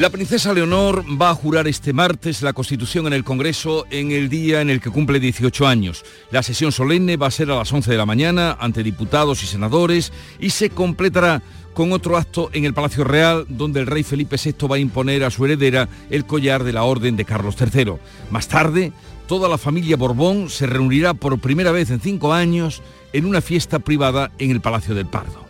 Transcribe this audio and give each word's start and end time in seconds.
La 0.00 0.08
princesa 0.08 0.54
Leonor 0.54 1.04
va 1.20 1.28
a 1.28 1.34
jurar 1.34 1.68
este 1.68 1.92
martes 1.92 2.40
la 2.40 2.54
Constitución 2.54 3.06
en 3.06 3.12
el 3.12 3.22
Congreso 3.22 3.84
en 3.90 4.12
el 4.12 4.30
día 4.30 4.62
en 4.62 4.70
el 4.70 4.80
que 4.80 4.88
cumple 4.88 5.20
18 5.20 5.66
años. 5.66 6.06
La 6.30 6.42
sesión 6.42 6.72
solemne 6.72 7.18
va 7.18 7.26
a 7.26 7.30
ser 7.30 7.50
a 7.50 7.56
las 7.56 7.70
11 7.70 7.90
de 7.90 7.98
la 7.98 8.06
mañana 8.06 8.56
ante 8.58 8.82
diputados 8.82 9.42
y 9.42 9.46
senadores 9.46 10.10
y 10.38 10.48
se 10.48 10.70
completará 10.70 11.42
con 11.74 11.92
otro 11.92 12.16
acto 12.16 12.48
en 12.54 12.64
el 12.64 12.72
Palacio 12.72 13.04
Real 13.04 13.44
donde 13.50 13.80
el 13.80 13.86
rey 13.86 14.02
Felipe 14.02 14.36
VI 14.42 14.66
va 14.68 14.76
a 14.76 14.78
imponer 14.78 15.22
a 15.22 15.30
su 15.30 15.44
heredera 15.44 15.86
el 16.08 16.24
collar 16.24 16.64
de 16.64 16.72
la 16.72 16.84
Orden 16.84 17.16
de 17.16 17.26
Carlos 17.26 17.56
III. 17.60 17.92
Más 18.30 18.48
tarde, 18.48 18.94
toda 19.28 19.50
la 19.50 19.58
familia 19.58 19.98
Borbón 19.98 20.48
se 20.48 20.66
reunirá 20.66 21.12
por 21.12 21.38
primera 21.40 21.72
vez 21.72 21.90
en 21.90 22.00
cinco 22.00 22.32
años 22.32 22.82
en 23.12 23.26
una 23.26 23.42
fiesta 23.42 23.80
privada 23.80 24.32
en 24.38 24.50
el 24.50 24.62
Palacio 24.62 24.94
del 24.94 25.08
Pardo. 25.08 25.49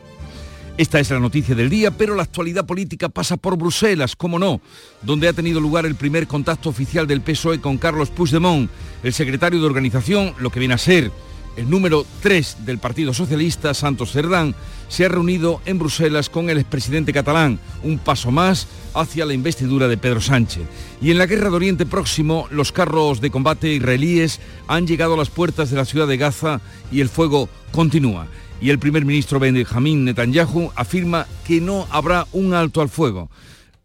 Esta 0.77 0.99
es 0.99 1.11
la 1.11 1.21
noticia 1.21 1.55
del 1.55 1.69
día, 1.69 1.91
pero 1.91 2.15
la 2.15 2.23
actualidad 2.23 2.65
política 2.65 3.09
pasa 3.09 3.37
por 3.37 3.57
Bruselas, 3.57 4.17
como 4.17 4.39
no, 4.39 4.61
donde 5.03 5.29
ha 5.29 5.33
tenido 5.33 5.61
lugar 5.61 5.85
el 5.85 5.95
primer 5.95 6.27
contacto 6.27 6.71
oficial 6.71 7.07
del 7.07 7.21
PSOE 7.21 7.61
con 7.61 7.77
Carlos 7.77 8.11
Puigdemont, 8.11 8.71
el 9.03 9.13
secretario 9.13 9.61
de 9.61 9.67
organización, 9.67 10.35
lo 10.39 10.51
que 10.51 10.61
viene 10.61 10.75
a 10.75 10.79
ser 10.79 11.13
el 11.57 11.69
número 11.69 12.07
3 12.23 12.59
del 12.65 12.79
Partido 12.79 13.13
Socialista, 13.13 13.75
Santos 13.75 14.13
Cerdán, 14.13 14.55
se 14.89 15.05
ha 15.05 15.09
reunido 15.09 15.61
en 15.67 15.79
Bruselas 15.79 16.31
con 16.31 16.49
el 16.49 16.59
expresidente 16.59 17.13
catalán, 17.13 17.61
un 17.83 17.99
paso 17.99 18.31
más 18.31 18.67
hacia 18.95 19.27
la 19.27 19.35
investidura 19.35 19.89
de 19.89 19.99
Pedro 19.99 20.21
Sánchez. 20.21 20.63
Y 21.03 21.11
en 21.11 21.19
la 21.19 21.27
guerra 21.27 21.51
de 21.51 21.57
Oriente 21.57 21.87
Próximo, 21.87 22.49
los 22.51 22.73
carros 22.73 23.21
de 23.21 23.31
combate 23.31 23.75
israelíes 23.75 24.41
han 24.69 24.87
llegado 24.87 25.15
a 25.15 25.19
las 25.19 25.31
puertas 25.31 25.71
de 25.71 25.77
la 25.77 25.85
ciudad 25.85 26.09
de 26.09 26.17
Gaza 26.17 26.61
y 26.91 27.01
el 27.01 27.09
fuego 27.09 27.49
continúa 27.73 28.27
y 28.61 28.71
el 28.71 28.79
primer 28.79 29.05
ministro 29.05 29.41
Benjamin 29.41 30.05
Netanyahu 30.05 30.71
afirma 30.77 31.27
que 31.47 31.61
no 31.61 31.87
habrá 31.91 32.27
un 32.33 32.55
alto 32.55 32.81
al 32.81 32.89
fuego. 32.89 33.31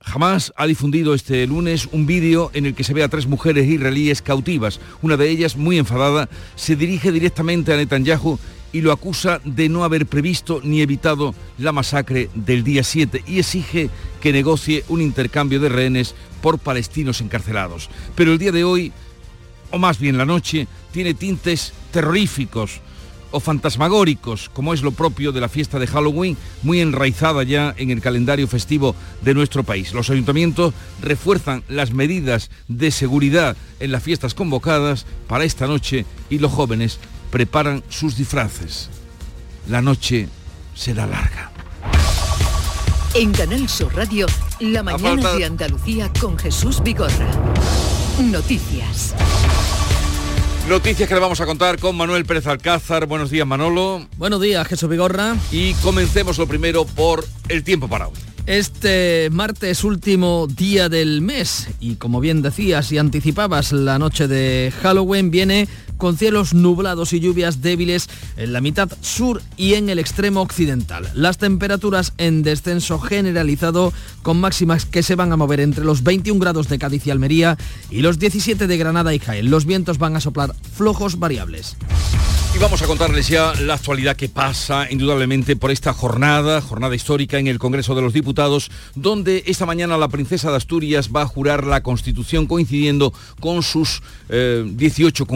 Jamás 0.02 0.54
ha 0.56 0.68
difundido 0.68 1.16
este 1.16 1.48
lunes 1.48 1.90
un 1.92 2.06
vídeo 2.06 2.52
en 2.54 2.66
el 2.68 2.76
que 2.76 2.84
se 2.84 2.94
ve 2.94 3.04
a 3.04 3.10
tres 3.10 3.26
mujeres 3.26 3.68
israelíes 3.68 4.22
cautivas. 4.22 4.80
Una 5.02 5.18
de 5.18 5.30
ellas, 5.30 5.58
muy 5.58 5.80
enfadada, 5.80 6.30
se 6.56 6.76
dirige 6.76 7.12
directamente 7.12 7.74
a 7.74 7.78
Netanyahu 7.78 8.38
y 8.72 8.82
lo 8.82 8.92
acusa 8.92 9.40
de 9.46 9.70
no 9.70 9.84
haber 9.84 10.06
previsto 10.06 10.60
ni 10.64 10.82
evitado 10.82 11.34
la 11.58 11.72
masacre 11.72 12.30
del 12.36 12.64
día 12.64 12.84
7 12.84 13.24
y 13.26 13.40
exige 13.40 13.90
que 14.22 14.34
negocie 14.34 14.84
un 14.90 15.02
intercambio 15.02 15.60
de 15.60 15.70
rehenes 15.70 16.14
por 16.42 16.60
palestinos 16.60 17.22
encarcelados. 17.22 17.90
Pero 18.16 18.34
el 18.34 18.38
día 18.38 18.52
de 18.52 18.64
hoy, 18.64 18.92
o 19.72 19.80
más 19.80 19.98
bien 19.98 20.18
la 20.18 20.26
noche, 20.26 20.68
tiene 20.92 21.14
tintes 21.14 21.74
terroríficos 21.92 22.82
o 23.36 23.42
fantasmagóricos, 23.42 24.50
como 24.54 24.74
es 24.74 24.82
lo 24.82 24.92
propio 24.92 25.34
de 25.34 25.42
la 25.42 25.50
fiesta 25.50 25.78
de 25.78 25.88
Halloween, 25.88 26.38
muy 26.64 26.80
enraizada 26.80 27.44
ya 27.44 27.76
en 27.78 27.92
el 27.92 28.00
calendario 28.00 28.48
festivo 28.48 28.96
de 29.22 29.34
nuestro 29.34 29.64
país. 29.64 29.94
Los 29.94 30.10
ayuntamientos 30.10 30.74
refuerzan 31.02 31.62
las 31.68 31.92
medidas 31.92 32.50
de 32.70 32.92
seguridad 32.92 33.58
en 33.82 33.92
las 33.92 34.04
fiestas 34.04 34.34
convocadas 34.34 35.06
para 35.28 35.44
esta 35.44 35.68
noche 35.68 36.06
y 36.30 36.40
los 36.40 36.54
jóvenes 36.54 36.98
preparan 37.30 37.84
sus 37.90 38.16
disfraces. 38.16 38.90
La 39.68 39.82
noche 39.82 40.30
será 40.74 41.06
larga. 41.06 41.52
En 43.16 43.34
Canal 43.34 43.68
Sur 43.68 43.94
Radio, 43.96 44.28
la 44.62 44.82
mañana 44.82 45.34
de 45.34 45.44
Andalucía 45.44 46.10
con 46.22 46.38
Jesús 46.38 46.82
Vigorra. 46.82 47.28
Noticias. 48.32 49.14
Noticias 50.70 51.08
que 51.08 51.14
le 51.14 51.22
vamos 51.22 51.40
a 51.42 51.46
contar 51.46 51.78
con 51.78 51.96
Manuel 51.96 52.26
Pérez 52.26 52.48
Alcázar. 52.48 53.06
Buenos 53.06 53.30
días, 53.30 53.46
Manolo. 53.46 54.08
Buenos 54.18 54.42
días, 54.42 54.68
Jesús 54.68 54.90
Vigorra. 54.90 55.36
Y 55.52 55.76
comencemos 55.76 56.40
lo 56.40 56.48
primero 56.48 56.86
por 56.86 57.24
el 57.50 57.64
tiempo 57.64 57.88
para 57.88 58.08
hoy. 58.08 58.16
Este 58.48 59.30
martes 59.32 59.84
último 59.84 60.48
día 60.48 60.90
del 60.90 61.22
mes 61.22 61.68
y 61.80 61.96
como 61.96 62.20
bien 62.20 62.42
decías 62.42 62.92
y 62.92 62.98
anticipabas 62.98 63.74
la 63.74 64.00
noche 64.00 64.28
de 64.28 64.72
Halloween 64.82 65.30
viene 65.30 65.68
con 65.98 66.18
cielos 66.18 66.54
nublados 66.54 67.14
y 67.14 67.20
lluvias 67.20 67.62
débiles 67.62 68.10
en 68.38 68.54
la 68.54 68.62
mitad 68.62 68.92
sur 69.02 69.42
y 69.58 69.74
en 69.76 69.90
el 69.90 70.00
extremo 70.00 70.42
occidental. 70.42 71.10
Las 71.14 71.38
temperaturas 71.38 72.14
en 72.18 72.44
descenso 72.44 73.00
generalizado 73.00 73.94
con 74.22 74.40
máximas 74.40 74.86
que 74.86 75.04
se 75.04 75.16
van 75.16 75.32
a 75.32 75.38
mover 75.38 75.60
entre 75.60 75.86
los 75.86 76.04
21 76.04 76.40
grados 76.40 76.68
de 76.68 76.80
Cádiz 76.80 77.06
y 77.08 77.12
Almería 77.12 77.58
y 77.90 78.02
los 78.02 78.20
17 78.20 78.68
de 78.68 78.78
Granada 78.78 79.14
y 79.14 79.20
Jaén. 79.20 79.50
Los 79.50 79.66
vientos 79.66 79.98
van 79.98 80.16
a 80.16 80.22
soplar 80.22 80.56
flojos 80.74 81.20
variables. 81.20 81.78
Y 82.56 82.58
vamos 82.58 82.82
a 82.82 82.88
contarles 82.88 83.28
ya 83.28 83.54
la 83.60 83.74
actualidad 83.74 84.16
que 84.16 84.30
pasa 84.30 84.90
indudablemente 84.90 85.58
por 85.58 85.72
esta 85.72 85.92
jornada, 85.92 86.62
jornada 86.62 86.96
histórica 86.96 87.38
en 87.38 87.48
el 87.48 87.60
Congreso 87.60 87.96
de 87.96 88.02
los 88.02 88.14
Diputados, 88.14 88.72
donde 88.96 89.44
esta 89.46 89.66
mañana 89.66 89.98
la 89.98 90.08
princesa 90.08 90.52
de 90.52 90.56
Asturias 90.56 91.10
va 91.14 91.24
a 91.24 91.28
jurar 91.28 91.66
la 91.66 91.84
Constitución 91.84 92.46
coincidiendo 92.46 93.12
con 93.42 93.62
sus 93.62 94.02
18 94.30 95.24
eh, 95.24 95.28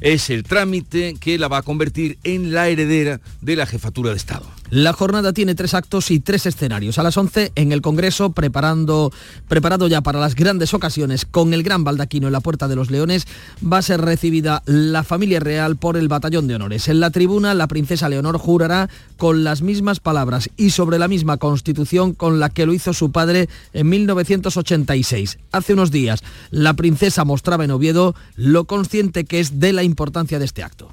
Es 0.00 0.30
el 0.30 0.42
trámite 0.42 1.16
que 1.20 1.38
la 1.38 1.48
va 1.48 1.58
a 1.58 1.62
convertir 1.62 2.18
en 2.24 2.52
la 2.52 2.68
heredera 2.68 3.20
de 3.40 3.56
la 3.56 3.66
jefatura 3.66 4.10
de 4.10 4.16
Estado. 4.16 4.46
La 4.70 4.92
jornada 4.92 5.32
tiene 5.32 5.54
tres 5.54 5.74
actos 5.74 6.10
y 6.10 6.20
tres 6.20 6.46
escenarios. 6.46 6.98
A 6.98 7.02
las 7.02 7.16
11 7.16 7.52
en 7.54 7.70
el 7.70 7.82
Congreso, 7.82 8.32
preparando, 8.32 9.12
preparado 9.46 9.88
ya 9.88 10.00
para 10.00 10.18
las 10.18 10.34
grandes 10.34 10.74
ocasiones, 10.74 11.26
con 11.26 11.52
el 11.52 11.62
gran 11.62 11.84
baldaquino 11.84 12.26
en 12.26 12.32
la 12.32 12.40
Puerta 12.40 12.66
de 12.66 12.74
los 12.74 12.90
Leones, 12.90 13.26
va 13.62 13.78
a 13.78 13.82
ser 13.82 14.00
recibida 14.00 14.62
la 14.64 15.04
familia 15.04 15.38
real 15.38 15.76
por 15.76 15.96
el 15.96 16.08
Batallón 16.08 16.48
de 16.48 16.56
Honores. 16.56 16.88
En 16.88 16.98
la 16.98 17.10
tribuna, 17.10 17.54
la 17.54 17.68
princesa 17.68 18.08
Leonor 18.08 18.38
jurará 18.38 18.88
con 19.16 19.44
las 19.44 19.62
mismas 19.62 20.00
palabras 20.00 20.50
y 20.56 20.70
sobre 20.70 20.98
la 20.98 21.08
misma 21.08 21.36
constitución 21.36 22.14
con 22.14 22.40
la 22.40 22.48
que 22.48 22.66
lo 22.66 22.72
hizo 22.72 22.94
su 22.94 23.12
padre 23.12 23.48
en 23.74 23.88
1986. 23.88 25.38
Hace 25.52 25.72
unos 25.74 25.90
días, 25.90 26.22
la 26.50 26.74
princesa 26.74 27.24
mostraba 27.24 27.64
en 27.64 27.70
Oviedo 27.70 28.14
lo 28.34 28.64
consciente 28.64 29.24
que 29.24 29.40
es 29.40 29.53
de 29.54 29.72
la 29.72 29.82
importancia 29.82 30.38
de 30.38 30.44
este 30.44 30.62
acto. 30.62 30.92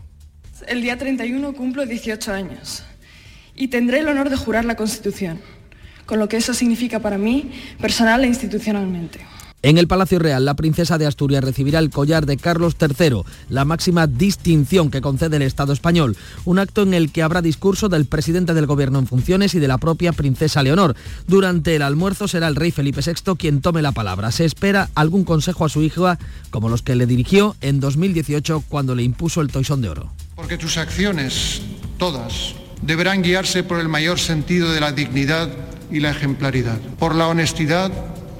El 0.67 0.81
día 0.81 0.97
31 0.97 1.53
cumplo 1.53 1.85
18 1.85 2.31
años 2.31 2.83
y 3.55 3.67
tendré 3.67 3.99
el 3.99 4.07
honor 4.07 4.29
de 4.29 4.37
jurar 4.37 4.65
la 4.65 4.75
Constitución, 4.75 5.41
con 6.05 6.19
lo 6.19 6.29
que 6.29 6.37
eso 6.37 6.53
significa 6.53 6.99
para 6.99 7.17
mí 7.17 7.51
personal 7.79 8.23
e 8.23 8.27
institucionalmente. 8.27 9.19
En 9.63 9.77
el 9.77 9.87
Palacio 9.87 10.17
Real, 10.17 10.43
la 10.43 10.55
princesa 10.55 10.97
de 10.97 11.05
Asturias 11.05 11.43
recibirá 11.43 11.77
el 11.77 11.91
collar 11.91 12.25
de 12.25 12.37
Carlos 12.37 12.75
III, 12.79 13.21
la 13.49 13.63
máxima 13.63 14.07
distinción 14.07 14.89
que 14.89 15.01
concede 15.01 15.35
el 15.35 15.43
Estado 15.43 15.71
español, 15.71 16.17
un 16.45 16.57
acto 16.57 16.81
en 16.81 16.95
el 16.95 17.11
que 17.11 17.21
habrá 17.21 17.43
discurso 17.43 17.87
del 17.87 18.05
presidente 18.05 18.55
del 18.55 18.65
Gobierno 18.65 18.97
en 18.97 19.05
funciones 19.05 19.53
y 19.53 19.59
de 19.59 19.67
la 19.67 19.77
propia 19.77 20.13
princesa 20.13 20.63
Leonor. 20.63 20.95
Durante 21.27 21.75
el 21.75 21.83
almuerzo 21.83 22.27
será 22.27 22.47
el 22.47 22.55
rey 22.55 22.71
Felipe 22.71 23.01
VI 23.05 23.35
quien 23.37 23.61
tome 23.61 23.83
la 23.83 23.91
palabra. 23.91 24.31
Se 24.31 24.45
espera 24.45 24.89
algún 24.95 25.25
consejo 25.25 25.63
a 25.63 25.69
su 25.69 25.83
hija, 25.83 26.17
como 26.49 26.67
los 26.67 26.81
que 26.81 26.95
le 26.95 27.05
dirigió 27.05 27.55
en 27.61 27.79
2018 27.79 28.63
cuando 28.67 28.95
le 28.95 29.03
impuso 29.03 29.41
el 29.41 29.51
toisón 29.51 29.83
de 29.83 29.89
oro. 29.89 30.11
Porque 30.35 30.57
tus 30.57 30.77
acciones, 30.77 31.61
todas, 31.99 32.55
deberán 32.81 33.21
guiarse 33.21 33.61
por 33.61 33.79
el 33.79 33.89
mayor 33.89 34.17
sentido 34.17 34.71
de 34.71 34.79
la 34.79 34.91
dignidad 34.91 35.49
y 35.91 35.99
la 35.99 36.09
ejemplaridad, 36.09 36.79
por 36.97 37.13
la 37.13 37.27
honestidad 37.27 37.91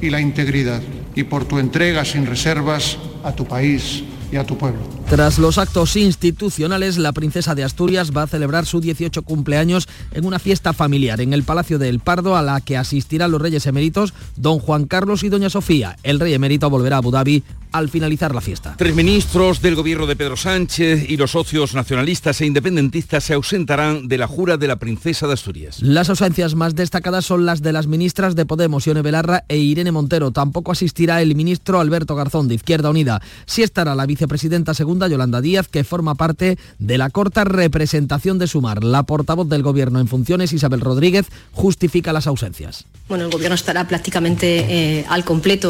y 0.02 0.10
la 0.10 0.20
integridad 0.20 0.82
y 1.16 1.24
por 1.24 1.46
tu 1.46 1.60
entrega 1.60 2.04
sin 2.06 2.26
reservas 2.26 2.98
a 3.24 3.34
tu 3.34 3.46
país 3.46 4.04
y 4.32 4.38
a 4.38 4.46
tu 4.46 4.58
pueblo. 4.58 4.80
Tras 5.10 5.38
los 5.40 5.58
actos 5.58 5.96
institucionales, 5.98 6.98
la 6.98 7.12
princesa 7.12 7.54
de 7.54 7.64
Asturias 7.64 8.12
va 8.16 8.24
a 8.24 8.28
celebrar 8.28 8.66
su 8.66 8.80
18 8.80 9.24
cumpleaños 9.24 9.90
en 10.14 10.26
una 10.26 10.40
fiesta 10.40 10.74
familiar 10.74 11.20
en 11.20 11.34
el 11.34 11.44
Palacio 11.44 11.80
del 11.80 12.00
Pardo 12.00 12.36
a 12.36 12.42
la 12.42 12.62
que 12.62 12.78
asistirán 12.78 13.32
los 13.32 13.42
reyes 13.42 13.66
eméritos 13.66 14.14
don 14.38 14.60
Juan 14.60 14.86
Carlos 14.86 15.24
y 15.24 15.30
doña 15.30 15.50
Sofía. 15.50 15.98
El 16.04 16.20
rey 16.20 16.34
emérito 16.34 16.70
volverá 16.70 16.98
a 16.98 17.00
Abu 17.00 17.12
Dhabi 17.12 17.44
al 17.72 17.90
finalizar 17.90 18.36
la 18.36 18.42
fiesta. 18.42 18.76
Tres 18.78 18.96
ministros 18.96 19.62
del 19.62 19.76
gobierno 19.76 20.06
de 20.06 20.16
Pedro 20.16 20.36
Sánchez 20.36 21.10
y 21.10 21.18
los 21.18 21.32
socios 21.32 21.74
nacionalistas 21.74 22.42
e 22.42 22.46
independentistas 22.46 23.24
se 23.24 23.34
ausentarán 23.34 24.08
de 24.08 24.18
la 24.18 24.28
jura 24.28 24.58
de 24.58 24.68
la 24.68 24.78
princesa 24.78 25.28
de 25.28 25.34
Asturias. 25.34 25.82
Las 25.82 26.10
ausencias 26.10 26.56
más 26.56 26.76
destacadas 26.76 27.26
son 27.26 27.46
las 27.46 27.62
de 27.62 27.72
las 27.72 27.88
ministras 27.88 28.36
de 28.36 28.46
Podemos, 28.46 28.86
Ione 28.86 29.02
Belarra 29.02 29.46
e 29.48 29.58
Irene 29.58 29.92
Montero. 29.92 30.32
Tampoco 30.32 30.72
asistirá 30.72 31.22
el 31.22 31.36
ministro 31.36 31.80
Alberto 31.80 32.16
Garzón 32.16 32.48
de 32.48 32.56
Izquierda 32.56 32.90
Unida. 32.90 33.22
Sí 33.46 33.64
estará 33.64 33.96
la 33.96 34.06
vice 34.06 34.21
vicepresidenta 34.22 34.76
segunda, 34.76 35.08
Yolanda 35.08 35.42
Díaz, 35.42 35.68
que 35.68 35.84
forma 35.84 36.14
parte 36.14 36.60
de 36.78 36.98
la 37.00 37.10
corta 37.10 37.44
representación 37.44 38.38
de 38.38 38.46
Sumar. 38.46 38.84
La 38.84 39.02
portavoz 39.02 39.50
del 39.50 39.64
Gobierno 39.64 40.00
en 40.00 40.08
funciones, 40.08 40.54
Isabel 40.54 40.80
Rodríguez, 40.80 41.26
justifica 41.54 42.14
las 42.14 42.28
ausencias. 42.28 42.86
Bueno, 43.10 43.26
el 43.26 43.32
Gobierno 43.32 43.56
estará 43.56 43.88
prácticamente 43.88 45.00
eh, 45.00 45.06
al 45.10 45.26
completo. 45.26 45.70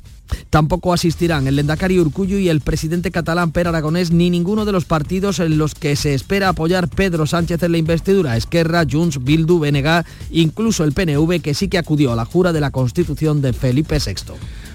Tampoco 0.50 0.92
asistirán 0.92 1.48
el 1.48 1.56
Lendakari 1.56 1.98
Urcuyo 1.98 2.38
y 2.39 2.50
el 2.50 2.59
presidente 2.59 3.09
catalán 3.09 3.53
Per 3.53 3.69
Aragonés 3.69 4.12
ni 4.12 4.30
ninguno 4.30 4.65
de 4.65 4.74
los 4.74 4.83
partidos 4.83 5.39
en 5.39 5.57
los 5.57 5.74
que 5.74 5.95
se 5.95 6.13
espera 6.13 6.50
apoyar 6.50 6.89
Pedro 6.89 7.25
Sánchez 7.25 7.63
en 7.63 7.71
la 7.71 7.77
investidura, 7.77 8.36
Esquerra, 8.36 8.83
Junts, 8.89 9.24
Bildu, 9.24 9.59
BNG, 9.59 10.03
incluso 10.31 10.83
el 10.83 10.92
PNV 10.92 11.42
que 11.42 11.53
sí 11.53 11.69
que 11.69 11.77
acudió 11.77 12.12
a 12.12 12.18
la 12.18 12.25
jura 12.25 12.51
de 12.51 12.59
la 12.59 12.71
Constitución 12.71 13.42
de 13.42 13.53
Felipe 13.53 13.98
VI. 14.06 14.33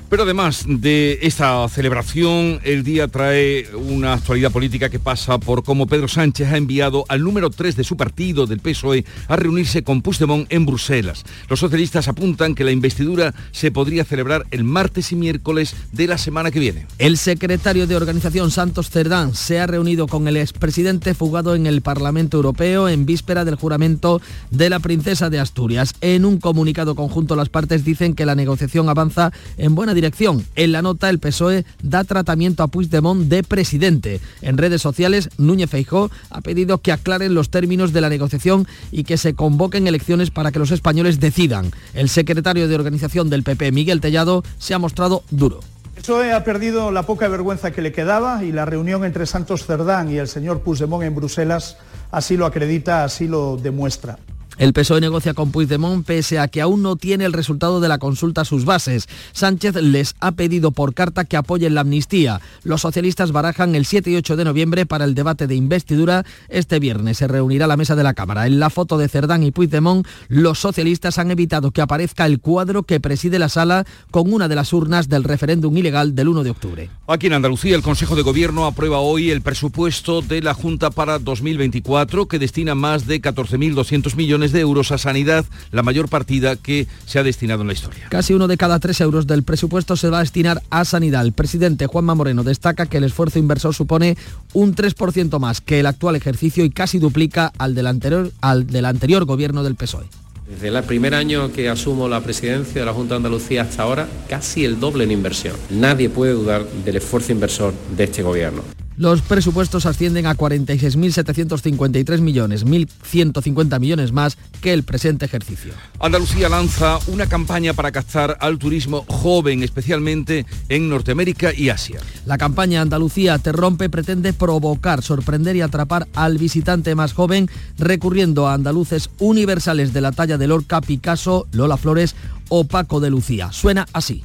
Pero 0.08 0.22
además 0.22 0.64
de 0.68 1.18
esta 1.22 1.68
celebración, 1.68 2.60
el 2.62 2.84
día 2.84 3.08
trae 3.08 3.66
una 3.74 4.12
actualidad 4.12 4.52
política 4.52 4.88
que 4.88 5.00
pasa 5.00 5.38
por 5.38 5.64
cómo 5.64 5.88
Pedro 5.88 6.06
Sánchez 6.06 6.46
ha 6.52 6.56
enviado 6.56 7.04
al 7.08 7.24
número 7.24 7.50
3 7.50 7.74
de 7.74 7.82
su 7.82 7.96
partido, 7.96 8.46
del 8.46 8.60
PSOE, 8.60 9.04
a 9.26 9.34
reunirse 9.34 9.82
con 9.82 10.02
Puigdemont 10.02 10.46
en 10.52 10.64
Bruselas. 10.64 11.24
Los 11.48 11.58
socialistas 11.58 12.06
apuntan 12.06 12.54
que 12.54 12.62
la 12.62 12.70
investidura 12.70 13.34
se 13.50 13.72
podría 13.72 14.04
celebrar 14.04 14.46
el 14.52 14.62
martes 14.62 15.10
y 15.10 15.16
miércoles 15.16 15.74
de 15.90 16.06
la 16.06 16.18
semana 16.18 16.52
que 16.52 16.60
viene. 16.60 16.86
El 16.98 17.18
secretario 17.18 17.88
de 17.88 17.96
organización 17.96 18.52
Santos 18.52 18.90
Cerdán 18.90 19.34
se 19.34 19.58
ha 19.58 19.66
reunido 19.66 20.06
con 20.06 20.28
el 20.28 20.36
expresidente 20.36 21.14
fugado 21.14 21.56
en 21.56 21.66
el 21.66 21.82
Parlamento 21.82 22.36
Europeo 22.36 22.88
en 22.88 23.06
víspera 23.06 23.44
del 23.44 23.56
juramento 23.56 24.20
de 24.52 24.70
la 24.70 24.78
princesa 24.78 25.30
de 25.30 25.40
Asturias. 25.40 25.94
En 26.00 26.24
un 26.24 26.38
comunicado 26.38 26.94
conjunto 26.94 27.34
las 27.34 27.48
partes 27.48 27.84
dicen 27.84 28.14
que 28.14 28.24
la 28.24 28.36
negociación 28.36 28.88
avanza 28.88 29.32
en 29.56 29.74
buena 29.74 29.95
dirección. 29.96 30.46
En 30.54 30.70
la 30.70 30.82
nota, 30.82 31.10
el 31.10 31.18
PSOE 31.18 31.64
da 31.82 32.04
tratamiento 32.04 32.62
a 32.62 32.68
Puigdemont 32.68 33.28
de 33.28 33.42
presidente. 33.42 34.20
En 34.42 34.58
redes 34.58 34.80
sociales, 34.80 35.30
Núñez 35.38 35.70
Feijó 35.70 36.10
ha 36.30 36.40
pedido 36.40 36.78
que 36.78 36.92
aclaren 36.92 37.34
los 37.34 37.50
términos 37.50 37.92
de 37.92 38.00
la 38.00 38.08
negociación 38.08 38.68
y 38.92 39.02
que 39.02 39.16
se 39.16 39.34
convoquen 39.34 39.88
elecciones 39.88 40.30
para 40.30 40.52
que 40.52 40.60
los 40.60 40.70
españoles 40.70 41.18
decidan. 41.18 41.72
El 41.94 42.08
secretario 42.08 42.68
de 42.68 42.76
organización 42.76 43.28
del 43.28 43.42
PP, 43.42 43.72
Miguel 43.72 44.00
Tellado, 44.00 44.44
se 44.58 44.74
ha 44.74 44.78
mostrado 44.78 45.24
duro. 45.30 45.60
El 45.96 46.02
PSOE 46.02 46.32
ha 46.32 46.44
perdido 46.44 46.92
la 46.92 47.04
poca 47.04 47.26
vergüenza 47.26 47.72
que 47.72 47.82
le 47.82 47.90
quedaba 47.90 48.44
y 48.44 48.52
la 48.52 48.66
reunión 48.66 49.04
entre 49.04 49.26
Santos 49.26 49.64
Cerdán 49.64 50.12
y 50.12 50.18
el 50.18 50.28
señor 50.28 50.60
Puigdemont 50.60 51.02
en 51.02 51.14
Bruselas 51.14 51.78
así 52.10 52.36
lo 52.36 52.46
acredita, 52.46 53.02
así 53.02 53.26
lo 53.26 53.56
demuestra. 53.56 54.18
El 54.58 54.72
PSOE 54.72 55.02
negocia 55.02 55.34
con 55.34 55.52
Puigdemont 55.52 56.06
pese 56.06 56.38
a 56.38 56.48
que 56.48 56.62
aún 56.62 56.80
no 56.80 56.96
tiene 56.96 57.26
el 57.26 57.34
resultado 57.34 57.78
de 57.78 57.88
la 57.88 57.98
consulta 57.98 58.40
a 58.40 58.44
sus 58.46 58.64
bases. 58.64 59.06
Sánchez 59.32 59.74
les 59.82 60.14
ha 60.18 60.32
pedido 60.32 60.70
por 60.70 60.94
carta 60.94 61.24
que 61.24 61.36
apoyen 61.36 61.74
la 61.74 61.82
amnistía. 61.82 62.40
Los 62.64 62.80
socialistas 62.80 63.32
barajan 63.32 63.74
el 63.74 63.84
7 63.84 64.10
y 64.10 64.16
8 64.16 64.34
de 64.34 64.46
noviembre 64.46 64.86
para 64.86 65.04
el 65.04 65.14
debate 65.14 65.46
de 65.46 65.56
investidura. 65.56 66.24
Este 66.48 66.78
viernes 66.78 67.18
se 67.18 67.28
reunirá 67.28 67.66
la 67.66 67.76
mesa 67.76 67.96
de 67.96 68.02
la 68.02 68.14
Cámara. 68.14 68.46
En 68.46 68.58
la 68.58 68.70
foto 68.70 68.96
de 68.96 69.10
Cerdán 69.10 69.42
y 69.42 69.50
Puigdemont, 69.50 70.06
los 70.28 70.58
socialistas 70.58 71.18
han 71.18 71.30
evitado 71.30 71.70
que 71.70 71.82
aparezca 71.82 72.24
el 72.24 72.40
cuadro 72.40 72.84
que 72.84 72.98
preside 72.98 73.38
la 73.38 73.50
sala 73.50 73.84
con 74.10 74.32
una 74.32 74.48
de 74.48 74.54
las 74.54 74.72
urnas 74.72 75.10
del 75.10 75.24
referéndum 75.24 75.76
ilegal 75.76 76.14
del 76.14 76.28
1 76.28 76.44
de 76.44 76.50
octubre. 76.50 76.90
Aquí 77.06 77.26
en 77.26 77.34
Andalucía, 77.34 77.76
el 77.76 77.82
Consejo 77.82 78.16
de 78.16 78.22
Gobierno 78.22 78.64
aprueba 78.64 79.00
hoy 79.00 79.30
el 79.30 79.42
presupuesto 79.42 80.22
de 80.22 80.40
la 80.40 80.54
Junta 80.54 80.90
para 80.90 81.18
2024 81.18 82.26
que 82.26 82.38
destina 82.38 82.74
más 82.74 83.06
de 83.06 83.20
14.200 83.20 84.16
millones 84.16 84.45
de 84.52 84.60
euros 84.60 84.92
a 84.92 84.98
sanidad, 84.98 85.44
la 85.70 85.82
mayor 85.82 86.08
partida 86.08 86.56
que 86.56 86.86
se 87.06 87.18
ha 87.18 87.22
destinado 87.22 87.62
en 87.62 87.68
la 87.68 87.72
historia. 87.72 88.06
Casi 88.08 88.34
uno 88.34 88.48
de 88.48 88.56
cada 88.56 88.78
tres 88.78 89.00
euros 89.00 89.26
del 89.26 89.42
presupuesto 89.42 89.96
se 89.96 90.10
va 90.10 90.18
a 90.18 90.20
destinar 90.20 90.62
a 90.70 90.84
sanidad. 90.84 91.24
El 91.24 91.32
presidente 91.32 91.86
Juanma 91.86 92.14
Moreno 92.14 92.44
destaca 92.44 92.86
que 92.86 92.98
el 92.98 93.04
esfuerzo 93.04 93.38
inversor 93.38 93.74
supone 93.74 94.16
un 94.52 94.74
3% 94.74 95.38
más 95.38 95.60
que 95.60 95.80
el 95.80 95.86
actual 95.86 96.16
ejercicio 96.16 96.64
y 96.64 96.70
casi 96.70 96.98
duplica 96.98 97.52
al 97.58 97.74
del 97.74 97.86
anterior, 97.86 98.32
al 98.40 98.66
del 98.66 98.84
anterior 98.84 99.24
gobierno 99.24 99.62
del 99.62 99.74
PSOE. 99.74 100.06
Desde 100.48 100.68
el 100.68 100.82
primer 100.84 101.14
año 101.14 101.52
que 101.52 101.68
asumo 101.68 102.08
la 102.08 102.20
presidencia 102.20 102.80
de 102.80 102.86
la 102.86 102.92
Junta 102.92 103.14
de 103.14 103.16
Andalucía 103.16 103.62
hasta 103.62 103.82
ahora, 103.82 104.08
casi 104.28 104.64
el 104.64 104.78
doble 104.78 105.02
en 105.02 105.10
inversión. 105.10 105.56
Nadie 105.70 106.08
puede 106.08 106.32
dudar 106.32 106.64
del 106.84 106.96
esfuerzo 106.96 107.32
inversor 107.32 107.74
de 107.96 108.04
este 108.04 108.22
gobierno. 108.22 108.62
Los 108.98 109.20
presupuestos 109.20 109.84
ascienden 109.84 110.26
a 110.26 110.34
46.753 110.34 112.20
millones, 112.20 112.64
1.150 112.64 113.78
millones 113.78 114.12
más 114.12 114.38
que 114.62 114.72
el 114.72 114.84
presente 114.84 115.26
ejercicio. 115.26 115.74
Andalucía 116.00 116.48
lanza 116.48 116.98
una 117.08 117.26
campaña 117.26 117.74
para 117.74 117.92
captar 117.92 118.38
al 118.40 118.58
turismo 118.58 119.04
joven, 119.06 119.62
especialmente 119.62 120.46
en 120.70 120.88
Norteamérica 120.88 121.52
y 121.52 121.68
Asia. 121.68 122.00
La 122.24 122.38
campaña 122.38 122.80
Andalucía 122.80 123.38
te 123.38 123.52
rompe 123.52 123.90
pretende 123.90 124.32
provocar, 124.32 125.02
sorprender 125.02 125.56
y 125.56 125.60
atrapar 125.60 126.08
al 126.14 126.38
visitante 126.38 126.94
más 126.94 127.12
joven 127.12 127.50
recurriendo 127.78 128.48
a 128.48 128.54
andaluces 128.54 129.10
universales 129.18 129.92
de 129.92 130.00
la 130.00 130.12
talla 130.12 130.38
de 130.38 130.46
Lorca, 130.46 130.80
Picasso, 130.80 131.46
Lola 131.52 131.76
Flores 131.76 132.14
o 132.48 132.64
Paco 132.64 133.00
de 133.00 133.10
Lucía. 133.10 133.52
Suena 133.52 133.86
así. 133.92 134.24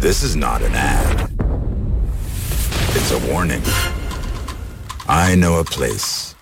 This 0.00 0.22
is 0.22 0.36
not 0.36 0.62
an 0.62 0.74
ad. 0.74 1.47
It's 3.08 3.24
a 3.24 3.32
warning. 3.32 3.62
I 5.08 5.34
know 5.34 5.58
a 5.60 5.64
place. 5.64 6.34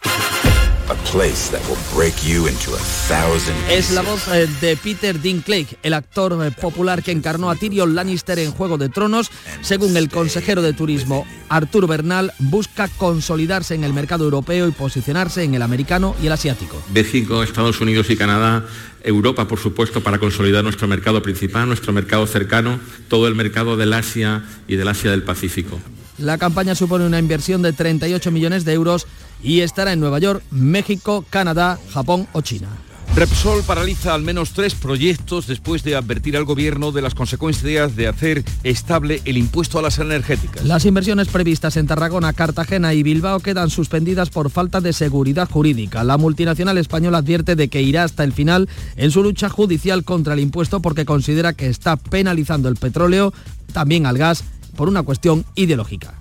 A 0.88 0.96
place 1.12 1.48
that 1.52 1.62
will 1.68 1.78
break 1.94 2.14
you 2.26 2.48
into 2.48 2.74
a 2.74 2.78
thousand 3.06 3.54
Es 3.70 3.92
la 3.92 4.02
voz 4.02 4.26
eh, 4.26 4.48
de 4.60 4.76
Peter 4.76 5.20
Dinklage, 5.20 5.76
el 5.84 5.94
actor 5.94 6.36
eh, 6.44 6.50
popular 6.50 7.04
que 7.04 7.12
encarnó 7.12 7.50
a 7.50 7.54
Tyrion 7.54 7.94
Lannister 7.94 8.40
en 8.40 8.50
Juego 8.50 8.78
de 8.78 8.88
Tronos. 8.88 9.30
Según 9.60 9.96
el 9.96 10.08
consejero 10.08 10.60
de 10.60 10.72
turismo 10.72 11.24
Arturo 11.48 11.86
Bernal, 11.86 12.32
busca 12.40 12.88
consolidarse 12.88 13.76
en 13.76 13.84
el 13.84 13.92
mercado 13.92 14.24
europeo 14.24 14.66
y 14.66 14.72
posicionarse 14.72 15.44
en 15.44 15.54
el 15.54 15.62
americano 15.62 16.16
y 16.20 16.26
el 16.26 16.32
asiático. 16.32 16.82
México, 16.92 17.44
Estados 17.44 17.80
Unidos 17.80 18.10
y 18.10 18.16
Canadá 18.16 18.66
Europa, 19.04 19.46
por 19.46 19.60
supuesto, 19.60 20.02
para 20.02 20.18
consolidar 20.18 20.64
nuestro 20.64 20.88
mercado 20.88 21.22
principal, 21.22 21.68
nuestro 21.68 21.92
mercado 21.92 22.26
cercano, 22.26 22.80
todo 23.06 23.28
el 23.28 23.36
mercado 23.36 23.76
del 23.76 23.92
Asia 23.92 24.42
y 24.66 24.74
del 24.74 24.88
Asia 24.88 25.12
del 25.12 25.22
Pacífico. 25.22 25.80
La 26.18 26.38
campaña 26.38 26.74
supone 26.74 27.06
una 27.06 27.18
inversión 27.18 27.62
de 27.62 27.72
38 27.72 28.30
millones 28.30 28.64
de 28.64 28.72
euros 28.72 29.06
y 29.42 29.60
estará 29.60 29.92
en 29.92 30.00
Nueva 30.00 30.18
York, 30.18 30.42
México, 30.50 31.24
Canadá, 31.28 31.78
Japón 31.92 32.26
o 32.32 32.40
China. 32.40 32.68
Repsol 33.16 33.62
paraliza 33.62 34.12
al 34.12 34.20
menos 34.20 34.52
tres 34.52 34.74
proyectos 34.74 35.46
después 35.46 35.82
de 35.82 35.96
advertir 35.96 36.36
al 36.36 36.44
gobierno 36.44 36.92
de 36.92 37.00
las 37.00 37.14
consecuencias 37.14 37.96
de 37.96 38.08
hacer 38.08 38.44
estable 38.62 39.22
el 39.24 39.38
impuesto 39.38 39.78
a 39.78 39.82
las 39.82 39.98
energéticas. 39.98 40.66
Las 40.66 40.84
inversiones 40.84 41.28
previstas 41.28 41.78
en 41.78 41.86
Tarragona, 41.86 42.34
Cartagena 42.34 42.92
y 42.92 43.02
Bilbao 43.02 43.40
quedan 43.40 43.70
suspendidas 43.70 44.28
por 44.28 44.50
falta 44.50 44.82
de 44.82 44.92
seguridad 44.92 45.48
jurídica. 45.48 46.04
La 46.04 46.18
multinacional 46.18 46.76
española 46.76 47.18
advierte 47.18 47.56
de 47.56 47.68
que 47.68 47.80
irá 47.80 48.04
hasta 48.04 48.22
el 48.22 48.34
final 48.34 48.68
en 48.96 49.10
su 49.10 49.22
lucha 49.22 49.48
judicial 49.48 50.04
contra 50.04 50.34
el 50.34 50.40
impuesto 50.40 50.80
porque 50.80 51.06
considera 51.06 51.54
que 51.54 51.68
está 51.68 51.96
penalizando 51.96 52.68
el 52.68 52.76
petróleo, 52.76 53.32
también 53.72 54.04
al 54.04 54.18
gas, 54.18 54.44
por 54.76 54.88
una 54.88 55.02
cuestión 55.02 55.44
ideológica. 55.54 56.14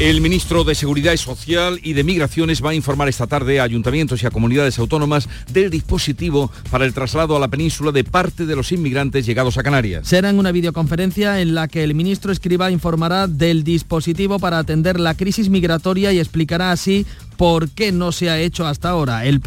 El 0.00 0.20
ministro 0.20 0.64
de 0.64 0.74
Seguridad 0.74 1.16
Social 1.16 1.78
y 1.80 1.92
de 1.92 2.02
Migraciones 2.02 2.64
va 2.64 2.70
a 2.70 2.74
informar 2.74 3.08
esta 3.08 3.28
tarde 3.28 3.60
a 3.60 3.62
ayuntamientos 3.62 4.20
y 4.20 4.26
a 4.26 4.32
comunidades 4.32 4.76
autónomas 4.80 5.28
del 5.52 5.70
dispositivo 5.70 6.50
para 6.68 6.84
el 6.84 6.92
traslado 6.92 7.36
a 7.36 7.38
la 7.38 7.46
península 7.46 7.92
de 7.92 8.02
parte 8.02 8.44
de 8.44 8.56
los 8.56 8.72
inmigrantes 8.72 9.24
llegados 9.24 9.56
a 9.56 9.62
Canarias. 9.62 10.08
Será 10.08 10.30
en 10.30 10.40
una 10.40 10.50
videoconferencia 10.50 11.40
en 11.40 11.54
la 11.54 11.68
que 11.68 11.84
el 11.84 11.94
ministro 11.94 12.32
Escriba 12.32 12.72
informará 12.72 13.28
del 13.28 13.62
dispositivo 13.62 14.40
para 14.40 14.58
atender 14.58 14.98
la 14.98 15.14
crisis 15.14 15.48
migratoria 15.48 16.12
y 16.12 16.18
explicará 16.18 16.72
así 16.72 17.06
por 17.36 17.70
qué 17.70 17.92
no 17.92 18.12
se 18.12 18.30
ha 18.30 18.38
hecho 18.38 18.66
hasta 18.66 18.90
ahora. 18.90 19.24
El 19.24 19.40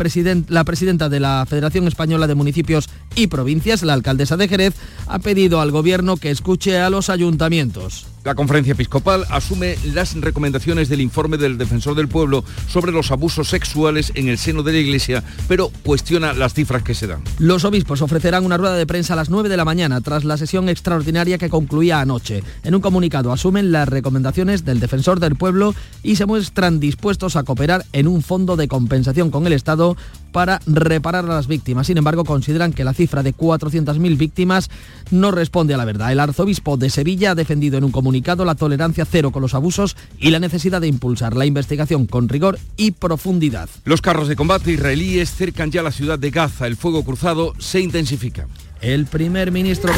la 0.47 0.63
presidenta 0.63 1.09
de 1.09 1.19
la 1.19 1.45
Federación 1.47 1.87
Española 1.87 2.27
de 2.27 2.35
Municipios 2.35 2.89
y 3.15 3.27
Provincias, 3.27 3.83
la 3.83 3.93
alcaldesa 3.93 4.37
de 4.37 4.47
Jerez, 4.47 4.75
ha 5.07 5.19
pedido 5.19 5.61
al 5.61 5.71
gobierno 5.71 6.17
que 6.17 6.31
escuche 6.31 6.79
a 6.79 6.89
los 6.89 7.09
ayuntamientos. 7.09 8.05
La 8.27 8.35
conferencia 8.35 8.73
episcopal 8.73 9.23
asume 9.29 9.77
las 9.85 10.13
recomendaciones 10.15 10.89
del 10.89 10.99
informe 10.99 11.37
del 11.37 11.57
defensor 11.57 11.95
del 11.95 12.09
pueblo 12.09 12.43
sobre 12.67 12.91
los 12.91 13.09
abusos 13.09 13.47
sexuales 13.47 14.11
en 14.15 14.27
el 14.27 14.37
seno 14.37 14.63
de 14.63 14.73
la 14.73 14.79
Iglesia, 14.79 15.23
pero 15.47 15.71
cuestiona 15.83 16.33
las 16.33 16.53
cifras 16.53 16.83
que 16.83 16.93
se 16.93 17.07
dan. 17.07 17.21
Los 17.39 17.63
obispos 17.63 18.01
ofrecerán 18.01 18.43
una 18.43 18.57
rueda 18.57 18.75
de 18.75 18.85
prensa 18.85 19.13
a 19.13 19.15
las 19.15 19.29
9 19.29 19.47
de 19.47 19.55
la 19.55 19.63
mañana 19.63 20.01
tras 20.01 20.25
la 20.25 20.35
sesión 20.35 20.67
extraordinaria 20.67 21.37
que 21.37 21.49
concluía 21.49 22.01
anoche. 22.01 22.43
En 22.65 22.75
un 22.75 22.81
comunicado 22.81 23.31
asumen 23.31 23.71
las 23.71 23.87
recomendaciones 23.87 24.65
del 24.65 24.81
defensor 24.81 25.21
del 25.21 25.37
pueblo 25.37 25.73
y 26.03 26.17
se 26.17 26.25
muestran 26.25 26.81
dispuestos 26.81 27.37
a 27.37 27.43
cooperar 27.43 27.76
en 27.93 28.07
un 28.07 28.21
fondo 28.21 28.55
de 28.55 28.67
compensación 28.67 29.31
con 29.31 29.47
el 29.47 29.53
Estado 29.53 29.97
para 30.31 30.59
reparar 30.67 31.25
a 31.25 31.33
las 31.33 31.47
víctimas. 31.47 31.87
Sin 31.87 31.97
embargo, 31.97 32.23
consideran 32.23 32.73
que 32.73 32.83
la 32.83 32.93
cifra 32.93 33.23
de 33.23 33.33
400.000 33.33 34.17
víctimas 34.17 34.69
no 35.09 35.31
responde 35.31 35.73
a 35.73 35.77
la 35.77 35.85
verdad. 35.85 36.11
El 36.11 36.19
arzobispo 36.19 36.77
de 36.77 36.89
Sevilla 36.89 37.31
ha 37.31 37.35
defendido 37.35 37.77
en 37.77 37.83
un 37.83 37.91
comunicado 37.91 38.45
la 38.45 38.55
tolerancia 38.55 39.05
cero 39.05 39.31
con 39.31 39.41
los 39.41 39.53
abusos 39.53 39.95
y 40.19 40.29
la 40.29 40.39
necesidad 40.39 40.81
de 40.81 40.87
impulsar 40.87 41.35
la 41.35 41.45
investigación 41.45 42.05
con 42.05 42.29
rigor 42.29 42.59
y 42.75 42.91
profundidad. 42.91 43.69
Los 43.83 44.01
carros 44.01 44.27
de 44.27 44.35
combate 44.35 44.71
israelíes 44.71 45.33
cercan 45.33 45.71
ya 45.71 45.81
la 45.81 45.91
ciudad 45.91 46.19
de 46.19 46.29
Gaza. 46.29 46.67
El 46.67 46.75
fuego 46.75 47.03
cruzado 47.03 47.53
se 47.57 47.79
intensifica. 47.79 48.47
El 48.81 49.07
primer 49.07 49.51
ministro 49.51 49.91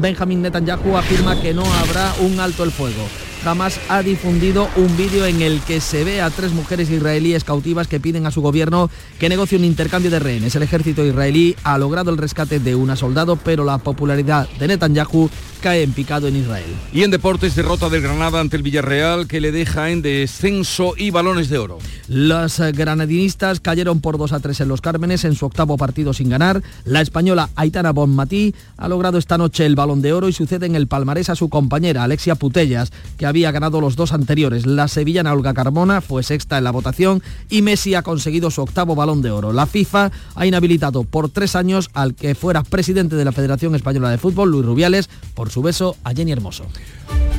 Benjamin, 0.00 0.42
Netanyahu 0.42 0.96
afirma 0.96 1.40
que 1.40 1.54
no 1.54 1.64
habrá 1.74 2.12
un 2.20 2.40
alto 2.40 2.64
el 2.64 2.72
fuego. 2.72 3.06
Hamas 3.46 3.80
ha 3.88 4.02
difundido 4.02 4.68
un 4.76 4.96
vídeo 4.96 5.24
en 5.24 5.40
el 5.40 5.60
que 5.60 5.80
se 5.80 6.02
ve 6.02 6.20
a 6.20 6.30
tres 6.30 6.52
mujeres 6.52 6.90
israelíes 6.90 7.44
cautivas 7.44 7.86
que 7.86 8.00
piden 8.00 8.26
a 8.26 8.30
su 8.30 8.42
gobierno 8.42 8.90
que 9.20 9.28
negocie 9.28 9.56
un 9.56 9.64
intercambio 9.64 10.10
de 10.10 10.18
rehenes. 10.18 10.56
El 10.56 10.62
ejército 10.64 11.04
israelí 11.04 11.54
ha 11.62 11.78
logrado 11.78 12.10
el 12.10 12.18
rescate 12.18 12.58
de 12.58 12.74
una 12.74 12.96
soldado, 12.96 13.36
pero 13.36 13.64
la 13.64 13.78
popularidad 13.78 14.48
de 14.58 14.68
Netanyahu 14.68 15.30
cae 15.60 15.82
en 15.82 15.92
picado 15.92 16.28
en 16.28 16.36
Israel. 16.36 16.66
Y 16.92 17.02
en 17.02 17.10
deportes, 17.10 17.54
derrota 17.54 17.88
del 17.88 18.02
Granada 18.02 18.40
ante 18.40 18.56
el 18.56 18.62
Villarreal 18.62 19.26
que 19.26 19.40
le 19.40 19.52
deja 19.52 19.90
en 19.90 20.02
descenso 20.02 20.94
y 20.96 21.10
balones 21.10 21.48
de 21.48 21.58
oro. 21.58 21.78
Los 22.08 22.58
granadinistas 22.58 23.60
cayeron 23.60 24.00
por 24.00 24.18
2 24.18 24.32
a 24.32 24.40
3 24.40 24.60
en 24.60 24.68
los 24.68 24.80
Cármenes 24.80 25.24
en 25.24 25.34
su 25.34 25.46
octavo 25.46 25.76
partido 25.76 26.12
sin 26.12 26.28
ganar. 26.28 26.62
La 26.84 27.00
española 27.00 27.50
Aitana 27.56 27.92
Bonmatí 27.92 28.54
ha 28.76 28.88
logrado 28.88 29.18
esta 29.18 29.38
noche 29.38 29.66
el 29.66 29.76
balón 29.76 30.02
de 30.02 30.12
oro 30.12 30.28
y 30.28 30.32
sucede 30.32 30.66
en 30.66 30.76
el 30.76 30.86
palmarés 30.86 31.30
a 31.30 31.36
su 31.36 31.48
compañera 31.48 32.04
Alexia 32.04 32.34
Putellas, 32.34 32.92
que 33.18 33.26
había 33.26 33.35
ganado 33.42 33.80
los 33.80 33.96
dos 33.96 34.12
anteriores. 34.12 34.66
La 34.66 34.88
sevillana 34.88 35.32
Olga 35.32 35.54
Carmona 35.54 36.00
fue 36.00 36.22
sexta 36.22 36.58
en 36.58 36.64
la 36.64 36.70
votación 36.70 37.22
y 37.48 37.62
Messi 37.62 37.94
ha 37.94 38.02
conseguido 38.02 38.50
su 38.50 38.62
octavo 38.62 38.94
balón 38.94 39.22
de 39.22 39.30
oro. 39.30 39.52
La 39.52 39.66
FIFA 39.66 40.10
ha 40.34 40.46
inhabilitado 40.46 41.04
por 41.04 41.28
tres 41.28 41.56
años 41.56 41.90
al 41.94 42.14
que 42.14 42.34
fuera 42.34 42.62
presidente 42.62 43.16
de 43.16 43.24
la 43.24 43.32
Federación 43.32 43.74
Española 43.74 44.10
de 44.10 44.18
Fútbol, 44.18 44.50
Luis 44.50 44.64
Rubiales, 44.64 45.10
por 45.34 45.50
su 45.50 45.62
beso 45.62 45.96
a 46.04 46.12
Jenny 46.12 46.32
Hermoso. 46.32 46.66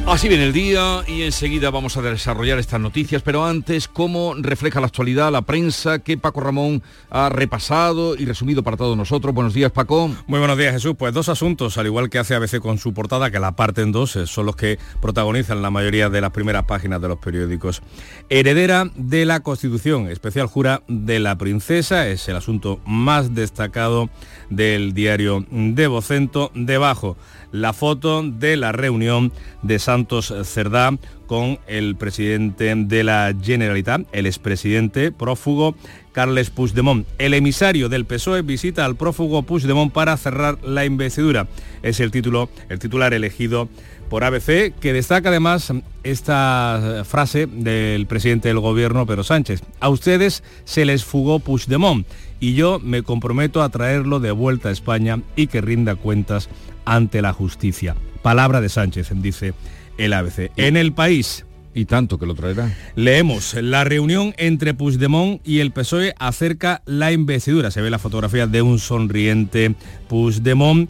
Así 0.07 0.29
viene 0.29 0.45
el 0.45 0.53
día 0.53 1.03
y 1.05 1.23
enseguida 1.23 1.69
vamos 1.69 1.97
a 1.97 2.01
desarrollar 2.01 2.59
estas 2.59 2.79
noticias, 2.79 3.21
pero 3.21 3.45
antes, 3.45 3.89
¿cómo 3.89 4.35
refleja 4.37 4.79
la 4.79 4.87
actualidad 4.87 5.33
la 5.33 5.41
prensa 5.41 5.99
que 5.99 6.17
Paco 6.17 6.39
Ramón 6.39 6.81
ha 7.09 7.27
repasado 7.27 8.15
y 8.15 8.23
resumido 8.23 8.63
para 8.63 8.77
todos 8.77 8.95
nosotros? 8.95 9.35
Buenos 9.35 9.53
días, 9.53 9.69
Paco. 9.69 10.09
Muy 10.25 10.39
buenos 10.39 10.57
días, 10.57 10.71
Jesús. 10.71 10.95
Pues 10.97 11.13
dos 11.13 11.27
asuntos, 11.27 11.77
al 11.77 11.87
igual 11.87 12.09
que 12.09 12.19
hace 12.19 12.35
ABC 12.35 12.59
con 12.59 12.77
su 12.77 12.93
portada, 12.93 13.31
que 13.31 13.39
la 13.39 13.57
parte 13.57 13.81
en 13.81 13.91
dos, 13.91 14.15
eh, 14.15 14.27
son 14.27 14.45
los 14.45 14.55
que 14.55 14.79
protagonizan 15.01 15.61
la 15.61 15.71
mayoría 15.77 16.09
de 16.09 16.21
las 16.21 16.31
primeras 16.31 16.65
páginas 16.65 16.99
de 17.01 17.07
los 17.07 17.19
periódicos. 17.19 17.83
Heredera 18.29 18.89
de 18.95 19.25
la 19.25 19.41
Constitución, 19.41 20.09
especial 20.09 20.47
jura 20.47 20.81
de 20.87 21.19
la 21.19 21.37
princesa, 21.37 22.07
es 22.07 22.27
el 22.27 22.35
asunto 22.35 22.79
más 22.85 23.35
destacado 23.35 24.09
del 24.49 24.93
diario 24.93 25.45
de 25.51 25.85
Vocento. 25.85 26.51
Debajo, 26.55 27.15
la 27.51 27.73
foto 27.73 28.23
de 28.23 28.57
la 28.57 28.71
reunión 28.71 29.31
de 29.61 29.77
Santos 29.79 30.33
Cerdá 30.43 30.97
con 31.27 31.59
el 31.67 31.95
presidente 31.95 32.73
de 32.75 33.03
la 33.03 33.33
Generalitat, 33.39 34.01
el 34.13 34.25
expresidente 34.25 35.11
prófugo 35.11 35.75
Carles 36.11 36.49
Puigdemont. 36.49 37.05
El 37.19 37.33
emisario 37.33 37.89
del 37.89 38.05
PSOE 38.05 38.41
visita 38.41 38.85
al 38.85 38.95
prófugo 38.95 39.43
Puigdemont 39.43 39.93
para 39.93 40.17
cerrar 40.17 40.57
la 40.63 40.85
investidura. 40.85 41.47
Es 41.83 41.99
el 41.99 42.11
título, 42.11 42.49
el 42.69 42.79
titular 42.79 43.13
elegido 43.13 43.69
por 44.09 44.23
ABC, 44.23 44.73
que 44.79 44.93
destaca 44.93 45.29
además 45.29 45.73
esta 46.03 47.03
frase 47.05 47.47
del 47.47 48.05
presidente 48.07 48.47
del 48.47 48.59
gobierno, 48.59 49.05
Pedro 49.05 49.23
Sánchez. 49.23 49.61
A 49.79 49.89
ustedes 49.89 50.43
se 50.65 50.85
les 50.85 51.03
fugó 51.03 51.39
Puigdemont 51.39 52.07
y 52.39 52.53
yo 52.53 52.79
me 52.79 53.03
comprometo 53.03 53.63
a 53.63 53.69
traerlo 53.69 54.19
de 54.19 54.31
vuelta 54.31 54.69
a 54.69 54.71
España 54.71 55.21
y 55.35 55.47
que 55.47 55.61
rinda 55.61 55.95
cuentas 55.95 56.49
ante 56.85 57.21
la 57.21 57.33
justicia. 57.33 57.95
Palabra 58.21 58.61
de 58.61 58.69
Sánchez, 58.69 59.09
dice 59.15 59.53
el 59.97 60.13
ABC. 60.13 60.51
En 60.55 60.77
el 60.77 60.93
país, 60.93 61.45
y 61.77 61.85
tanto 61.85 62.17
que 62.17 62.25
lo 62.25 62.33
traerá. 62.33 62.75
Leemos, 62.95 63.53
la 63.53 63.83
reunión 63.83 64.33
entre 64.37 64.73
Puigdemont 64.73 65.39
y 65.47 65.59
el 65.59 65.71
PSOE 65.71 66.15
acerca 66.17 66.81
la 66.85 67.11
investidura. 67.11 67.69
Se 67.69 67.81
ve 67.81 67.91
la 67.91 67.99
fotografía 67.99 68.47
de 68.47 68.63
un 68.63 68.79
sonriente 68.79 69.75
Puigdemont, 70.09 70.89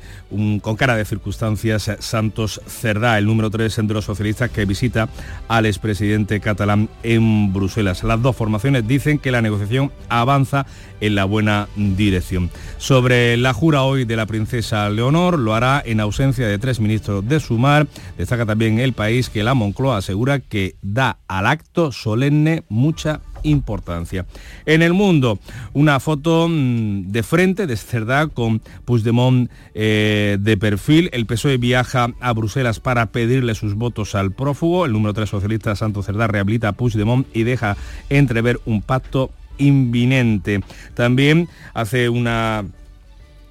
con 0.62 0.76
cara 0.78 0.96
de 0.96 1.04
circunstancias, 1.04 1.92
Santos 2.00 2.62
Cerdá, 2.68 3.18
el 3.18 3.26
número 3.26 3.50
3 3.50 3.82
de 3.84 3.94
los 3.94 4.06
socialistas 4.06 4.50
que 4.50 4.64
visita 4.64 5.10
al 5.50 5.66
expresidente 5.66 6.40
catalán 6.40 6.88
en 7.04 7.52
Bruselas. 7.52 8.06
Las 8.06 8.22
dos 8.22 8.38
formaciones 8.38 8.88
dicen 8.88 9.20
que 9.20 9.32
la 9.32 9.42
negociación 9.42 9.92
avanza 10.08 10.66
en 11.02 11.16
la 11.16 11.26
buena 11.26 11.68
dirección. 11.76 12.50
Sobre 12.78 13.36
la 13.38 13.54
jura 13.54 13.84
hoy 13.84 14.06
de 14.06 14.16
la 14.16 14.26
princesa 14.26 14.90
Leonor, 14.90 15.38
lo 15.38 15.54
hará 15.54 15.82
en 15.86 16.00
ausencia 16.00 16.48
de 16.48 16.58
tres 16.60 16.80
ministros 16.80 17.28
de 17.28 17.40
Sumar. 17.40 17.88
Destaca 18.18 18.46
también 18.46 18.80
el 18.80 18.94
país 18.94 19.30
que 19.30 19.44
la 19.44 19.54
Moncloa 19.54 19.98
asegura 19.98 20.40
que 20.40 20.77
da 20.82 21.20
al 21.28 21.48
acto 21.48 21.92
solemne 21.92 22.64
mucha 22.70 23.22
importancia. 23.44 24.26
En 24.66 24.82
el 24.82 24.94
mundo, 24.94 25.40
una 25.74 26.00
foto 26.00 26.48
mm, 26.50 27.08
de 27.08 27.24
frente 27.24 27.68
de 27.68 27.78
Cerdá 27.78 28.28
con 28.28 28.62
Puigdemont 28.86 29.50
eh, 29.74 30.38
de 30.40 30.58
perfil. 30.58 31.10
El 31.14 31.26
PSOE 31.26 31.58
viaja 31.58 32.14
a 32.20 32.34
Bruselas 32.34 32.80
para 32.80 33.08
pedirle 33.08 33.56
sus 33.56 33.76
votos 33.76 34.16
al 34.16 34.32
prófugo. 34.32 34.86
El 34.86 34.94
número 34.94 35.14
3 35.14 35.30
socialista 35.30 35.76
Santo 35.76 36.04
Cerdá 36.04 36.28
rehabilita 36.28 36.70
a 36.70 36.74
Puigdemont 36.74 37.28
y 37.36 37.44
deja 37.44 37.78
entrever 38.10 38.60
un 38.66 38.82
pacto 38.82 39.32
inminente. 39.58 40.62
También 40.94 41.48
hace 41.74 42.10
una 42.10 42.66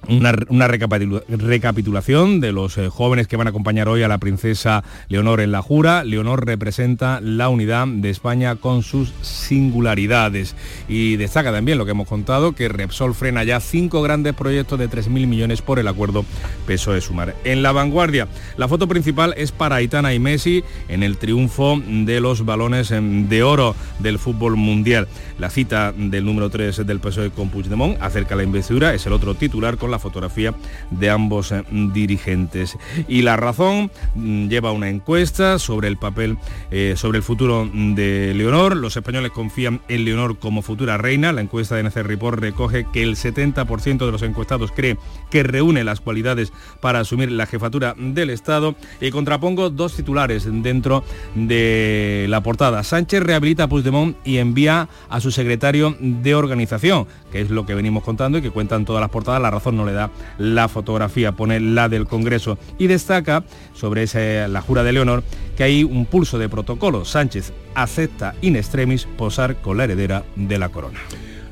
una, 0.07 0.67
recapitulación 0.67 2.39
de 2.39 2.51
los 2.51 2.77
eh, 2.77 2.89
jóvenes 2.89 3.27
que 3.27 3.37
van 3.37 3.47
a 3.47 3.49
acompañar 3.49 3.87
hoy 3.89 4.03
a 4.03 4.07
la 4.07 4.17
princesa 4.17 4.83
Leonor 5.09 5.41
en 5.41 5.51
la 5.51 5.61
jura. 5.61 6.03
Leonor 6.03 6.45
representa 6.45 7.19
la 7.21 7.49
unidad 7.49 7.87
de 7.87 8.09
España 8.09 8.55
con 8.55 8.83
sus 8.83 9.13
singularidades. 9.21 10.55
Y 10.87 11.17
destaca 11.17 11.51
también 11.51 11.77
lo 11.77 11.85
que 11.85 11.91
hemos 11.91 12.07
contado, 12.07 12.53
que 12.53 12.69
Repsol 12.69 13.13
frena 13.13 13.43
ya 13.43 13.59
cinco 13.59 14.01
grandes 14.01 14.33
proyectos 14.33 14.79
de 14.79 14.89
3.000 14.89 15.27
millones 15.27 15.61
por 15.61 15.79
el 15.79 15.87
acuerdo 15.87 16.25
PSOE-Sumar. 16.67 17.35
En 17.43 17.61
la 17.61 17.71
vanguardia, 17.71 18.27
la 18.57 18.67
foto 18.67 18.87
principal 18.87 19.33
es 19.37 19.51
para 19.51 19.77
Aitana 19.77 20.13
y 20.13 20.19
Messi 20.19 20.63
en 20.87 21.03
el 21.03 21.17
triunfo 21.17 21.81
de 21.85 22.19
los 22.19 22.45
balones 22.45 22.91
em, 22.91 23.27
de 23.27 23.43
oro 23.43 23.75
del 23.99 24.19
fútbol 24.19 24.55
mundial. 24.55 25.07
La 25.37 25.49
cita 25.51 25.93
del 25.95 26.25
número 26.25 26.49
3 26.49 26.85
del 26.85 26.99
PSOE 26.99 27.29
con 27.29 27.49
Puigdemont 27.49 28.01
acerca 28.01 28.35
la 28.35 28.43
investidura 28.43 28.93
es 28.95 29.05
el 29.05 29.13
otro 29.13 29.35
titular 29.35 29.77
con 29.77 29.91
la 29.91 29.99
fotografía 29.99 30.55
de 30.89 31.09
ambos 31.09 31.51
eh, 31.51 31.63
dirigentes. 31.93 32.77
Y 33.07 33.21
la 33.21 33.37
razón 33.37 33.91
mm, 34.15 34.47
lleva 34.47 34.71
una 34.71 34.89
encuesta 34.89 35.59
sobre 35.59 35.89
el 35.89 35.97
papel, 35.97 36.37
eh, 36.71 36.95
sobre 36.97 37.19
el 37.19 37.23
futuro 37.23 37.69
de 37.71 38.33
Leonor. 38.35 38.75
Los 38.75 38.97
españoles 38.97 39.31
confían 39.31 39.81
en 39.87 40.05
Leonor 40.05 40.39
como 40.39 40.63
futura 40.63 40.97
reina. 40.97 41.31
La 41.31 41.41
encuesta 41.41 41.75
de 41.75 41.83
NC 41.83 41.97
Report 41.97 42.39
recoge 42.39 42.87
que 42.91 43.03
el 43.03 43.15
70% 43.15 44.05
de 44.05 44.11
los 44.11 44.23
encuestados 44.23 44.71
cree 44.71 44.97
que 45.29 45.43
reúne 45.43 45.83
las 45.83 46.01
cualidades 46.01 46.51
para 46.81 47.01
asumir 47.01 47.31
la 47.31 47.45
jefatura 47.45 47.93
del 47.95 48.31
Estado. 48.31 48.75
Y 49.01 49.11
contrapongo 49.11 49.69
dos 49.69 49.95
titulares 49.95 50.47
dentro 50.63 51.03
de 51.35 52.25
la 52.27 52.41
portada. 52.41 52.83
Sánchez 52.83 53.21
rehabilita 53.21 53.63
a 53.63 53.69
Puigdemont 53.69 54.17
y 54.25 54.37
envía 54.37 54.89
a 55.09 55.19
su 55.19 55.26
secretario 55.31 55.95
de 55.99 56.35
organización, 56.35 57.07
que 57.31 57.41
es 57.41 57.49
lo 57.49 57.65
que 57.65 57.75
venimos 57.75 58.03
contando 58.03 58.37
y 58.37 58.41
que 58.41 58.51
cuentan 58.51 58.85
todas 58.85 59.01
las 59.01 59.09
portadas. 59.09 59.41
La 59.41 59.51
razón 59.51 59.77
no 59.77 59.85
le 59.85 59.93
da 59.93 60.11
la 60.37 60.67
fotografía, 60.67 61.31
pone 61.31 61.59
la 61.59 61.89
del 61.89 62.07
Congreso 62.07 62.57
y 62.77 62.87
destaca 62.87 63.43
sobre 63.73 64.03
esa, 64.03 64.47
la 64.47 64.61
jura 64.61 64.83
de 64.83 64.93
Leonor 64.93 65.23
que 65.55 65.63
hay 65.63 65.83
un 65.83 66.05
pulso 66.05 66.37
de 66.37 66.49
protocolo. 66.49 67.05
Sánchez 67.05 67.53
acepta 67.75 68.35
in 68.41 68.55
extremis 68.55 69.07
posar 69.17 69.57
con 69.57 69.77
la 69.77 69.85
heredera 69.85 70.23
de 70.35 70.59
la 70.59 70.69
corona. 70.69 70.99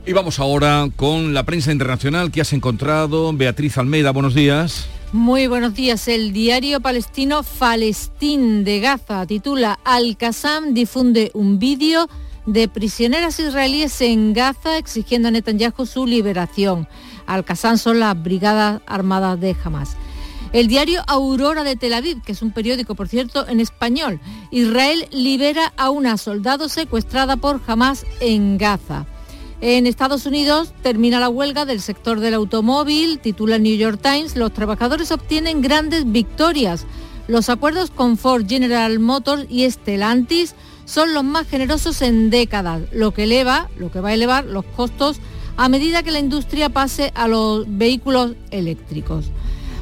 Y 0.08 0.13
vamos 0.13 0.39
ahora 0.39 0.88
con 0.96 1.34
la 1.34 1.44
prensa 1.44 1.72
internacional 1.72 2.32
que 2.32 2.41
has 2.41 2.53
encontrado. 2.53 3.34
Beatriz 3.34 3.77
Almeida, 3.79 4.12
buenos 4.12 4.36
días. 4.36 4.88
Muy 5.12 5.48
buenos 5.48 5.74
días. 5.74 6.08
El 6.08 6.32
diario 6.34 6.79
palestino 6.82 7.41
Falestín 7.41 8.63
de 8.63 8.82
Gaza 8.82 9.25
titula 9.25 9.79
Al-Qassam 9.84 10.74
difunde 10.74 11.32
un 11.34 11.58
vídeo 11.58 12.08
de 12.45 12.67
prisioneras 12.67 13.39
israelíes 13.39 13.99
en 14.01 14.33
Gaza 14.33 14.77
exigiendo 14.77 15.27
a 15.27 15.31
Netanyahu 15.31 15.85
su 15.85 16.05
liberación. 16.05 16.87
Al-Qassam 17.25 17.77
son 17.77 17.99
las 17.99 18.21
brigadas 18.21 18.81
armadas 18.85 19.39
de 19.39 19.55
Hamas. 19.63 19.97
El 20.53 20.67
diario 20.67 21.01
Aurora 21.07 21.63
de 21.63 21.75
Tel 21.75 21.93
Aviv, 21.93 22.21
que 22.21 22.31
es 22.31 22.41
un 22.41 22.51
periódico, 22.51 22.95
por 22.95 23.07
cierto, 23.07 23.47
en 23.47 23.59
español, 23.59 24.21
Israel 24.51 25.07
libera 25.11 25.73
a 25.75 25.89
una 25.89 26.17
soldado 26.17 26.69
secuestrada 26.69 27.35
por 27.35 27.59
Hamas 27.67 28.05
en 28.21 28.57
Gaza. 28.57 29.05
En 29.59 29.87
Estados 29.87 30.25
Unidos 30.25 30.73
termina 30.81 31.19
la 31.19 31.29
huelga 31.29 31.65
del 31.65 31.81
sector 31.81 32.19
del 32.19 32.35
automóvil, 32.35 33.19
titula 33.19 33.57
New 33.57 33.75
York 33.75 33.99
Times, 34.01 34.35
los 34.35 34.53
trabajadores 34.53 35.11
obtienen 35.11 35.61
grandes 35.61 36.09
victorias. 36.11 36.85
Los 37.27 37.49
acuerdos 37.49 37.89
con 37.89 38.17
Ford, 38.17 38.45
General 38.47 38.99
Motors 38.99 39.47
y 39.49 39.69
Stellantis 39.69 40.53
son 40.85 41.13
los 41.13 41.23
más 41.23 41.47
generosos 41.47 42.01
en 42.01 42.29
décadas, 42.29 42.81
lo 42.91 43.11
que 43.11 43.23
eleva, 43.23 43.69
lo 43.77 43.91
que 43.91 43.99
va 43.99 44.09
a 44.09 44.13
elevar 44.13 44.45
los 44.45 44.65
costos 44.65 45.19
a 45.57 45.69
medida 45.69 46.03
que 46.03 46.11
la 46.11 46.19
industria 46.19 46.69
pase 46.69 47.11
a 47.15 47.27
los 47.27 47.65
vehículos 47.67 48.33
eléctricos. 48.51 49.25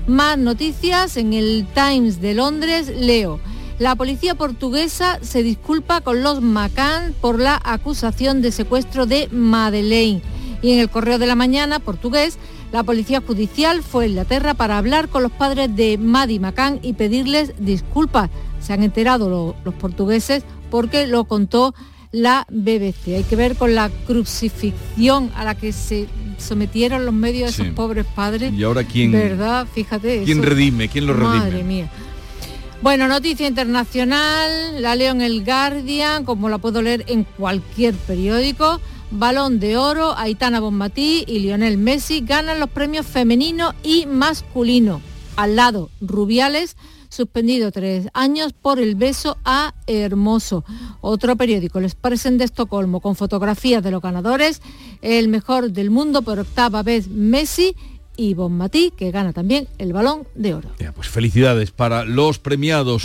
Más 0.08 0.38
noticias 0.38 1.18
en 1.18 1.34
el 1.34 1.66
Times 1.74 2.22
de 2.22 2.34
Londres, 2.34 2.92
leo. 2.96 3.40
La 3.80 3.96
policía 3.96 4.36
portuguesa 4.36 5.20
se 5.22 5.42
disculpa 5.42 6.02
con 6.02 6.22
los 6.22 6.42
Macan 6.42 7.16
por 7.20 7.40
la 7.40 7.60
acusación 7.64 8.42
de 8.42 8.52
secuestro 8.52 9.06
de 9.06 9.28
Madeleine. 9.32 10.22
Y 10.62 10.74
en 10.74 10.80
el 10.80 10.90
Correo 10.90 11.18
de 11.18 11.26
la 11.26 11.36
Mañana, 11.36 11.80
portugués, 11.80 12.38
la 12.72 12.84
Policía 12.84 13.22
Judicial 13.26 13.84
fue 13.84 14.06
a 14.06 14.08
Inglaterra 14.08 14.54
para 14.54 14.78
hablar 14.78 15.10
con 15.10 15.24
los 15.24 15.32
padres 15.32 15.76
de 15.76 15.98
Maddie 15.98 16.40
McCann 16.40 16.80
y 16.82 16.94
pedirles 16.94 17.54
disculpas. 17.60 18.30
Se 18.60 18.74
han 18.74 18.84
enterado 18.84 19.56
los 19.64 19.74
portugueses 19.76 20.44
porque 20.74 21.06
lo 21.06 21.26
contó 21.26 21.76
la 22.12 22.48
BBC. 22.50 23.10
Hay 23.16 23.24
que 23.30 23.36
ver 23.36 23.56
con 23.56 23.76
la 23.76 23.92
crucifixión 24.08 25.32
a 25.36 25.44
la 25.44 25.54
que 25.54 25.72
se 25.72 26.08
sometieron 26.40 27.06
los 27.06 27.14
medios 27.14 27.56
de 27.56 27.64
esos 27.64 27.76
pobres 27.76 28.08
padres. 28.08 28.52
Y 28.52 28.64
ahora 28.64 28.84
quién, 28.84 29.12
¿verdad? 29.12 29.68
Fíjate. 29.72 30.24
¿Quién 30.24 30.42
redime? 30.42 30.90
¿Quién 30.90 31.06
lo 31.06 31.14
redime? 31.14 31.38
Madre 31.38 31.64
mía. 31.64 31.92
Bueno, 32.82 33.08
noticia 33.08 33.48
internacional, 33.48 34.82
la 34.82 34.96
leo 34.96 35.12
en 35.12 35.22
el 35.22 35.46
Guardian, 35.46 36.26
como 36.26 36.50
la 36.50 36.58
puedo 36.58 36.82
leer 36.82 37.06
en 37.08 37.24
cualquier 37.24 37.94
periódico. 37.94 38.82
Balón 39.12 39.60
de 39.60 39.78
Oro, 39.78 40.18
Aitana 40.18 40.60
Bonmatí 40.60 41.24
y 41.28 41.38
Lionel 41.38 41.78
Messi 41.78 42.22
ganan 42.22 42.60
los 42.60 42.72
premios 42.72 43.06
femenino 43.06 43.76
y 43.84 44.08
masculino. 44.08 45.02
Al 45.36 45.56
lado, 45.56 45.92
Rubiales 46.02 46.78
suspendido 47.14 47.72
tres 47.72 48.08
años 48.14 48.54
por 48.54 48.80
el 48.80 48.96
beso 48.96 49.38
a 49.46 49.74
Hermoso. 49.88 50.66
Otro 51.02 51.36
periódico, 51.36 51.80
el 51.80 51.86
Expressen 51.86 52.38
de 52.38 52.46
Estocolmo, 52.46 53.00
con 53.02 53.16
fotografías 53.16 53.84
de 53.84 53.92
los 53.92 54.02
ganadores, 54.02 54.62
el 55.02 55.28
mejor 55.28 55.72
del 55.72 55.92
mundo 55.92 56.24
por 56.24 56.40
octava 56.40 56.84
vez 56.84 57.08
Messi 57.08 57.76
y 58.18 58.34
Bon 58.34 58.52
Matí, 58.52 58.92
que 58.96 59.12
gana 59.12 59.34
también 59.34 59.68
el 59.78 59.94
balón 59.94 60.28
de 60.36 60.56
oro. 60.56 60.70
pues 60.96 61.08
felicidades 61.08 61.72
para 61.72 62.04
los 62.04 62.40
premiados. 62.40 63.04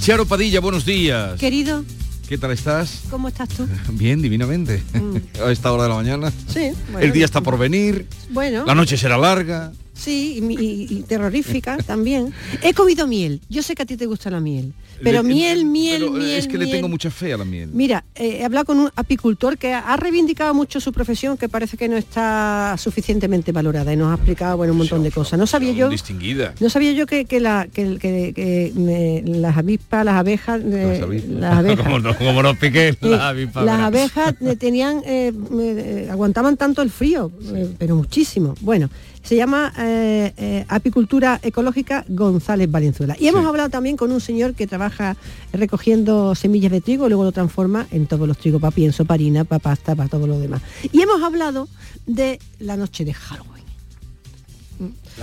Charo 0.00 0.26
Padilla, 0.26 0.60
buenos 0.60 0.84
días. 0.84 1.38
Querido. 1.38 1.84
¿Qué 2.28 2.38
tal 2.38 2.52
estás? 2.52 3.02
¿Cómo 3.10 3.28
estás 3.28 3.50
tú? 3.50 3.66
Bien, 3.92 4.22
divinamente. 4.22 4.82
Mm. 4.94 5.16
A 5.46 5.52
esta 5.52 5.72
hora 5.72 5.84
de 5.84 5.88
la 5.90 5.94
mañana. 5.96 6.32
Sí. 6.48 6.72
el 6.98 7.12
día 7.12 7.26
está 7.26 7.42
por 7.42 7.58
venir. 7.58 8.06
Bueno. 8.30 8.64
La 8.64 8.74
noche 8.74 8.96
será 8.96 9.18
larga. 9.18 9.72
Sí, 9.94 10.40
y, 10.42 11.02
terrorífica 11.02 11.76
también. 11.86 12.32
He 12.62 12.74
comido 12.74 13.06
miel. 13.06 13.40
Yo 13.48 13.62
sé 13.62 13.74
que 13.74 13.82
a 13.82 13.86
ti 13.86 13.96
te 13.96 14.06
gusta 14.06 14.30
la 14.30 14.40
miel. 14.40 14.72
Pero 15.02 15.22
miel, 15.22 15.64
miel, 15.64 16.10
miel. 16.10 16.38
Es 16.38 16.46
que 16.46 16.58
le 16.58 16.66
tengo 16.66 16.88
mucha 16.88 17.10
fe 17.10 17.32
a 17.32 17.36
la 17.36 17.44
miel. 17.44 17.70
Mira, 17.72 18.04
eh, 18.14 18.38
he 18.40 18.44
hablado 18.44 18.66
con 18.66 18.78
un 18.78 18.90
apicultor 18.94 19.58
que 19.58 19.72
ha 19.72 19.96
reivindicado 19.96 20.54
mucho 20.54 20.80
su 20.80 20.92
profesión, 20.92 21.36
que 21.36 21.48
parece 21.48 21.76
que 21.76 21.88
no 21.88 21.96
está 21.96 22.76
suficientemente 22.78 23.52
valorada 23.52 23.92
y 23.92 23.96
nos 23.96 24.10
ha 24.10 24.14
explicado 24.14 24.56
bueno, 24.56 24.72
un 24.72 24.78
montón 24.78 25.02
de 25.02 25.10
cosas. 25.10 25.38
No 25.38 25.46
sabía 25.46 25.72
yo. 25.72 25.88
Distinguida. 25.88 26.54
No 26.60 26.70
sabía 26.70 26.92
yo 26.92 27.06
que, 27.06 27.26
la, 27.40 27.66
que, 27.72 29.22
las 29.24 29.56
avispas, 29.56 30.04
las 30.04 30.14
abejas. 30.14 30.62
las, 30.64 31.54
abejas. 31.54 31.84
como, 31.84 31.98
no, 31.98 32.16
como 32.16 32.42
no 32.42 32.54
piqué, 32.54 32.96
las 33.00 33.20
avispas. 33.20 33.64
Las 33.64 33.80
abejas 33.80 34.34
tenían, 34.58 35.02
eh, 35.04 36.08
aguantaban 36.10 36.56
tanto 36.56 36.82
el 36.82 36.90
frío, 36.90 37.32
eh, 37.54 37.68
pero 37.78 37.96
muchísimo. 37.96 38.54
Bueno, 38.60 38.90
se 39.24 39.36
llama 39.36 39.72
eh, 39.78 40.32
eh, 40.36 40.64
Apicultura 40.68 41.40
Ecológica 41.42 42.04
González 42.08 42.70
Valenzuela. 42.70 43.16
Y 43.18 43.26
hemos 43.26 43.44
hablado 43.44 43.70
también 43.70 43.96
con 43.96 44.12
un 44.12 44.20
señor 44.20 44.54
que 44.54 44.66
trabaja 44.66 45.16
recogiendo 45.52 46.34
semillas 46.34 46.70
de 46.70 46.80
trigo 46.80 47.06
y 47.06 47.08
luego 47.08 47.24
lo 47.24 47.32
transforma 47.32 47.86
en 47.90 48.06
todos 48.06 48.28
los 48.28 48.38
trigos, 48.38 48.60
para 48.60 48.70
pienso, 48.70 49.04
para 49.04 49.14
harina, 49.14 49.44
para 49.44 49.58
pasta, 49.58 49.96
para 49.96 50.08
todo 50.08 50.26
lo 50.26 50.38
demás. 50.38 50.62
Y 50.92 51.00
hemos 51.00 51.22
hablado 51.22 51.68
de 52.06 52.38
la 52.60 52.76
noche 52.76 53.04
de 53.04 53.14
Halloween. 53.14 53.53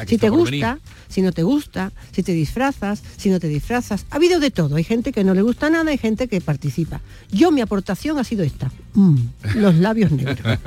Si 0.08 0.18
te 0.18 0.30
gusta, 0.30 0.80
si 1.10 1.22
no 1.22 1.32
te 1.32 1.44
gusta, 1.44 1.92
si 2.12 2.24
te 2.24 2.34
disfrazas, 2.34 3.04
si 3.18 3.30
no 3.30 3.40
te 3.40 3.48
disfrazas. 3.48 4.06
Ha 4.10 4.16
habido 4.16 4.40
de 4.40 4.52
todo. 4.52 4.76
Hay 4.76 4.84
gente 4.84 5.12
que 5.12 5.24
no 5.24 5.34
le 5.34 5.42
gusta 5.42 5.70
nada, 5.70 5.92
hay 5.92 5.98
gente 5.98 6.28
que 6.28 6.42
participa. 6.42 7.02
Yo 7.32 7.52
mi 7.52 7.62
aportación 7.62 8.18
ha 8.20 8.24
sido 8.24 8.44
esta. 8.44 8.72
Mm, 8.94 9.18
los 9.56 9.76
labios 9.76 10.12
negros. 10.12 10.40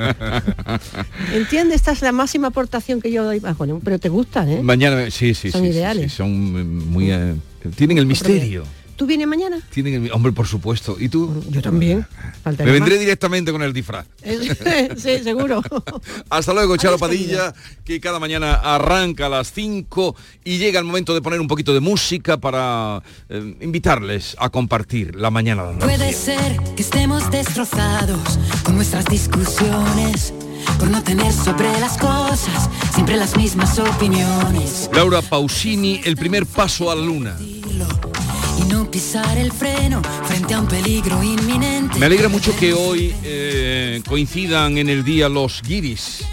¿Entiendes? 1.33 1.77
Esta 1.77 1.93
es 1.93 2.03
la 2.03 2.13
máxima 2.13 2.49
aportación 2.49 3.01
que 3.01 3.11
yo 3.11 3.25
doy. 3.25 3.41
Ah, 3.45 3.55
bueno, 3.57 3.81
pero 3.83 3.99
te 3.99 4.09
gustan, 4.09 4.49
¿eh? 4.49 4.63
Mañana, 4.63 5.11
sí, 5.11 5.35
sí, 5.35 5.51
son 5.51 5.65
ideales. 5.65 6.13
son 6.13 6.89
muy... 6.89 7.11
Eh, 7.11 7.35
tienen 7.77 7.99
el 7.99 8.07
misterio. 8.07 8.65
¿Tú 8.97 9.07
vienes 9.07 9.27
mañana? 9.27 9.61
Tienen 9.71 10.11
hombre, 10.13 10.33
por 10.33 10.47
supuesto. 10.47 10.97
¿Y 10.99 11.09
tú? 11.09 11.43
Yo 11.51 11.61
también. 11.61 12.07
Me 12.45 12.71
vendré 12.71 12.99
directamente 12.99 13.51
con 13.51 13.63
el 13.63 13.73
disfraz. 13.73 14.07
sí, 14.97 15.19
seguro. 15.23 15.63
Hasta 16.31 16.53
luego, 16.53 16.77
Charo 16.77 16.99
Padilla, 16.99 17.53
que 17.85 18.01
cada 18.01 18.21
mañana 18.21 18.55
arranca 18.55 19.27
a 19.27 19.29
las 19.29 19.53
5 19.53 20.15
y 20.45 20.59
llega 20.59 20.79
el 20.79 20.85
momento 20.85 21.13
de 21.13 21.23
poner 21.23 21.41
un 21.41 21.49
poquito 21.49 21.75
de 21.75 21.81
música 21.81 22.37
para 22.37 23.03
eh, 23.29 23.57
invitarles 23.61 24.37
a 24.39 24.49
compartir 24.51 25.17
la 25.17 25.31
mañana. 25.31 25.65
De 25.65 25.79
Puede 25.79 26.13
ser 26.13 26.57
que 26.77 26.83
estemos 26.83 27.31
destrozados 27.33 28.39
con 28.63 28.77
nuestras 28.77 29.07
discusiones 29.07 30.33
por 30.79 30.89
no 30.89 31.03
tener 31.03 31.33
sobre 31.33 31.69
las 31.81 31.99
cosas 31.99 32.71
siempre 32.95 33.17
las 33.17 33.37
mismas 33.37 33.79
opiniones. 33.79 34.89
Laura 34.93 35.21
Pausini, 35.21 36.01
el 36.05 36.17
primer 36.17 36.47
paso 36.47 36.91
a 36.91 36.95
la 36.95 37.03
luna 37.03 37.37
pisar 38.95 39.37
el 39.39 39.51
freno 39.51 40.01
frente 40.25 40.55
a 40.55 40.61
un 40.61 40.69
peligro 40.69 41.21
inminente. 41.21 41.99
Me 41.99 42.07
alegra 42.07 42.29
mucho 42.29 42.57
que 42.57 42.73
hoy 42.73 43.13
eh, 43.25 44.01
coincidan 44.07 44.79
en 44.79 44.89
el 44.89 45.03
día 45.03 45.29
los 45.29 45.63
guiris. 45.63 46.25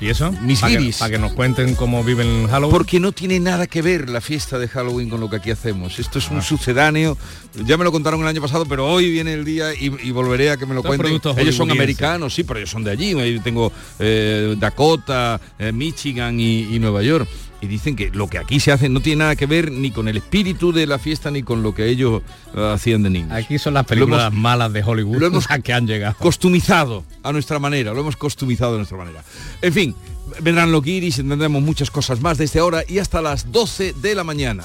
¿Y 0.00 0.08
eso? 0.08 0.32
Mis 0.40 0.60
para 0.60 0.74
guiris. 0.74 0.96
para 0.96 1.10
que 1.10 1.18
nos 1.18 1.32
cuenten 1.32 1.74
cómo 1.74 2.02
viven 2.02 2.48
Halloween. 2.48 2.70
Porque 2.70 2.98
no 2.98 3.12
tiene 3.12 3.40
nada 3.40 3.66
que 3.66 3.82
ver 3.82 4.08
la 4.08 4.22
fiesta 4.22 4.58
de 4.58 4.68
Halloween 4.68 5.10
con 5.10 5.20
lo 5.20 5.28
que 5.28 5.36
aquí 5.36 5.50
hacemos. 5.50 5.98
Esto 5.98 6.18
es 6.18 6.30
un 6.30 6.38
ah. 6.38 6.42
sucedáneo. 6.42 7.18
Ya 7.66 7.76
me 7.76 7.84
lo 7.84 7.92
contaron 7.92 8.22
el 8.22 8.26
año 8.26 8.40
pasado, 8.40 8.64
pero 8.64 8.90
hoy 8.90 9.10
viene 9.10 9.34
el 9.34 9.44
día 9.44 9.74
y, 9.74 9.90
volveré 10.12 10.52
a 10.52 10.56
que 10.56 10.64
me 10.64 10.74
lo 10.74 10.82
cuenten. 10.82 11.20
Ellos 11.36 11.56
son 11.56 11.70
americanos, 11.70 12.34
sí, 12.34 12.42
pero 12.42 12.58
ellos 12.58 12.70
son 12.70 12.84
de 12.84 12.90
allí. 12.90 13.10
Yo 13.10 13.42
tengo 13.42 13.70
eh, 13.98 14.56
Dakota, 14.58 15.38
eh, 15.58 15.72
Michigan 15.72 16.40
y 16.40 16.78
Nueva 16.78 17.02
York 17.02 17.28
y 17.60 17.66
dicen 17.66 17.96
que 17.96 18.10
lo 18.10 18.28
que 18.28 18.38
aquí 18.38 18.60
se 18.60 18.72
hace 18.72 18.88
no 18.88 19.00
tiene 19.00 19.20
nada 19.20 19.36
que 19.36 19.46
ver 19.46 19.72
ni 19.72 19.90
con 19.90 20.08
el 20.08 20.18
espíritu 20.18 20.72
de 20.72 20.86
la 20.86 20.98
fiesta 20.98 21.30
ni 21.30 21.42
con 21.42 21.62
lo 21.62 21.74
que 21.74 21.88
ellos 21.88 22.22
eh, 22.54 22.70
hacían 22.72 23.02
de 23.02 23.10
niños. 23.10 23.32
Aquí 23.32 23.58
son 23.58 23.74
las 23.74 23.86
películas 23.86 24.32
malas 24.32 24.72
de 24.72 24.82
Hollywood 24.82 25.18
lo 25.18 25.26
hemos 25.26 25.46
que 25.64 25.72
han 25.72 25.86
llegado. 25.86 26.16
Costumizado 26.18 27.04
a 27.22 27.32
nuestra 27.32 27.58
manera, 27.58 27.92
lo 27.92 28.00
hemos 28.00 28.16
costumizado 28.16 28.74
a 28.74 28.76
nuestra 28.76 28.98
manera. 28.98 29.22
En 29.62 29.72
fin, 29.72 29.94
vendrán 30.40 30.72
los 30.72 30.82
guiris, 30.82 31.16
tendremos 31.16 31.62
muchas 31.62 31.90
cosas 31.90 32.20
más 32.20 32.38
desde 32.38 32.60
ahora 32.60 32.82
y 32.86 32.98
hasta 32.98 33.22
las 33.22 33.50
12 33.50 33.94
de 33.94 34.14
la 34.14 34.24
mañana. 34.24 34.64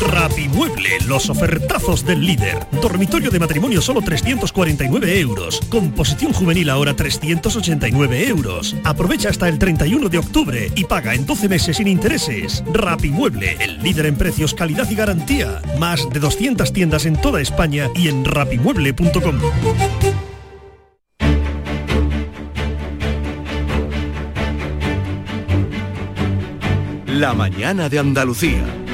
Rapimueble, 0.00 0.98
los 1.06 1.30
ofertazos 1.30 2.04
del 2.04 2.24
líder. 2.24 2.66
Dormitorio 2.82 3.30
de 3.30 3.38
matrimonio 3.38 3.80
solo 3.80 4.02
349 4.02 5.20
euros. 5.20 5.60
Composición 5.68 6.32
juvenil 6.32 6.70
ahora 6.70 6.94
389 6.94 8.28
euros. 8.28 8.76
Aprovecha 8.84 9.30
hasta 9.30 9.48
el 9.48 9.58
31 9.58 10.08
de 10.08 10.18
octubre 10.18 10.70
y 10.74 10.84
paga 10.84 11.14
en 11.14 11.26
12 11.26 11.48
meses 11.48 11.76
sin 11.78 11.88
intereses. 11.88 12.62
Rapimueble, 12.72 13.56
el 13.60 13.82
líder 13.82 14.06
en 14.06 14.16
precios, 14.16 14.54
calidad 14.54 14.88
y 14.90 14.94
garantía. 14.94 15.62
Más 15.78 16.08
de 16.10 16.20
200 16.20 16.72
tiendas 16.72 17.06
en 17.06 17.20
toda 17.20 17.40
España 17.40 17.88
y 17.94 18.08
en 18.08 18.24
rapimueble.com. 18.24 19.40
La 27.06 27.32
mañana 27.32 27.88
de 27.88 27.98
Andalucía. 27.98 28.85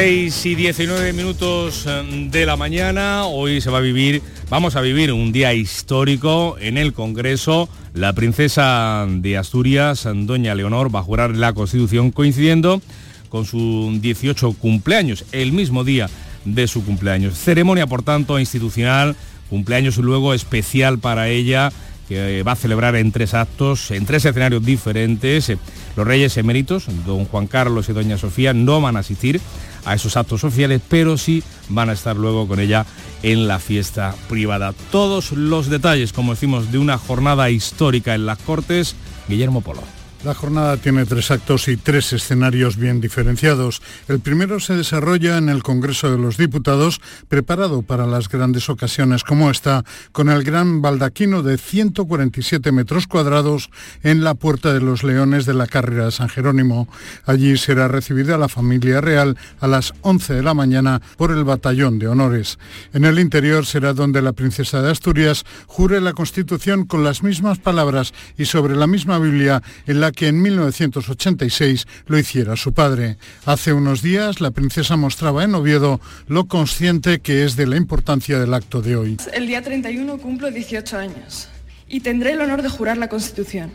6 0.00 0.46
y 0.46 0.54
19 0.54 1.12
minutos 1.12 1.84
eh, 1.86 2.28
de 2.30 2.46
la 2.46 2.56
mañana, 2.56 3.26
hoy 3.26 3.60
se 3.60 3.68
va 3.68 3.76
a 3.76 3.82
vivir, 3.82 4.22
vamos 4.48 4.74
a 4.74 4.80
vivir 4.80 5.12
un 5.12 5.30
día 5.30 5.52
histórico 5.52 6.56
en 6.58 6.78
el 6.78 6.94
Congreso. 6.94 7.68
La 7.92 8.14
princesa 8.14 9.06
de 9.06 9.36
Asturias, 9.36 10.08
doña 10.10 10.54
Leonor, 10.54 10.94
va 10.94 11.00
a 11.00 11.02
jurar 11.02 11.36
la 11.36 11.52
Constitución 11.52 12.12
coincidiendo 12.12 12.80
con 13.28 13.44
su 13.44 13.98
18 14.00 14.54
cumpleaños, 14.54 15.26
el 15.32 15.52
mismo 15.52 15.84
día 15.84 16.08
de 16.46 16.66
su 16.66 16.82
cumpleaños. 16.82 17.36
Ceremonia, 17.36 17.86
por 17.86 18.02
tanto, 18.02 18.38
institucional, 18.38 19.16
cumpleaños 19.50 19.98
luego 19.98 20.32
especial 20.32 20.98
para 20.98 21.28
ella 21.28 21.72
que 22.08 22.42
va 22.42 22.52
a 22.52 22.56
celebrar 22.56 22.96
en 22.96 23.12
tres 23.12 23.34
actos, 23.34 23.90
en 23.90 24.06
tres 24.06 24.24
escenarios 24.24 24.64
diferentes. 24.64 25.52
Los 25.94 26.06
reyes 26.06 26.38
eméritos, 26.38 26.86
don 27.06 27.26
Juan 27.26 27.46
Carlos 27.46 27.88
y 27.88 27.92
doña 27.92 28.16
Sofía, 28.16 28.54
no 28.54 28.80
van 28.80 28.96
a 28.96 29.00
asistir 29.00 29.40
a 29.84 29.94
esos 29.94 30.16
actos 30.16 30.44
oficiales, 30.44 30.80
pero 30.88 31.16
sí 31.16 31.42
van 31.68 31.90
a 31.90 31.92
estar 31.92 32.16
luego 32.16 32.46
con 32.46 32.60
ella 32.60 32.86
en 33.22 33.48
la 33.48 33.58
fiesta 33.58 34.14
privada. 34.28 34.74
Todos 34.90 35.32
los 35.32 35.68
detalles, 35.68 36.12
como 36.12 36.32
decimos, 36.34 36.72
de 36.72 36.78
una 36.78 36.98
jornada 36.98 37.50
histórica 37.50 38.14
en 38.14 38.26
las 38.26 38.38
Cortes, 38.38 38.94
Guillermo 39.28 39.60
Polo. 39.60 39.99
La 40.22 40.34
jornada 40.34 40.76
tiene 40.76 41.06
tres 41.06 41.30
actos 41.30 41.66
y 41.68 41.78
tres 41.78 42.12
escenarios 42.12 42.76
bien 42.76 43.00
diferenciados. 43.00 43.80
El 44.06 44.20
primero 44.20 44.60
se 44.60 44.76
desarrolla 44.76 45.38
en 45.38 45.48
el 45.48 45.62
Congreso 45.62 46.10
de 46.10 46.18
los 46.18 46.36
Diputados, 46.36 47.00
preparado 47.28 47.80
para 47.80 48.06
las 48.06 48.28
grandes 48.28 48.68
ocasiones 48.68 49.24
como 49.24 49.50
esta, 49.50 49.82
con 50.12 50.28
el 50.28 50.42
gran 50.44 50.82
baldaquino 50.82 51.42
de 51.42 51.56
147 51.56 52.70
metros 52.70 53.06
cuadrados 53.06 53.70
en 54.02 54.22
la 54.22 54.34
Puerta 54.34 54.74
de 54.74 54.82
los 54.82 55.04
Leones 55.04 55.46
de 55.46 55.54
la 55.54 55.66
carrera 55.66 56.04
de 56.04 56.12
San 56.12 56.28
Jerónimo. 56.28 56.86
Allí 57.24 57.56
será 57.56 57.88
recibida 57.88 58.36
la 58.36 58.50
familia 58.50 59.00
real 59.00 59.38
a 59.58 59.68
las 59.68 59.94
11 60.02 60.34
de 60.34 60.42
la 60.42 60.52
mañana 60.52 61.00
por 61.16 61.30
el 61.30 61.44
Batallón 61.44 61.98
de 61.98 62.08
Honores. 62.08 62.58
En 62.92 63.06
el 63.06 63.18
interior 63.18 63.64
será 63.64 63.94
donde 63.94 64.20
la 64.20 64.34
princesa 64.34 64.82
de 64.82 64.90
Asturias 64.90 65.46
jure 65.66 65.98
la 66.02 66.12
Constitución 66.12 66.84
con 66.84 67.04
las 67.04 67.22
mismas 67.22 67.58
palabras 67.58 68.12
y 68.36 68.44
sobre 68.44 68.76
la 68.76 68.86
misma 68.86 69.18
Biblia 69.18 69.62
en 69.86 70.00
la 70.00 70.09
que 70.12 70.28
en 70.28 70.40
1986 70.42 71.86
lo 72.06 72.18
hiciera 72.18 72.56
su 72.56 72.72
padre. 72.72 73.16
Hace 73.44 73.72
unos 73.72 74.02
días 74.02 74.40
la 74.40 74.50
princesa 74.50 74.96
mostraba 74.96 75.44
en 75.44 75.54
Oviedo 75.54 76.00
lo 76.26 76.46
consciente 76.46 77.20
que 77.20 77.44
es 77.44 77.56
de 77.56 77.66
la 77.66 77.76
importancia 77.76 78.38
del 78.38 78.54
acto 78.54 78.82
de 78.82 78.96
hoy. 78.96 79.16
El 79.32 79.46
día 79.46 79.62
31 79.62 80.18
cumplo 80.18 80.50
18 80.50 80.98
años 80.98 81.48
y 81.88 82.00
tendré 82.00 82.32
el 82.32 82.40
honor 82.40 82.62
de 82.62 82.68
jurar 82.68 82.98
la 82.98 83.08
Constitución 83.08 83.72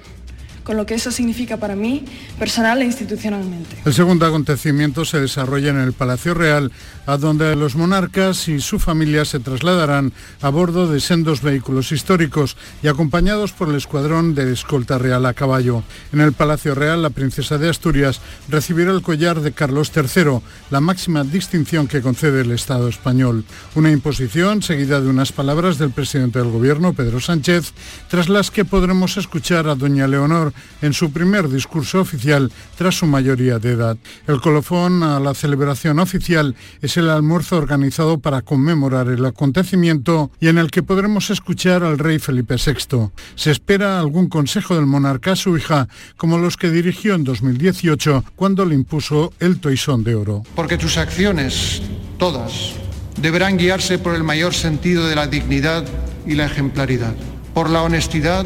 con 0.65 0.75
lo 0.77 0.85
que 0.85 0.95
eso 0.95 1.11
significa 1.11 1.57
para 1.57 1.75
mí, 1.75 2.03
personal 2.39 2.81
e 2.81 2.85
institucionalmente. 2.85 3.77
El 3.85 3.93
segundo 3.93 4.25
acontecimiento 4.25 5.05
se 5.05 5.21
desarrolla 5.21 5.69
en 5.69 5.79
el 5.79 5.93
Palacio 5.93 6.33
Real, 6.33 6.71
a 7.05 7.17
donde 7.17 7.55
los 7.55 7.75
monarcas 7.75 8.47
y 8.47 8.59
su 8.59 8.79
familia 8.79 9.23
se 9.25 9.39
trasladarán 9.39 10.11
a 10.41 10.49
bordo 10.49 10.91
de 10.91 10.99
sendos 10.99 11.41
vehículos 11.41 11.91
históricos 11.91 12.57
y 12.81 12.87
acompañados 12.87 13.51
por 13.51 13.69
el 13.69 13.75
escuadrón 13.75 14.33
de 14.33 14.51
escolta 14.51 14.97
real 14.97 15.27
a 15.27 15.35
caballo. 15.35 15.83
En 16.11 16.19
el 16.19 16.33
Palacio 16.33 16.73
Real, 16.73 17.03
la 17.03 17.11
princesa 17.11 17.59
de 17.59 17.69
Asturias 17.69 18.19
recibirá 18.49 18.91
el 18.91 19.03
collar 19.03 19.41
de 19.41 19.51
Carlos 19.51 19.91
III, 19.95 20.39
la 20.71 20.81
máxima 20.81 21.23
distinción 21.23 21.87
que 21.87 22.01
concede 22.01 22.41
el 22.41 22.51
Estado 22.51 22.87
español. 22.89 23.45
Una 23.75 23.91
imposición 23.91 24.63
seguida 24.63 24.99
de 24.99 25.09
unas 25.09 25.31
palabras 25.31 25.77
del 25.77 25.91
presidente 25.91 26.39
del 26.39 26.49
gobierno, 26.49 26.93
Pedro 26.93 27.19
Sánchez, 27.19 27.73
tras 28.09 28.29
las 28.29 28.49
que 28.49 28.65
podremos 28.65 29.17
escuchar 29.17 29.67
a 29.67 29.75
doña 29.75 30.07
Leonor 30.07 30.54
en 30.81 30.93
su 30.93 31.11
primer 31.11 31.49
discurso 31.49 32.01
oficial 32.01 32.51
tras 32.77 32.95
su 32.95 33.05
mayoría 33.05 33.59
de 33.59 33.71
edad. 33.71 33.97
El 34.27 34.41
colofón 34.41 35.03
a 35.03 35.19
la 35.19 35.33
celebración 35.33 35.99
oficial 35.99 36.55
es 36.81 36.97
el 36.97 37.09
almuerzo 37.09 37.57
organizado 37.57 38.19
para 38.19 38.41
conmemorar 38.41 39.07
el 39.07 39.25
acontecimiento 39.25 40.31
y 40.39 40.47
en 40.47 40.57
el 40.57 40.71
que 40.71 40.83
podremos 40.83 41.29
escuchar 41.29 41.83
al 41.83 41.99
rey 41.99 42.19
Felipe 42.19 42.55
VI. 42.55 43.09
Se 43.35 43.51
espera 43.51 43.99
algún 43.99 44.27
consejo 44.29 44.75
del 44.75 44.85
monarca 44.85 45.33
a 45.33 45.35
su 45.35 45.57
hija, 45.57 45.87
como 46.17 46.37
los 46.37 46.57
que 46.57 46.69
dirigió 46.69 47.15
en 47.15 47.23
2018 47.23 48.23
cuando 48.35 48.65
le 48.65 48.75
impuso 48.75 49.33
el 49.39 49.59
toisón 49.59 50.03
de 50.03 50.15
oro. 50.15 50.43
Porque 50.55 50.77
tus 50.77 50.97
acciones, 50.97 51.81
todas, 52.17 52.73
deberán 53.19 53.57
guiarse 53.57 53.97
por 53.97 54.15
el 54.15 54.23
mayor 54.23 54.53
sentido 54.53 55.07
de 55.07 55.15
la 55.15 55.27
dignidad 55.27 55.85
y 56.25 56.35
la 56.35 56.45
ejemplaridad, 56.45 57.15
por 57.53 57.69
la 57.69 57.83
honestidad 57.83 58.45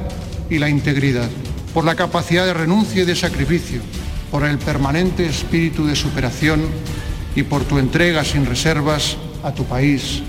y 0.50 0.60
la 0.60 0.70
integridad 0.70 1.30
por 1.80 1.86
la 1.86 1.96
capacidad 1.96 2.46
de 2.46 2.54
renuncia 2.54 3.04
y 3.04 3.06
de 3.06 3.16
sacrificio, 3.16 3.80
por 4.32 4.44
el 4.44 4.58
permanente 4.58 5.26
espíritu 5.26 5.88
de 5.88 5.96
superación 5.96 6.60
y 7.38 7.44
por 7.44 7.64
tu 7.64 7.80
entrega 7.80 8.26
sin 8.26 8.46
reservas 8.46 9.16
a 9.44 9.54
tu 9.54 9.64
país 9.64 10.22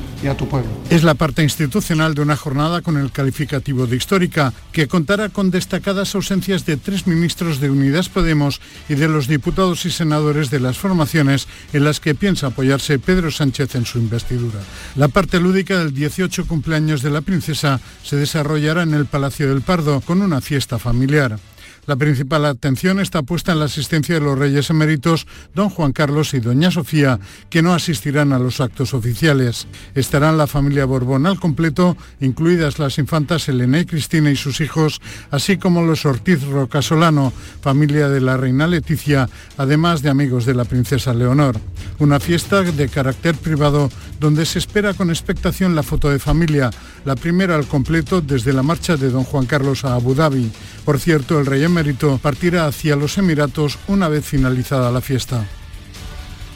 Es 0.91 1.03
la 1.03 1.15
parte 1.15 1.43
institucional 1.43 2.15
de 2.15 2.21
una 2.21 2.37
jornada 2.37 2.83
con 2.83 2.99
el 2.99 3.11
calificativo 3.11 3.87
de 3.87 3.97
histórica, 3.97 4.53
que 4.71 4.87
contará 4.87 5.31
con 5.31 5.51
destacadas 5.51 6.15
ausencias 6.15 6.67
de 6.67 6.77
tres 6.77 7.07
ministros 7.07 7.59
de 7.59 7.71
Unidas 7.71 8.09
Podemos 8.11 8.61
y 8.89 8.97
de 8.97 9.09
los 9.09 9.29
diputados 9.29 9.87
y 9.87 9.91
senadores 9.91 10.51
de 10.51 10.61
las 10.61 10.77
formaciones 10.77 11.49
en 11.73 11.85
las 11.85 12.01
que 12.01 12.15
piensa 12.15 12.49
apoyarse 12.49 12.99
Pedro 12.99 13.31
Sánchez 13.31 13.75
en 13.77 13.87
su 13.87 13.99
investidura. 13.99 14.61
La 14.95 15.09
parte 15.09 15.41
lúdica 15.41 15.79
del 15.79 15.95
18 15.95 16.47
cumpleaños 16.47 17.01
de 17.01 17.11
la 17.11 17.23
princesa 17.23 17.81
se 18.03 18.17
desarrollará 18.17 18.83
en 18.83 18.95
el 18.95 19.07
Palacio 19.07 19.49
del 19.49 19.63
Pardo 19.63 20.01
con 20.01 20.21
una 20.21 20.41
fiesta 20.41 20.79
familiar. 20.79 21.39
La 21.87 21.97
principal 21.97 22.45
atención 22.45 23.01
está 23.01 23.23
puesta 23.23 23.53
en 23.53 23.59
la 23.59 23.65
asistencia 23.65 24.15
de 24.15 24.21
los 24.21 24.39
reyes 24.39 24.71
eméritos, 24.71 25.27
don 25.55 25.71
Juan 25.71 25.93
Carlos 25.93 26.35
y 26.35 26.41
doña 26.41 26.71
Sofía, 26.71 27.19
que 27.49 27.63
no 27.63 27.75
asistirán 27.75 28.33
a 28.33 28.39
los 28.39 28.61
actos 28.61 28.95
oficiales. 28.95 29.67
Estarán 29.95 30.39
la 30.39 30.47
familia 30.47 30.85
Borbón 30.85 31.27
al 31.27 31.41
completo, 31.41 31.97
incluidas 32.21 32.79
las 32.79 32.99
infantas 32.99 33.49
Elena 33.49 33.81
y 33.81 33.87
Cristina 33.87 34.31
y 34.31 34.37
sus 34.37 34.61
hijos, 34.61 35.01
así 35.31 35.57
como 35.57 35.83
los 35.83 36.05
Ortiz 36.07 36.45
Rocasolano, 36.45 37.33
familia 37.61 38.09
de 38.09 38.21
la 38.21 38.37
reina 38.37 38.69
Leticia, 38.69 39.29
además 39.57 40.03
de 40.03 40.11
amigos 40.11 40.47
de 40.47 40.55
la 40.55 40.65
princesa 40.65 41.13
Leonor. 41.13 41.59
Una 41.99 42.21
fiesta 42.21 42.63
de 42.63 42.89
carácter 42.89 43.35
privado 43.35 43.91
donde 44.21 44.47
se 44.47 44.59
espera 44.59 44.95
con 44.95 45.11
expectación 45.11 45.75
la 45.75 45.83
foto 45.83 46.09
de 46.09 46.19
familia, 46.19 46.71
la 47.05 47.17
primera 47.17 47.57
al 47.57 47.67
completo 47.67 48.21
desde 48.21 48.53
la 48.53 48.63
marcha 48.63 48.97
de 48.97 49.11
don 49.11 49.25
Juan 49.25 49.47
Carlos 49.47 49.85
a 49.85 49.95
Abu 49.95 50.15
Dhabi. 50.15 50.53
Por 50.85 50.99
cierto, 50.99 51.39
el 51.39 51.47
rey 51.47 51.65
emérito 51.65 51.80
partirá 52.19 52.67
hacia 52.67 52.97
los 52.97 53.19
Emiratos 53.19 53.79
una 53.89 54.09
vez 54.09 54.25
finalizada 54.25 54.91
la 54.91 55.01
fiesta. 55.01 55.47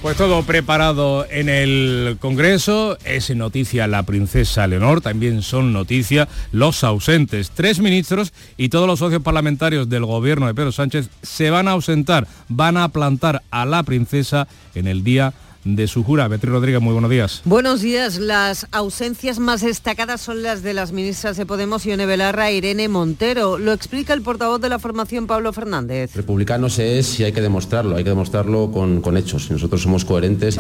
Pues 0.05 0.19
todo 0.19 0.43
preparado 0.43 1.27
en 1.31 1.49
el 1.49 2.19
Congreso, 2.21 2.99
es 3.07 3.35
noticia 3.35 3.87
la 3.87 4.03
princesa 4.03 4.67
Leonor, 4.67 5.01
también 5.01 5.41
son 5.41 5.73
noticia 5.73 6.29
los 6.53 6.85
ausentes. 6.85 7.53
Tres 7.53 7.81
ministros 7.81 8.35
y 8.59 8.69
todos 8.69 8.87
los 8.87 8.99
socios 8.99 9.23
parlamentarios 9.23 9.89
del 9.89 10.05
gobierno 10.05 10.47
de 10.47 10.55
Pedro 10.55 10.73
Sánchez 10.73 11.09
se 11.23 11.49
van 11.49 11.69
a 11.69 11.71
ausentar, 11.71 12.29
van 12.49 12.77
a 12.77 12.91
plantar 12.91 13.43
a 13.51 13.65
la 13.65 13.83
princesa 13.83 14.47
en 14.75 14.89
el 14.89 15.05
día 15.05 15.33
de 15.65 15.87
su 15.87 16.05
jura. 16.05 16.29
Beatriz 16.29 16.53
Rodríguez, 16.53 16.81
muy 16.81 16.93
buenos 16.93 17.11
días. 17.11 17.43
Buenos 17.45 17.81
días. 17.81 18.19
Las 18.19 18.67
ausencias 18.71 19.39
más 19.39 19.63
destacadas 19.63 20.21
son 20.21 20.43
las 20.43 20.63
de 20.63 20.75
las 20.75 20.93
ministras 20.93 21.37
de 21.37 21.47
Podemos, 21.47 21.85
Ione 21.87 22.07
Belarra 22.07 22.51
e 22.51 22.57
Irene 22.57 22.89
Montero. 22.89 23.59
Lo 23.59 23.73
explica 23.73 24.13
el 24.13 24.23
portavoz 24.23 24.61
de 24.61 24.69
la 24.69 24.79
formación, 24.79 25.27
Pablo 25.27 25.53
Fernández. 25.53 26.15
Republicanos 26.15 26.79
es 26.79 27.19
y 27.21 27.25
hay 27.25 27.33
que 27.33 27.41
demostrarlo, 27.41 27.97
hay 27.97 28.05
que 28.05 28.11
demostrarlo 28.11 28.71
con, 28.71 29.01
con 29.01 29.17
hechos. 29.17 29.51
Nosotros 29.51 29.83
somos 29.83 30.05
coherentes. 30.05 30.59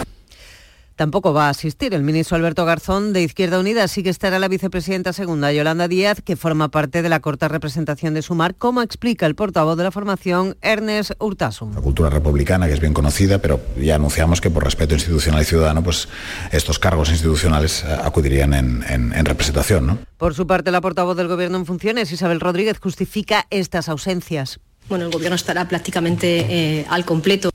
Tampoco 0.96 1.32
va 1.32 1.46
a 1.46 1.50
asistir 1.50 1.92
el 1.92 2.04
ministro 2.04 2.36
Alberto 2.36 2.64
Garzón 2.64 3.12
de 3.12 3.22
Izquierda 3.22 3.58
Unida, 3.58 3.88
sí 3.88 4.04
que 4.04 4.10
estará 4.10 4.38
la 4.38 4.46
vicepresidenta 4.46 5.12
segunda, 5.12 5.52
Yolanda 5.52 5.88
Díaz, 5.88 6.22
que 6.22 6.36
forma 6.36 6.68
parte 6.68 7.02
de 7.02 7.08
la 7.08 7.18
corta 7.18 7.48
representación 7.48 8.14
de 8.14 8.22
Sumar, 8.22 8.54
como 8.54 8.80
explica 8.80 9.26
el 9.26 9.34
portavoz 9.34 9.76
de 9.76 9.82
la 9.82 9.90
formación, 9.90 10.56
Ernest 10.62 11.10
Urtasun. 11.18 11.74
La 11.74 11.80
cultura 11.80 12.10
republicana, 12.10 12.68
que 12.68 12.74
es 12.74 12.80
bien 12.80 12.94
conocida, 12.94 13.38
pero 13.38 13.60
ya 13.76 13.96
anunciamos 13.96 14.40
que 14.40 14.50
por 14.50 14.62
respeto 14.62 14.94
institucional 14.94 15.42
y 15.42 15.44
ciudadano, 15.44 15.82
pues 15.82 16.08
estos 16.52 16.78
cargos 16.78 17.10
institucionales 17.10 17.82
eh, 17.82 17.88
acudirían 18.04 18.54
en, 18.54 18.84
en, 18.88 19.12
en 19.12 19.24
representación. 19.24 19.86
¿no? 19.88 19.98
Por 20.16 20.34
su 20.34 20.46
parte, 20.46 20.70
la 20.70 20.80
portavoz 20.80 21.16
del 21.16 21.26
Gobierno 21.26 21.58
en 21.58 21.66
funciones, 21.66 22.12
Isabel 22.12 22.38
Rodríguez, 22.38 22.78
justifica 22.78 23.46
estas 23.50 23.88
ausencias. 23.88 24.60
Bueno, 24.88 25.06
el 25.06 25.10
Gobierno 25.10 25.34
estará 25.34 25.66
prácticamente 25.66 26.46
eh, 26.48 26.86
al 26.88 27.04
completo 27.04 27.50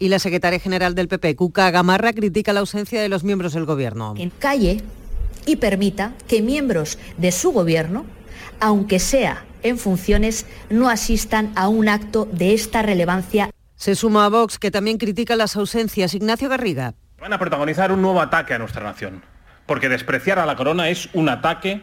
y 0.00 0.08
la 0.08 0.18
secretaria 0.18 0.58
general 0.58 0.96
del 0.96 1.06
PP, 1.06 1.36
Cuca 1.36 1.70
Gamarra, 1.70 2.12
critica 2.12 2.52
la 2.52 2.60
ausencia 2.60 3.00
de 3.00 3.08
los 3.08 3.22
miembros 3.22 3.52
del 3.52 3.66
Gobierno. 3.66 4.14
En 4.16 4.30
calle 4.30 4.80
y 5.46 5.56
permita 5.56 6.14
que 6.26 6.42
miembros 6.42 6.98
de 7.18 7.30
su 7.30 7.52
Gobierno, 7.52 8.06
aunque 8.60 8.98
sea 8.98 9.44
en 9.62 9.78
funciones, 9.78 10.46
no 10.70 10.88
asistan 10.88 11.52
a 11.54 11.68
un 11.68 11.88
acto 11.88 12.26
de 12.32 12.54
esta 12.54 12.80
relevancia. 12.80 13.50
Se 13.76 13.94
suma 13.94 14.24
a 14.24 14.30
Vox, 14.30 14.58
que 14.58 14.70
también 14.70 14.96
critica 14.96 15.36
las 15.36 15.54
ausencias. 15.54 16.14
Ignacio 16.14 16.48
Garriga. 16.48 16.94
Van 17.20 17.34
a 17.34 17.38
protagonizar 17.38 17.92
un 17.92 18.00
nuevo 18.00 18.22
ataque 18.22 18.54
a 18.54 18.58
nuestra 18.58 18.82
nación, 18.82 19.22
porque 19.66 19.90
despreciar 19.90 20.38
a 20.38 20.46
la 20.46 20.56
corona 20.56 20.88
es 20.88 21.10
un 21.12 21.28
ataque 21.28 21.82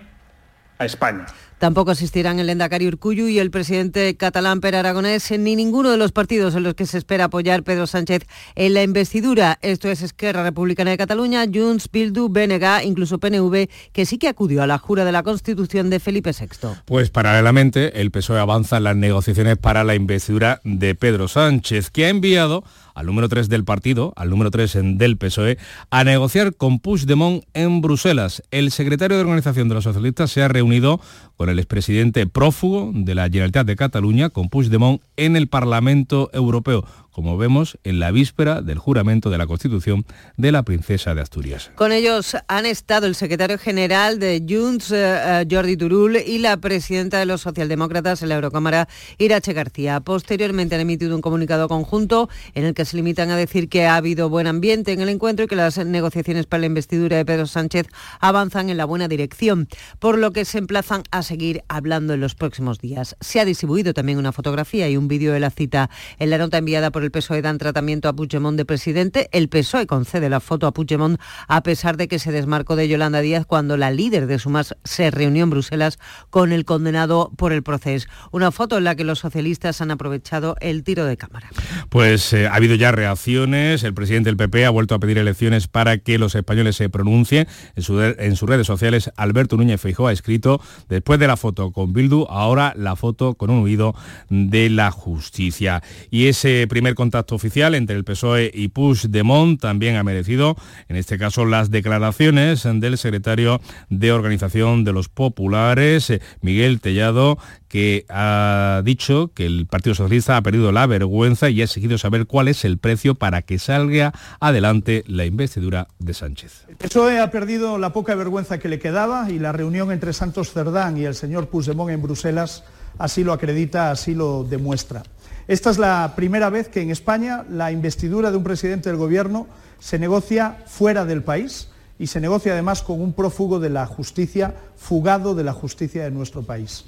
a 0.80 0.86
España. 0.86 1.27
Tampoco 1.60 1.89
asistirán 1.89 2.39
el 2.39 2.50
Endacari 2.50 2.88
Urcuyu 2.88 3.28
y 3.28 3.39
el 3.39 3.50
presidente 3.50 4.15
catalán 4.15 4.62
Per 4.62 4.76
Aragonés 4.76 5.32
ni 5.32 5.56
ninguno 5.56 5.89
de 5.89 5.98
los 5.98 6.12
partidos 6.12 6.54
en 6.54 6.62
los 6.62 6.76
que 6.76 6.86
se 6.86 7.00
espera 7.00 7.26
apoyar 7.26 7.63
Pedro 7.63 7.88
Sánchez 7.88 8.28
en 8.56 8.76
la 8.76 8.84
investidura. 8.84 9.58
Esto 9.63 9.89
es 9.89 10.04
Esquerra 10.04 10.43
Republicana 10.43 10.91
de 10.91 10.98
Cataluña, 10.98 11.46
Junts, 11.52 11.89
Bildu, 11.91 12.30
BNG, 12.30 12.86
incluso 12.86 13.17
PNV, 13.17 13.70
que 13.91 14.06
sí 14.06 14.20
que 14.20 14.28
acudió 14.28 14.62
a 14.62 14.67
la 14.67 14.78
jura 14.78 15.04
de 15.04 15.12
la 15.12 15.24
Constitución 15.24 15.89
de 15.89 16.00
Felipe 16.00 16.32
VI. 16.32 16.67
Pues 16.86 17.10
paralelamente 17.10 18.02
el 18.02 18.12
PSOE 18.12 18.39
avanza 18.39 18.78
en 18.78 18.84
las 18.84 18.96
negociaciones 18.96 19.58
para 19.58 19.84
la 19.84 19.96
investidura 19.96 20.62
de 20.63 20.93
Pedro 20.93 21.28
Sánchez, 21.28 21.89
que 21.89 22.06
ha 22.06 22.10
enviado 22.10 22.63
al 22.97 23.05
número 23.05 23.29
3 23.29 23.47
del 23.47 23.63
partido, 23.63 24.12
al 24.15 24.31
número 24.31 24.49
3 24.49 24.79
del 24.95 25.17
PSOE, 25.17 25.60
a 25.91 26.03
negociar 26.03 26.55
con 26.55 26.79
Puigdemont 26.79 27.43
en 27.53 27.79
Bruselas. 27.81 28.41
El 28.49 28.71
secretario 28.71 29.17
de 29.17 29.23
organización 29.23 29.69
de 29.69 29.75
los 29.75 29.83
socialistas 29.83 30.31
se 30.31 30.41
ha 30.41 30.47
reunido 30.47 30.99
con 31.36 31.49
el 31.49 31.60
expresidente 31.60 32.25
prófugo 32.25 32.91
de 32.93 33.13
la 33.13 33.25
Generalitat 33.25 33.67
de 33.67 33.75
Cataluña, 33.75 34.31
con 34.31 34.49
Puigdemont, 34.49 35.01
en 35.15 35.36
el 35.36 35.47
Parlamento 35.47 36.31
Europeo 36.33 36.86
como 37.17 37.36
vemos 37.36 37.80
en 37.84 37.99
la 37.99 38.12
víspera 38.12 38.62
del 38.62 38.77
juramento 38.77 39.32
de 39.32 39.39
la 39.39 39.47
Constitución 39.47 40.06
de 40.36 40.51
la 40.51 40.62
princesa 40.62 41.15
de 41.15 41.21
Asturias. 41.21 41.71
Con 41.73 41.91
ellos 41.91 42.38
han 42.47 42.67
estado 42.67 43.08
el 43.08 43.15
secretario 43.15 43.58
general 43.58 44.19
de 44.19 44.45
Junts, 44.47 44.91
eh, 44.91 44.97
eh, 45.41 45.47
Jordi 45.49 45.75
Turul, 45.77 46.17
y 46.17 46.38
la 46.38 46.58
presidenta 46.58 47.17
de 47.17 47.25
los 47.25 47.41
socialdemócratas 47.41 48.21
en 48.21 48.30
la 48.30 48.36
Eurocámara, 48.36 48.88
Irache 49.17 49.53
García. 49.53 49.99
Posteriormente 49.99 50.75
han 50.75 50.82
emitido 50.82 51.15
un 51.15 51.21
comunicado 51.21 51.67
conjunto 51.67 52.30
en 52.53 52.65
el 52.65 52.75
que 52.75 52.86
se 52.86 52.95
limitan 52.95 53.32
a 53.32 53.36
decir 53.36 53.67
que 53.67 53.88
ha 53.88 53.95
habido 53.95 54.30
buen 54.30 54.45
ambiente 54.45 54.93
en 54.93 55.01
el 55.01 55.10
encuentro 55.10 55.45
y 55.45 55.47
que 55.47 55.56
las 55.56 55.84
negociaciones 55.84 56.45
para 56.45 56.62
la 56.62 56.67
investidura 56.67 57.17
de 57.17 57.25
Pedro 57.25 57.47
Sánchez 57.47 57.88
avanzan 58.19 58.69
en 58.69 58.77
la 58.77 58.86
buena 58.86 59.08
dirección, 59.08 59.67
por 59.97 60.19
lo 60.19 60.34
que 60.34 60.45
se 60.45 60.60
emplazan 60.60 61.01
a 61.10 61.23
seguir 61.23 61.63
hablando 61.67 62.13
en 62.13 62.19
los 62.19 62.36
próximos 62.36 62.77
días. 62.77 63.15
Se 63.21 63.39
ha 63.39 63.45
distribuido 63.45 63.95
también 63.95 64.19
una 64.19 64.34
fotografía 64.34 64.88
y 64.88 64.97
un 64.97 65.08
vídeo 65.08 65.34
de 65.34 65.39
la 65.39 65.49
cita 65.49 65.89
en 66.19 66.30
la 66.30 66.38
nota 66.38 66.60
enviada 66.60 66.91
por 66.91 67.01
el 67.01 67.07
PSOE 67.12 67.41
dan 67.41 67.58
tratamiento 67.58 68.10
a 68.10 68.13
Puigdemont 68.13 68.58
de 68.58 68.65
presidente. 68.65 69.30
El 69.32 69.50
PSOE 69.50 69.88
concede 69.88 70.30
la 70.30 70.39
foto 70.39 70.67
a 70.67 70.74
Puigdemont 70.74 71.20
a 71.48 71.63
pesar 71.63 71.98
de 71.98 72.08
que 72.08 72.20
se 72.20 72.32
desmarcó 72.32 72.76
de 72.76 72.88
Yolanda 72.88 73.22
Díaz 73.22 73.46
cuando 73.46 73.78
la 73.78 73.91
líder 73.91 74.28
de 74.28 74.39
Sumas 74.39 74.76
se 74.84 75.12
reunió 75.12 75.43
en 75.43 75.50
Bruselas 75.50 76.00
con 76.30 76.52
el 76.52 76.65
condenado 76.65 77.32
por 77.38 77.54
el 77.54 77.63
proceso. 77.63 78.08
Una 78.32 78.52
foto 78.52 78.78
en 78.78 78.84
la 78.84 78.96
que 78.96 79.04
los 79.04 79.20
socialistas 79.20 79.82
han 79.82 79.91
aprovechado 79.91 80.56
el 80.62 80.84
tiro 80.84 81.06
de 81.06 81.17
cámara. 81.17 81.50
Pues 81.89 82.34
eh, 82.34 82.48
ha 82.48 82.56
habido 82.56 82.76
ya 82.76 82.91
reacciones. 82.91 83.84
El 83.84 83.93
presidente 83.93 84.30
del 84.30 84.38
PP 84.38 84.65
ha 84.65 84.70
vuelto 84.70 84.96
a 84.96 85.00
pedir 85.00 85.17
elecciones 85.17 85.67
para 85.67 85.98
que 85.98 86.17
los 86.17 86.36
españoles 86.36 86.76
se 86.76 86.89
pronuncien. 86.89 87.48
En, 87.76 88.15
en 88.20 88.36
sus 88.36 88.50
redes 88.50 88.67
sociales, 88.67 89.12
Alberto 89.15 89.58
Núñez 89.58 89.82
Feijóo 89.82 90.08
ha 90.08 90.12
escrito, 90.12 90.62
después 90.89 91.20
de 91.20 91.28
la 91.28 91.38
foto 91.38 91.72
con 91.72 91.93
Bildu, 91.93 92.26
ahora 92.30 92.74
la 92.76 92.96
foto 92.96 93.36
con 93.36 93.50
un 93.50 93.63
huido 93.63 93.96
de 94.30 94.70
la 94.70 94.91
justicia. 94.91 95.82
Y 96.10 96.28
ese 96.28 96.67
primer 96.67 96.96
contacto 96.97 97.36
oficial 97.36 97.75
entre 97.75 97.95
el 97.95 98.03
PSOE 98.03 98.51
y 98.53 98.69
Puigdemont 98.69 99.62
también 99.62 99.95
ha 99.95 100.03
merecido, 100.03 100.57
en 100.89 100.97
este 100.97 101.17
caso, 101.17 101.45
las 101.45 101.71
declaraciones 101.71 102.63
del 102.63 102.97
secretario 102.97 103.62
de 103.89 104.12
Organización 104.12 104.83
de 104.83 104.91
los 104.91 105.07
Populares, 105.07 106.10
eh, 106.10 106.21
Miguel 106.41 106.81
Tellado, 106.81 107.38
que 107.69 108.05
ha 108.10 108.81
dicho 108.83 109.31
que 109.33 109.45
el 109.45 109.67
Partido 109.67 109.93
Socialista 109.93 110.38
ha 110.38 110.41
perdido 110.41 110.71
la 110.71 110.88
vergüenza 110.88 111.49
y 111.49 111.62
ha 111.62 111.65
exigido 111.65 111.97
saber 111.97 112.25
cuál 112.25 112.47
es 112.47 112.65
el 112.65 112.79
precio 112.79 113.13
para 113.15 113.43
que 113.43 113.60
salga 113.60 114.13
adelante 114.39 115.03
la 115.07 115.25
investidura 115.25 115.88
de 115.99 116.13
Sánchez. 116.13 116.65
El 116.67 116.77
PSOE 116.77 117.19
ha 117.19 117.29
perdido 117.29 117.77
la 117.77 117.93
poca 117.93 118.15
vergüenza 118.15 118.57
que 118.57 118.69
le 118.69 118.79
quedaba 118.79 119.29
y 119.29 119.38
la 119.38 119.51
reunión 119.51 119.91
entre 119.91 120.13
Santos 120.13 120.51
Cerdán 120.51 120.97
y 120.97 121.05
el 121.05 121.13
señor 121.13 121.47
Puigdemont 121.49 121.91
en 121.91 122.01
Bruselas 122.01 122.63
así 122.97 123.23
lo 123.23 123.33
acredita, 123.33 123.91
así 123.91 124.15
lo 124.15 124.43
demuestra. 124.43 125.03
Esta 125.47 125.69
es 125.69 125.77
la 125.77 126.13
primera 126.17 126.49
vez 126.49 126.67
que 126.67 126.81
en 126.81 126.91
España 126.91 127.45
la 127.49 127.71
investidura 127.71 128.31
de 128.31 128.38
un 128.38 128.43
presidente 128.43 128.89
del 128.89 128.97
Gobierno 128.97 129.47
se 129.79 129.97
negocia 129.97 130.57
fuera 130.65 131.05
del 131.05 131.23
país 131.23 131.69
y 131.97 132.07
se 132.07 132.19
negocia 132.19 132.51
además 132.51 132.81
con 132.83 133.01
un 133.01 133.13
prófugo 133.13 133.57
de 133.60 133.69
la 133.69 133.86
justicia, 133.86 134.55
fugado 134.75 135.36
de 135.36 135.45
la 135.45 135.53
justicia 135.53 136.03
de 136.03 136.12
nuestro 136.12 136.43
país. 136.43 136.83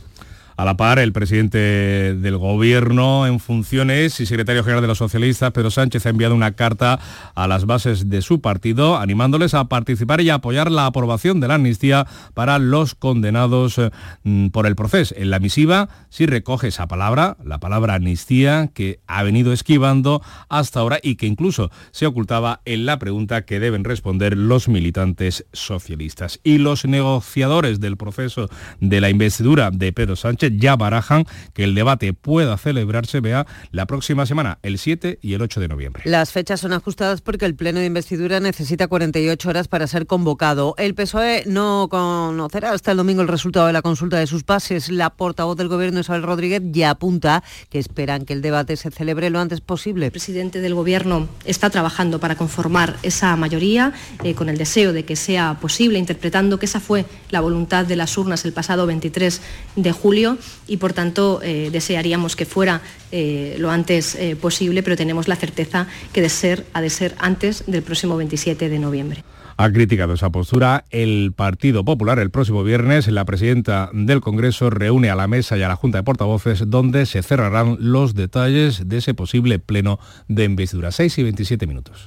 A 0.59 0.65
la 0.65 0.75
par, 0.75 0.99
el 0.99 1.13
presidente 1.13 1.57
del 1.57 2.37
Gobierno 2.37 3.25
en 3.25 3.39
funciones 3.39 4.19
y 4.19 4.25
secretario 4.25 4.61
general 4.61 4.81
de 4.81 4.89
los 4.89 4.97
socialistas, 4.97 5.53
Pedro 5.53 5.71
Sánchez, 5.71 6.05
ha 6.05 6.09
enviado 6.09 6.35
una 6.35 6.51
carta 6.51 6.99
a 7.33 7.47
las 7.47 7.65
bases 7.65 8.09
de 8.09 8.21
su 8.21 8.41
partido 8.41 8.97
animándoles 8.97 9.53
a 9.53 9.69
participar 9.69 10.19
y 10.19 10.29
a 10.29 10.33
apoyar 10.33 10.69
la 10.69 10.85
aprobación 10.85 11.39
de 11.39 11.47
la 11.47 11.53
amnistía 11.53 12.05
para 12.33 12.59
los 12.59 12.93
condenados 12.93 13.77
eh, 13.77 13.91
mm, 14.23 14.47
por 14.47 14.67
el 14.67 14.75
proceso. 14.75 15.15
En 15.17 15.29
la 15.29 15.39
misiva 15.39 15.87
sí 16.09 16.25
recoge 16.25 16.67
esa 16.67 16.89
palabra, 16.89 17.37
la 17.41 17.61
palabra 17.61 17.93
amnistía, 17.93 18.69
que 18.73 18.99
ha 19.07 19.23
venido 19.23 19.53
esquivando 19.53 20.21
hasta 20.49 20.81
ahora 20.81 20.99
y 21.01 21.15
que 21.15 21.25
incluso 21.25 21.71
se 21.91 22.05
ocultaba 22.05 22.59
en 22.65 22.85
la 22.85 22.99
pregunta 22.99 23.45
que 23.45 23.61
deben 23.61 23.85
responder 23.85 24.35
los 24.35 24.67
militantes 24.67 25.45
socialistas. 25.53 26.41
Y 26.43 26.57
los 26.57 26.83
negociadores 26.83 27.79
del 27.79 27.95
proceso 27.95 28.49
de 28.81 28.99
la 28.99 29.09
investidura 29.09 29.71
de 29.71 29.93
Pedro 29.93 30.17
Sánchez 30.17 30.48
ya 30.57 30.75
barajan 30.75 31.25
que 31.53 31.63
el 31.63 31.75
debate 31.75 32.13
pueda 32.13 32.57
celebrarse, 32.57 33.19
vea, 33.19 33.45
la 33.71 33.85
próxima 33.85 34.25
semana, 34.25 34.59
el 34.63 34.77
7 34.77 35.19
y 35.21 35.33
el 35.33 35.41
8 35.41 35.59
de 35.59 35.67
noviembre. 35.67 36.03
Las 36.05 36.31
fechas 36.31 36.59
son 36.59 36.73
ajustadas 36.73 37.21
porque 37.21 37.45
el 37.45 37.55
pleno 37.55 37.79
de 37.79 37.85
investidura 37.85 38.39
necesita 38.39 38.87
48 38.87 39.49
horas 39.49 39.67
para 39.67 39.87
ser 39.87 40.07
convocado. 40.07 40.75
El 40.77 40.95
PSOE 40.95 41.43
no 41.45 41.87
conocerá 41.89 42.71
hasta 42.71 42.91
el 42.91 42.97
domingo 42.97 43.21
el 43.21 43.27
resultado 43.27 43.67
de 43.67 43.73
la 43.73 43.81
consulta 43.81 44.17
de 44.17 44.27
sus 44.27 44.45
bases. 44.45 44.89
La 44.89 45.11
portavoz 45.11 45.57
del 45.57 45.67
Gobierno, 45.67 45.99
Isabel 45.99 46.23
Rodríguez, 46.23 46.61
ya 46.65 46.91
apunta 46.91 47.43
que 47.69 47.79
esperan 47.79 48.25
que 48.25 48.33
el 48.33 48.41
debate 48.41 48.75
se 48.77 48.91
celebre 48.91 49.29
lo 49.29 49.39
antes 49.39 49.61
posible. 49.61 50.07
El 50.07 50.11
presidente 50.11 50.61
del 50.61 50.73
Gobierno 50.73 51.27
está 51.45 51.69
trabajando 51.69 52.19
para 52.19 52.35
conformar 52.35 52.97
esa 53.03 53.35
mayoría 53.35 53.93
eh, 54.23 54.33
con 54.33 54.49
el 54.49 54.57
deseo 54.57 54.93
de 54.93 55.05
que 55.05 55.15
sea 55.15 55.57
posible, 55.61 55.99
interpretando 55.99 56.59
que 56.59 56.65
esa 56.65 56.79
fue 56.79 57.05
la 57.29 57.41
voluntad 57.41 57.85
de 57.85 57.95
las 57.95 58.17
urnas 58.17 58.45
el 58.45 58.53
pasado 58.53 58.85
23 58.85 59.41
de 59.75 59.91
julio 59.91 60.37
y 60.67 60.77
por 60.77 60.93
tanto 60.93 61.41
eh, 61.43 61.69
desearíamos 61.71 62.35
que 62.35 62.45
fuera 62.45 62.81
eh, 63.11 63.55
lo 63.59 63.71
antes 63.71 64.15
eh, 64.15 64.35
posible, 64.35 64.83
pero 64.83 64.95
tenemos 64.95 65.27
la 65.27 65.35
certeza 65.35 65.87
que 66.13 66.21
de 66.21 66.29
ser, 66.29 66.65
ha 66.73 66.81
de 66.81 66.89
ser 66.89 67.15
antes 67.19 67.63
del 67.67 67.83
próximo 67.83 68.17
27 68.17 68.69
de 68.69 68.79
noviembre. 68.79 69.23
Ha 69.61 69.69
criticado 69.73 70.13
esa 70.13 70.29
postura 70.29 70.85
el 70.89 71.33
Partido 71.35 71.83
Popular. 71.83 72.17
El 72.19 72.31
próximo 72.31 72.63
viernes 72.63 73.09
la 73.09 73.25
presidenta 73.25 73.89
del 73.91 74.21
Congreso 74.21 74.69
reúne 74.69 75.09
a 75.09 75.15
la 75.15 75.27
mesa 75.27 75.57
y 75.57 75.63
a 75.63 75.67
la 75.67 75.75
Junta 75.75 75.97
de 75.97 76.03
Portavoces 76.03 76.63
donde 76.67 77.05
se 77.05 77.21
cerrarán 77.23 77.75
los 77.77 78.15
detalles 78.15 78.87
de 78.87 78.99
ese 78.99 79.13
posible 79.13 79.59
pleno 79.59 79.99
de 80.29 80.45
investidura. 80.45 80.93
6 80.93 81.17
y 81.17 81.23
27 81.23 81.67
minutos. 81.67 82.05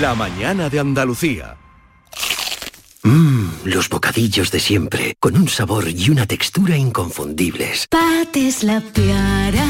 La 0.00 0.16
mañana 0.16 0.68
de 0.68 0.80
Andalucía. 0.80 1.54
Mmm, 3.04 3.39
los 3.64 3.88
bocadillos 3.88 4.50
de 4.50 4.60
siempre, 4.60 5.14
con 5.18 5.36
un 5.36 5.48
sabor 5.48 5.88
y 5.88 6.10
una 6.10 6.26
textura 6.26 6.76
inconfundibles. 6.76 7.86
Pates 7.88 8.62
la 8.62 8.80
piara, 8.80 9.66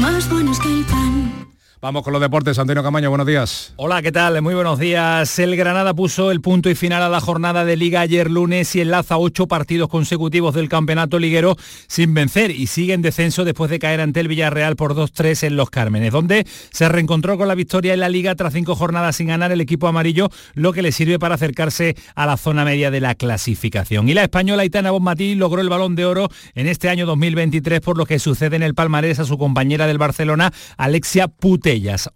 más 0.00 0.28
buenos 0.28 0.58
que 0.60 0.68
el 0.68 0.84
pan. 0.84 1.45
Vamos 1.86 2.02
con 2.02 2.12
los 2.12 2.20
deportes. 2.20 2.58
Antonio 2.58 2.82
Camaño, 2.82 3.10
buenos 3.10 3.28
días. 3.28 3.72
Hola, 3.76 4.02
¿qué 4.02 4.10
tal? 4.10 4.42
Muy 4.42 4.56
buenos 4.56 4.80
días. 4.80 5.38
El 5.38 5.54
Granada 5.54 5.94
puso 5.94 6.32
el 6.32 6.40
punto 6.40 6.68
y 6.68 6.74
final 6.74 7.00
a 7.00 7.08
la 7.08 7.20
jornada 7.20 7.64
de 7.64 7.76
Liga 7.76 8.00
ayer 8.00 8.28
lunes 8.28 8.74
y 8.74 8.80
enlaza 8.80 9.18
ocho 9.18 9.46
partidos 9.46 9.88
consecutivos 9.88 10.52
del 10.56 10.68
campeonato 10.68 11.20
liguero 11.20 11.54
sin 11.86 12.12
vencer 12.12 12.50
y 12.50 12.66
sigue 12.66 12.92
en 12.92 13.02
descenso 13.02 13.44
después 13.44 13.70
de 13.70 13.78
caer 13.78 14.00
ante 14.00 14.18
el 14.18 14.26
Villarreal 14.26 14.74
por 14.74 14.96
2-3 14.96 15.46
en 15.46 15.54
Los 15.54 15.70
Cármenes, 15.70 16.10
donde 16.10 16.44
se 16.72 16.88
reencontró 16.88 17.38
con 17.38 17.46
la 17.46 17.54
victoria 17.54 17.94
en 17.94 18.00
la 18.00 18.08
Liga 18.08 18.34
tras 18.34 18.54
cinco 18.54 18.74
jornadas 18.74 19.14
sin 19.14 19.28
ganar 19.28 19.52
el 19.52 19.60
equipo 19.60 19.86
amarillo, 19.86 20.28
lo 20.54 20.72
que 20.72 20.82
le 20.82 20.90
sirve 20.90 21.20
para 21.20 21.36
acercarse 21.36 21.94
a 22.16 22.26
la 22.26 22.36
zona 22.36 22.64
media 22.64 22.90
de 22.90 23.00
la 23.00 23.14
clasificación. 23.14 24.08
Y 24.08 24.14
la 24.14 24.24
española 24.24 24.64
Itana 24.64 24.90
Bonmatí 24.90 25.36
logró 25.36 25.60
el 25.60 25.68
balón 25.68 25.94
de 25.94 26.04
oro 26.04 26.30
en 26.56 26.66
este 26.66 26.88
año 26.88 27.06
2023 27.06 27.80
por 27.80 27.96
lo 27.96 28.06
que 28.06 28.18
sucede 28.18 28.56
en 28.56 28.64
el 28.64 28.74
palmarés 28.74 29.20
a 29.20 29.24
su 29.24 29.38
compañera 29.38 29.86
del 29.86 29.98
Barcelona, 29.98 30.52
Alexia 30.76 31.28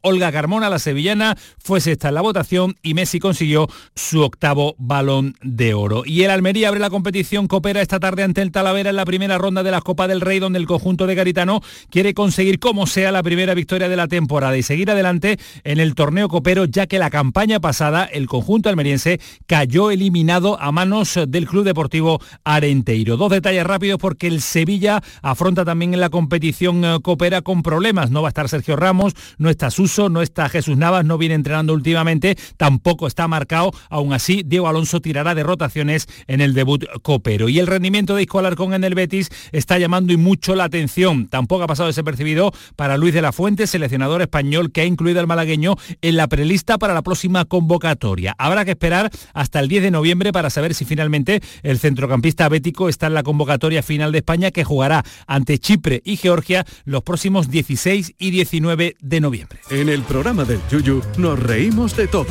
Olga 0.01 0.33
Carmona, 0.33 0.71
la 0.71 0.79
sevillana, 0.79 1.37
fue 1.59 1.81
sexta 1.81 2.09
en 2.09 2.15
la 2.15 2.21
votación 2.21 2.77
y 2.83 2.95
Messi 2.95 3.19
consiguió 3.19 3.69
su 3.95 4.23
octavo 4.23 4.75
balón 4.79 5.35
de 5.43 5.75
oro. 5.75 6.03
Y 6.05 6.23
el 6.23 6.31
Almería 6.31 6.69
abre 6.69 6.81
la 6.81 6.91
competición, 6.91 7.47
coopera 7.47 7.81
esta 7.83 8.01
tarde 8.01 8.23
ante 8.23 8.43
el 8.43 8.53
Talavera 8.53 8.91
en 8.91 8.97
la 8.97 9.05
primera 9.05 9.39
ronda 9.39 9.63
de 9.63 9.71
la 9.71 9.81
Copa 9.81 10.09
del 10.09 10.21
Rey, 10.21 10.39
donde 10.39 10.59
el 10.59 10.67
conjunto 10.67 11.07
de 11.07 11.15
Garitano 11.15 11.61
quiere 11.91 12.15
conseguir 12.15 12.59
como 12.59 12.87
sea 12.87 13.13
la 13.13 13.23
primera 13.23 13.55
victoria 13.55 13.89
de 13.89 13.97
la 13.97 14.09
temporada 14.09 14.57
y 14.57 14.63
seguir 14.63 14.91
adelante 14.91 15.39
en 15.65 15.81
el 15.81 15.95
torneo 15.95 16.29
copero, 16.29 16.65
ya 16.65 16.87
que 16.87 16.99
la 16.99 17.11
campaña 17.11 17.61
pasada 17.61 18.05
el 18.05 18.27
conjunto 18.27 18.69
almeriense 18.69 19.21
cayó 19.47 19.91
eliminado 19.91 20.61
a 20.61 20.73
manos 20.73 21.19
del 21.29 21.47
Club 21.47 21.65
Deportivo 21.65 22.21
Arenteiro. 22.45 23.17
Dos 23.17 23.31
detalles 23.31 23.65
rápidos 23.65 23.99
porque 23.99 24.27
el 24.27 24.41
Sevilla 24.41 25.03
afronta 25.23 25.65
también 25.65 25.95
en 25.95 26.01
la 26.01 26.11
competición 26.11 26.85
eh, 26.85 26.99
copera 27.03 27.43
con 27.43 27.63
problemas. 27.63 28.11
No 28.11 28.23
va 28.23 28.29
a 28.29 28.31
estar 28.31 28.49
Sergio 28.49 28.77
Ramos, 28.77 29.15
no 29.41 29.49
está 29.49 29.71
Suso, 29.71 30.11
no 30.11 30.21
está 30.21 30.49
Jesús 30.49 30.77
Navas, 30.77 31.05
no 31.05 31.17
viene 31.17 31.35
entrenando 31.35 31.73
últimamente, 31.73 32.37
tampoco 32.59 33.07
está 33.07 33.27
marcado. 33.27 33.73
Aún 33.89 34.13
así, 34.13 34.43
Diego 34.45 34.69
Alonso 34.69 35.01
tirará 35.01 35.35
de 35.35 35.43
rotaciones 35.43 36.07
en 36.27 36.43
el 36.43 36.53
debut 36.53 36.85
copero. 37.03 37.49
Y 37.49 37.59
el 37.59 37.67
rendimiento 37.67 38.15
de 38.15 38.23
Isco 38.23 38.39
Alarcón 38.39 38.75
en 38.75 38.85
el 38.85 38.95
Betis 38.95 39.31
está 39.51 39.79
llamando 39.79 40.13
y 40.13 40.19
mucho 40.19 40.55
la 40.55 40.65
atención. 40.65 41.27
Tampoco 41.29 41.65
ha 41.65 41.67
pasado 41.67 41.87
desapercibido 41.87 42.53
para 42.77 42.99
Luis 42.99 43.15
de 43.15 43.23
la 43.23 43.33
Fuente, 43.33 43.67
seleccionador 43.67 44.21
español 44.21 44.73
que 44.73 44.83
ha 44.83 44.85
incluido 44.85 45.21
al 45.21 45.27
malagueño 45.27 45.77
en 46.03 46.17
la 46.17 46.29
prelista 46.29 46.77
para 46.77 46.93
la 46.93 47.03
próxima 47.03 47.47
convocatoria. 47.47 48.35
Habrá 48.37 48.67
que 48.67 48.73
esperar 48.73 49.11
hasta 49.33 49.61
el 49.61 49.69
10 49.69 49.85
de 49.85 49.91
noviembre 49.91 50.33
para 50.33 50.51
saber 50.51 50.75
si 50.75 50.85
finalmente 50.85 51.41
el 51.63 51.79
centrocampista 51.79 52.47
bético 52.51 52.91
está 52.91 53.07
en 53.07 53.15
la 53.15 53.23
convocatoria 53.23 53.83
final 53.83 54.13
de 54.13 54.19
España 54.19 54.51
que 54.51 54.65
jugará 54.65 55.03
ante 55.27 55.59
Chipre 55.59 56.03
y 56.05 56.19
Georgia 56.19 56.67
los 56.85 57.03
próximos 57.03 57.49
16 57.49 58.17
y 58.19 58.31
19 58.31 58.97
de 59.01 59.21
noviembre. 59.21 59.30
En 59.71 59.89
el 59.89 60.03
programa 60.03 60.45
del 60.45 60.61
Yuyu 60.71 61.03
nos 61.19 61.39
reímos 61.39 61.97
de 61.97 62.09
todo 62.09 62.27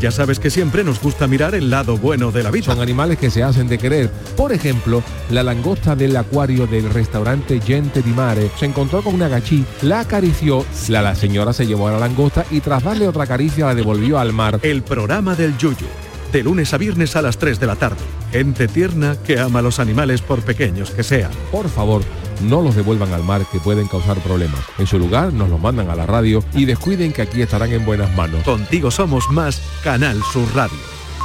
Ya 0.00 0.10
sabes 0.10 0.38
que 0.38 0.50
siempre 0.50 0.84
nos 0.84 1.00
gusta 1.00 1.26
mirar 1.26 1.54
el 1.54 1.70
lado 1.70 1.96
bueno 1.96 2.32
de 2.32 2.42
la 2.42 2.50
vida. 2.50 2.66
Son 2.66 2.80
animales 2.80 3.18
que 3.18 3.30
se 3.30 3.42
hacen 3.42 3.68
de 3.68 3.78
querer. 3.78 4.10
Por 4.36 4.52
ejemplo, 4.52 5.02
la 5.30 5.42
langosta 5.42 5.94
del 5.94 6.16
acuario 6.16 6.66
del 6.66 6.90
restaurante 6.90 7.60
Gente 7.60 8.02
di 8.02 8.10
Mare 8.10 8.50
se 8.58 8.66
encontró 8.66 9.02
con 9.02 9.14
una 9.14 9.28
gachí, 9.28 9.64
la 9.82 10.00
acarició, 10.00 10.64
la, 10.88 11.02
la 11.02 11.14
señora 11.14 11.52
se 11.52 11.66
llevó 11.66 11.88
a 11.88 11.92
la 11.92 11.98
langosta 11.98 12.44
y 12.50 12.60
tras 12.60 12.82
darle 12.82 13.08
otra 13.08 13.26
caricia 13.26 13.66
la 13.66 13.74
devolvió 13.74 14.18
al 14.18 14.32
mar. 14.32 14.58
El 14.62 14.82
programa 14.82 15.34
del 15.34 15.56
Yuyu. 15.58 16.03
De 16.34 16.42
lunes 16.42 16.74
a 16.74 16.78
viernes 16.78 17.14
a 17.14 17.22
las 17.22 17.38
3 17.38 17.60
de 17.60 17.66
la 17.68 17.76
tarde. 17.76 18.02
Gente 18.32 18.66
tierna 18.66 19.16
que 19.24 19.38
ama 19.38 19.60
a 19.60 19.62
los 19.62 19.78
animales 19.78 20.20
por 20.20 20.42
pequeños 20.42 20.90
que 20.90 21.04
sean. 21.04 21.30
Por 21.52 21.68
favor, 21.68 22.02
no 22.42 22.60
los 22.60 22.74
devuelvan 22.74 23.12
al 23.12 23.22
mar 23.22 23.46
que 23.52 23.60
pueden 23.60 23.86
causar 23.86 24.18
problemas. 24.18 24.58
En 24.76 24.88
su 24.88 24.98
lugar 24.98 25.32
nos 25.32 25.48
los 25.48 25.60
mandan 25.60 25.90
a 25.90 25.94
la 25.94 26.06
radio 26.06 26.42
y 26.52 26.64
descuiden 26.64 27.12
que 27.12 27.22
aquí 27.22 27.40
estarán 27.40 27.70
en 27.70 27.86
buenas 27.86 28.12
manos. 28.16 28.42
Contigo 28.42 28.90
somos 28.90 29.30
más 29.30 29.62
Canal 29.84 30.20
Sur 30.32 30.52
Radio. 30.56 30.76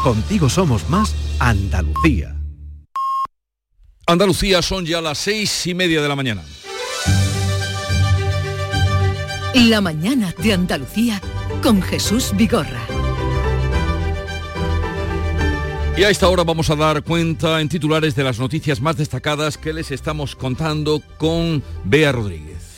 Contigo 0.03 0.47
somos 0.47 0.87
más 0.91 1.15
Andalucía. 1.39 2.35
Andalucía 4.05 4.61
son 4.61 4.85
ya 4.85 5.01
las 5.01 5.17
seis 5.17 5.65
y 5.65 5.73
media 5.73 6.03
de 6.03 6.07
la 6.07 6.15
mañana. 6.15 6.43
La 9.55 9.81
mañana 9.81 10.35
de 10.37 10.53
Andalucía 10.53 11.19
con 11.63 11.81
Jesús 11.81 12.31
Vigorra. 12.35 12.98
Y 15.99 16.05
a 16.05 16.09
esta 16.09 16.29
hora 16.29 16.45
vamos 16.45 16.69
a 16.69 16.77
dar 16.77 17.03
cuenta 17.03 17.59
en 17.59 17.67
titulares 17.67 18.15
de 18.15 18.23
las 18.23 18.39
noticias 18.39 18.79
más 18.79 18.95
destacadas 18.95 19.57
que 19.57 19.73
les 19.73 19.91
estamos 19.91 20.33
contando 20.33 21.01
con 21.17 21.61
Bea 21.83 22.13
Rodríguez. 22.13 22.77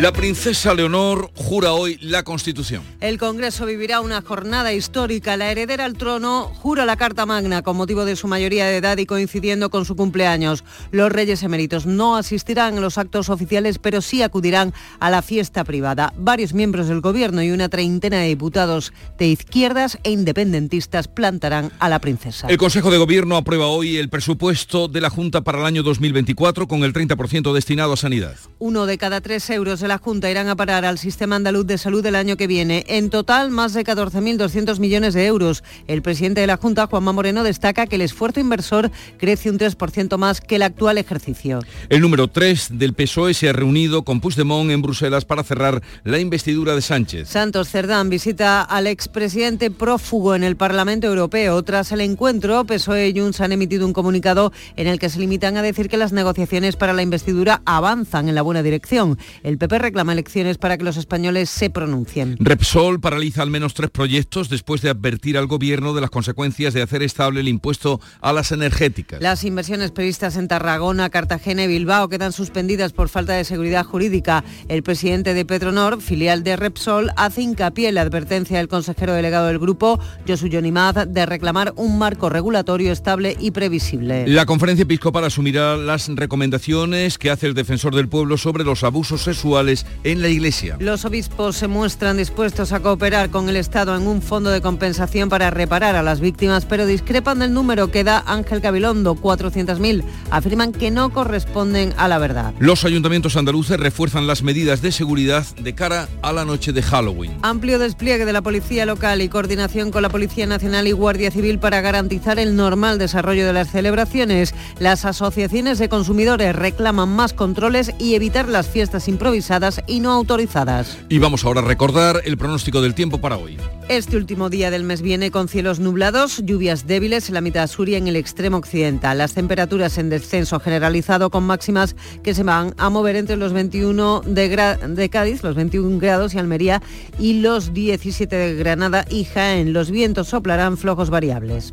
La 0.00 0.12
princesa 0.12 0.74
Leonor 0.74 1.30
jura 1.46 1.74
hoy 1.74 1.96
la 2.00 2.24
Constitución. 2.24 2.82
El 3.00 3.18
Congreso 3.18 3.66
vivirá 3.66 4.00
una 4.00 4.20
jornada 4.20 4.72
histórica. 4.72 5.36
La 5.36 5.52
heredera 5.52 5.84
al 5.84 5.94
trono 5.94 6.50
jura 6.56 6.84
la 6.84 6.96
Carta 6.96 7.24
Magna 7.24 7.62
con 7.62 7.76
motivo 7.76 8.04
de 8.04 8.16
su 8.16 8.26
mayoría 8.26 8.66
de 8.66 8.78
edad 8.78 8.98
y 8.98 9.06
coincidiendo 9.06 9.70
con 9.70 9.84
su 9.84 9.94
cumpleaños. 9.94 10.64
Los 10.90 11.12
reyes 11.12 11.44
eméritos 11.44 11.86
no 11.86 12.16
asistirán 12.16 12.76
a 12.76 12.80
los 12.80 12.98
actos 12.98 13.28
oficiales, 13.28 13.78
pero 13.78 14.00
sí 14.00 14.22
acudirán 14.22 14.74
a 14.98 15.08
la 15.08 15.22
fiesta 15.22 15.62
privada. 15.62 16.12
Varios 16.16 16.52
miembros 16.52 16.88
del 16.88 17.00
Gobierno 17.00 17.44
y 17.44 17.52
una 17.52 17.68
treintena 17.68 18.18
de 18.18 18.26
diputados 18.26 18.92
de 19.16 19.28
izquierdas 19.28 19.98
e 20.02 20.10
independentistas 20.10 21.06
plantarán 21.06 21.70
a 21.78 21.88
la 21.88 22.00
princesa. 22.00 22.48
El 22.48 22.58
Consejo 22.58 22.90
de 22.90 22.98
Gobierno 22.98 23.36
aprueba 23.36 23.68
hoy 23.68 23.98
el 23.98 24.08
presupuesto 24.08 24.88
de 24.88 25.00
la 25.00 25.10
Junta 25.10 25.42
para 25.42 25.60
el 25.60 25.66
año 25.66 25.84
2024 25.84 26.66
con 26.66 26.82
el 26.82 26.92
30% 26.92 27.54
destinado 27.54 27.92
a 27.92 27.96
sanidad. 27.96 28.34
Uno 28.58 28.86
de 28.86 28.98
cada 28.98 29.20
tres 29.20 29.48
euros 29.50 29.78
de 29.78 29.86
la 29.86 29.98
Junta 29.98 30.28
irán 30.28 30.48
a 30.48 30.56
parar 30.56 30.84
al 30.84 30.98
Sistema 30.98 31.35
Andaluz 31.36 31.66
de 31.66 31.78
Salud 31.78 32.04
el 32.04 32.16
año 32.16 32.36
que 32.36 32.46
viene. 32.46 32.84
En 32.88 33.10
total, 33.10 33.50
más 33.50 33.74
de 33.74 33.84
14.200 33.84 34.78
millones 34.78 35.14
de 35.14 35.26
euros. 35.26 35.62
El 35.86 36.02
presidente 36.02 36.40
de 36.40 36.46
la 36.46 36.56
Junta, 36.56 36.86
Juanma 36.86 37.12
Moreno, 37.12 37.44
destaca 37.44 37.86
que 37.86 37.96
el 37.96 38.02
esfuerzo 38.02 38.40
inversor 38.40 38.90
crece 39.18 39.50
un 39.50 39.58
3% 39.58 40.18
más 40.18 40.40
que 40.40 40.56
el 40.56 40.62
actual 40.62 40.98
ejercicio. 40.98 41.60
El 41.88 42.00
número 42.00 42.28
3 42.28 42.70
del 42.72 42.94
PSOE 42.94 43.34
se 43.34 43.48
ha 43.48 43.52
reunido 43.52 44.02
con 44.02 44.20
Puigdemont 44.20 44.70
en 44.70 44.82
Bruselas 44.82 45.24
para 45.24 45.44
cerrar 45.44 45.82
la 46.04 46.18
investidura 46.18 46.74
de 46.74 46.82
Sánchez. 46.82 47.28
Santos 47.28 47.68
Cerdán 47.68 48.10
visita 48.10 48.62
al 48.62 48.86
expresidente 48.86 49.70
prófugo 49.70 50.34
en 50.34 50.44
el 50.44 50.56
Parlamento 50.56 51.06
Europeo. 51.06 51.62
Tras 51.62 51.92
el 51.92 52.00
encuentro, 52.00 52.64
PSOE 52.64 53.08
y 53.08 53.18
Junts 53.18 53.40
han 53.40 53.52
emitido 53.52 53.86
un 53.86 53.92
comunicado 53.92 54.52
en 54.76 54.86
el 54.86 54.98
que 54.98 55.10
se 55.10 55.20
limitan 55.20 55.56
a 55.56 55.62
decir 55.62 55.88
que 55.88 55.96
las 55.96 56.12
negociaciones 56.12 56.76
para 56.76 56.92
la 56.92 57.02
investidura 57.02 57.62
avanzan 57.64 58.28
en 58.28 58.34
la 58.34 58.42
buena 58.42 58.62
dirección. 58.62 59.18
El 59.42 59.58
PP 59.58 59.78
reclama 59.78 60.12
elecciones 60.12 60.58
para 60.58 60.78
que 60.78 60.84
los 60.84 60.96
españoles 60.96 61.25
se 61.46 61.70
pronuncien. 61.70 62.36
Repsol 62.38 63.00
paraliza 63.00 63.42
al 63.42 63.50
menos 63.50 63.74
tres 63.74 63.90
proyectos 63.90 64.48
después 64.48 64.80
de 64.80 64.90
advertir 64.90 65.36
al 65.36 65.46
gobierno 65.46 65.92
de 65.92 66.00
las 66.00 66.10
consecuencias 66.10 66.72
de 66.72 66.82
hacer 66.82 67.02
estable 67.02 67.40
el 67.40 67.48
impuesto 67.48 68.00
a 68.20 68.32
las 68.32 68.52
energéticas. 68.52 69.20
Las 69.20 69.44
inversiones 69.44 69.90
previstas 69.90 70.36
en 70.36 70.48
Tarragona, 70.48 71.10
Cartagena 71.10 71.64
y 71.64 71.68
Bilbao 71.68 72.08
quedan 72.08 72.32
suspendidas 72.32 72.92
por 72.92 73.08
falta 73.08 73.34
de 73.34 73.44
seguridad 73.44 73.84
jurídica. 73.84 74.44
El 74.68 74.82
presidente 74.82 75.34
de 75.34 75.44
Petronor, 75.44 76.00
filial 76.00 76.44
de 76.44 76.56
Repsol, 76.56 77.10
hace 77.16 77.42
hincapié 77.42 77.88
en 77.88 77.96
la 77.96 78.02
advertencia 78.02 78.58
del 78.58 78.68
consejero 78.68 79.12
delegado 79.12 79.48
del 79.48 79.58
grupo, 79.58 79.98
Josu 80.26 80.46
Yonimaz, 80.46 81.06
de 81.08 81.26
reclamar 81.26 81.72
un 81.76 81.98
marco 81.98 82.28
regulatorio 82.28 82.92
estable 82.92 83.36
y 83.40 83.50
previsible. 83.50 84.26
La 84.28 84.46
conferencia 84.46 84.84
episcopal 84.84 85.24
asumirá 85.24 85.76
las 85.76 86.08
recomendaciones 86.08 87.18
que 87.18 87.30
hace 87.30 87.46
el 87.46 87.54
defensor 87.54 87.94
del 87.94 88.08
pueblo 88.08 88.36
sobre 88.36 88.64
los 88.64 88.84
abusos 88.84 89.22
sexuales 89.22 89.86
en 90.04 90.22
la 90.22 90.28
Iglesia. 90.28 90.76
Los 90.78 91.04
obispos 91.16 91.56
se 91.56 91.66
muestran 91.66 92.18
dispuestos 92.18 92.72
a 92.72 92.80
cooperar 92.80 93.30
con 93.30 93.48
el 93.48 93.56
Estado 93.56 93.96
en 93.96 94.06
un 94.06 94.20
fondo 94.20 94.50
de 94.50 94.60
compensación 94.60 95.30
para 95.30 95.48
reparar 95.48 95.96
a 95.96 96.02
las 96.02 96.20
víctimas, 96.20 96.66
pero 96.66 96.84
discrepan 96.84 97.38
del 97.38 97.54
número 97.54 97.90
que 97.90 98.04
da 98.04 98.22
Ángel 98.26 98.60
Gabilondo, 98.60 99.14
400.000. 99.14 100.04
Afirman 100.30 100.72
que 100.72 100.90
no 100.90 101.14
corresponden 101.14 101.94
a 101.96 102.06
la 102.08 102.18
verdad. 102.18 102.52
Los 102.58 102.84
ayuntamientos 102.84 103.34
andaluces 103.38 103.80
refuerzan 103.80 104.26
las 104.26 104.42
medidas 104.42 104.82
de 104.82 104.92
seguridad 104.92 105.46
de 105.56 105.74
cara 105.74 106.06
a 106.20 106.34
la 106.34 106.44
noche 106.44 106.74
de 106.74 106.82
Halloween. 106.82 107.38
Amplio 107.40 107.78
despliegue 107.78 108.26
de 108.26 108.34
la 108.34 108.42
Policía 108.42 108.84
Local 108.84 109.22
y 109.22 109.30
coordinación 109.30 109.90
con 109.90 110.02
la 110.02 110.10
Policía 110.10 110.46
Nacional 110.46 110.86
y 110.86 110.92
Guardia 110.92 111.30
Civil 111.30 111.58
para 111.58 111.80
garantizar 111.80 112.38
el 112.38 112.56
normal 112.56 112.98
desarrollo 112.98 113.46
de 113.46 113.54
las 113.54 113.70
celebraciones. 113.70 114.54
Las 114.80 115.06
asociaciones 115.06 115.78
de 115.78 115.88
consumidores 115.88 116.54
reclaman 116.54 117.08
más 117.08 117.32
controles 117.32 117.94
y 117.98 118.16
evitar 118.16 118.50
las 118.50 118.68
fiestas 118.68 119.08
improvisadas 119.08 119.80
y 119.86 120.00
no 120.00 120.12
autorizadas. 120.12 120.98
Y 121.08 121.18
vamos 121.18 121.44
ahora 121.44 121.60
a 121.60 121.64
recordar 121.64 122.22
el 122.24 122.36
pronóstico 122.36 122.80
del 122.80 122.94
tiempo 122.94 123.20
para 123.20 123.36
hoy. 123.36 123.56
Este 123.88 124.16
último 124.16 124.50
día 124.50 124.72
del 124.72 124.82
mes 124.82 125.02
viene 125.02 125.30
con 125.30 125.48
cielos 125.48 125.78
nublados, 125.78 126.42
lluvias 126.44 126.88
débiles 126.88 127.28
en 127.28 127.34
la 127.34 127.40
mitad 127.40 127.68
sur 127.68 127.88
y 127.88 127.94
en 127.94 128.08
el 128.08 128.16
extremo 128.16 128.56
occidental. 128.56 129.18
Las 129.18 129.34
temperaturas 129.34 129.98
en 129.98 130.08
descenso 130.08 130.58
generalizado 130.58 131.30
con 131.30 131.44
máximas 131.44 131.94
que 132.24 132.34
se 132.34 132.42
van 132.42 132.74
a 132.78 132.90
mover 132.90 133.14
entre 133.14 133.36
los 133.36 133.52
21 133.52 134.22
de, 134.26 134.48
de 134.88 135.08
Cádiz, 135.08 135.44
los 135.44 135.54
21 135.54 136.00
grados 136.00 136.34
y 136.34 136.38
Almería 136.38 136.82
y 137.20 137.40
los 137.40 137.72
17 137.72 138.34
de 138.34 138.54
Granada 138.56 139.04
y 139.08 139.24
Jaén. 139.24 139.72
Los 139.72 139.92
vientos 139.92 140.28
soplarán 140.28 140.76
flojos 140.76 141.10
variables. 141.10 141.72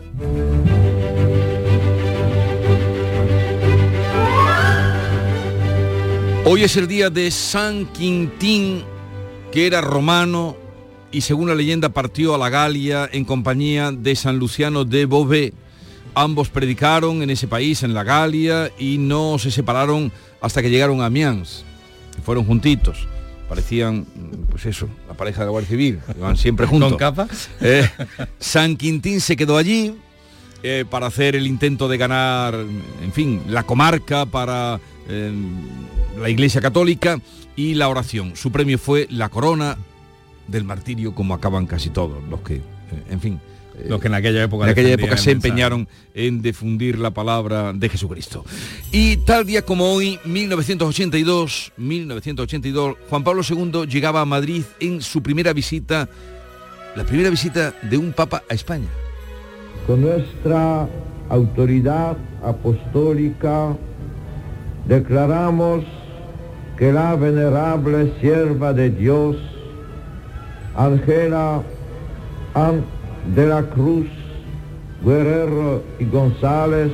Hoy 6.45 6.63
es 6.63 6.75
el 6.75 6.89
día 6.89 7.09
de 7.09 7.31
San 7.31 7.85
Quintín, 7.93 8.83
que 9.53 9.67
era 9.67 9.81
romano 9.81 10.57
y 11.11 11.21
según 11.21 11.47
la 11.47 11.53
leyenda 11.53 11.89
partió 11.89 12.33
a 12.33 12.39
la 12.39 12.49
Galia 12.49 13.07
en 13.13 13.23
compañía 13.23 13.91
de 13.91 14.15
San 14.15 14.39
Luciano 14.39 14.83
de 14.83 15.05
Beauvais. 15.05 15.53
Ambos 16.15 16.49
predicaron 16.49 17.21
en 17.21 17.29
ese 17.29 17.47
país, 17.47 17.83
en 17.83 17.93
la 17.93 18.03
Galia, 18.03 18.71
y 18.79 18.97
no 18.97 19.37
se 19.37 19.51
separaron 19.51 20.11
hasta 20.41 20.63
que 20.63 20.71
llegaron 20.71 21.01
a 21.01 21.05
Amiens. 21.05 21.65
Fueron 22.25 22.45
juntitos. 22.45 23.07
Parecían, 23.47 24.07
pues 24.49 24.65
eso, 24.65 24.89
la 25.07 25.13
pareja 25.13 25.41
de 25.41 25.45
la 25.45 25.51
Guardia 25.51 25.69
Civil. 25.69 25.99
Iban 26.17 26.35
siempre 26.35 26.65
juntos. 26.65 26.89
¿Con 26.89 26.97
capa? 26.97 27.27
Eh, 27.61 27.87
San 28.39 28.75
Quintín 28.75 29.21
se 29.21 29.35
quedó 29.35 29.57
allí 29.57 29.95
eh, 30.63 30.83
para 30.89 31.05
hacer 31.05 31.35
el 31.35 31.45
intento 31.45 31.87
de 31.87 31.97
ganar, 31.99 32.55
en 32.55 33.13
fin, 33.13 33.43
la 33.47 33.61
comarca 33.61 34.25
para 34.25 34.79
eh, 35.07 35.31
la 36.19 36.29
Iglesia 36.29 36.59
Católica 36.59 37.19
y 37.55 37.75
la 37.75 37.89
oración. 37.89 38.35
Su 38.35 38.51
premio 38.51 38.77
fue 38.77 39.07
la 39.09 39.29
corona 39.29 39.77
del 40.47 40.63
martirio, 40.63 41.13
como 41.15 41.33
acaban 41.33 41.65
casi 41.65 41.89
todos 41.89 42.23
los 42.29 42.41
que, 42.41 42.55
eh, 42.55 42.61
en 43.09 43.21
fin, 43.21 43.39
eh, 43.77 43.87
los 43.89 43.99
que 43.99 44.07
en 44.07 44.13
aquella 44.13 44.43
época, 44.43 44.65
en 44.65 44.71
aquella 44.71 44.93
época 44.93 45.17
se 45.17 45.31
empeñaron 45.31 45.87
en 46.13 46.41
difundir 46.41 46.99
la 46.99 47.11
palabra 47.11 47.73
de 47.73 47.89
Jesucristo. 47.89 48.45
Y 48.91 49.17
tal 49.17 49.45
día 49.45 49.63
como 49.63 49.93
hoy, 49.93 50.19
1982, 50.25 51.73
1982, 51.77 52.97
Juan 53.09 53.23
Pablo 53.23 53.41
II 53.47 53.87
llegaba 53.87 54.21
a 54.21 54.25
Madrid 54.25 54.63
en 54.79 55.01
su 55.01 55.23
primera 55.23 55.53
visita, 55.53 56.09
la 56.95 57.05
primera 57.05 57.29
visita 57.29 57.73
de 57.81 57.97
un 57.97 58.13
papa 58.13 58.43
a 58.49 58.53
España. 58.53 58.87
Con 59.87 60.01
nuestra 60.01 60.87
autoridad 61.29 62.17
apostólica 62.43 63.75
declaramos 64.87 65.83
que 66.77 66.91
la 66.91 67.15
venerable 67.15 68.13
sierva 68.19 68.73
de 68.73 68.89
Dios, 68.89 69.37
Ángela 70.75 71.61
An 72.53 72.83
de 73.35 73.47
la 73.47 73.63
Cruz, 73.63 74.07
Guerrero 75.03 75.83
y 75.99 76.05
González, 76.05 76.91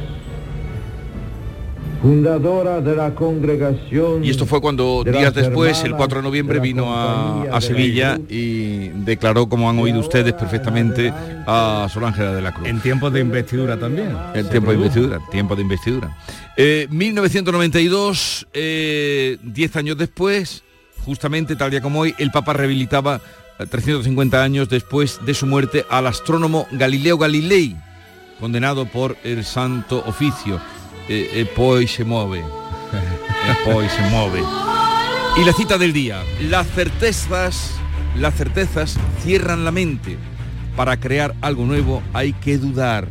fundadora 2.02 2.82
de 2.82 2.96
la 2.96 3.14
congregación. 3.14 4.24
Y 4.24 4.30
esto 4.30 4.46
fue 4.46 4.62
cuando 4.62 5.04
de 5.04 5.12
días 5.12 5.34
después, 5.34 5.80
el 5.80 5.92
hermanas 5.92 5.98
4 5.98 6.20
de 6.20 6.24
noviembre, 6.24 6.60
vino 6.60 6.94
a, 6.94 7.60
Sevilla 7.62 8.16
Cruz. 8.16 8.28
y 8.32 8.90
declaró, 8.90 9.50
como 9.50 9.70
han 9.70 9.78
oído 9.80 10.00
ustedes 10.00 10.34
perfectamente, 10.34 11.14
a 11.46 11.88
Sor 11.92 12.06
Ángela 12.06 12.34
de 12.34 12.42
la 12.42 12.54
Cruz. 12.54 12.68
En 12.68 12.80
tiempos 12.80 13.12
de 13.12 13.20
investidura 13.20 13.78
también. 13.78 14.16
Se 14.34 14.44
tiempo 14.46 14.72
de 14.72 14.78
investidura, 14.78 15.20
tiempo 15.32 15.56
de 15.56 15.62
investidura. 15.62 16.18
Eh, 16.56 16.88
1992, 16.90 18.48
eh, 18.54 19.38
10 19.44 19.76
años 19.76 19.98
después, 19.98 20.64
justamente 21.06 21.56
tal 21.56 21.72
día 21.72 21.82
como 21.82 22.00
hoy, 22.02 22.16
el 22.18 22.32
Papa 22.32 22.54
rehabilitaba 22.54 23.22
350 23.58 24.42
años 24.42 24.70
después 24.70 25.20
de 25.26 25.34
su 25.34 25.46
muerte, 25.46 25.86
al 25.90 26.08
astrónomo 26.08 26.68
Galileo 26.72 27.18
Galilei, 27.18 27.76
condenado 28.40 28.86
por 28.86 29.18
el 29.24 29.44
Santo 29.44 30.02
Oficio. 30.06 30.60
Eh, 31.12 31.42
eh, 31.42 31.46
poi 31.46 31.88
se 31.88 32.04
mueve. 32.04 32.38
Eh, 32.38 33.56
poi 33.66 33.90
se 33.90 34.02
mueve. 34.12 34.44
Y 35.38 35.44
la 35.44 35.54
cita 35.54 35.80
del 35.80 35.92
día. 35.92 36.24
Las 36.40 36.68
certezas, 36.68 37.72
las 38.16 38.36
certezas 38.36 38.96
cierran 39.24 39.66
la 39.66 39.72
mente. 39.72 40.18
Para 40.76 41.00
crear 41.00 41.34
algo 41.42 41.66
nuevo 41.66 42.04
hay 42.14 42.34
que 42.34 42.60
dudar. 42.60 43.08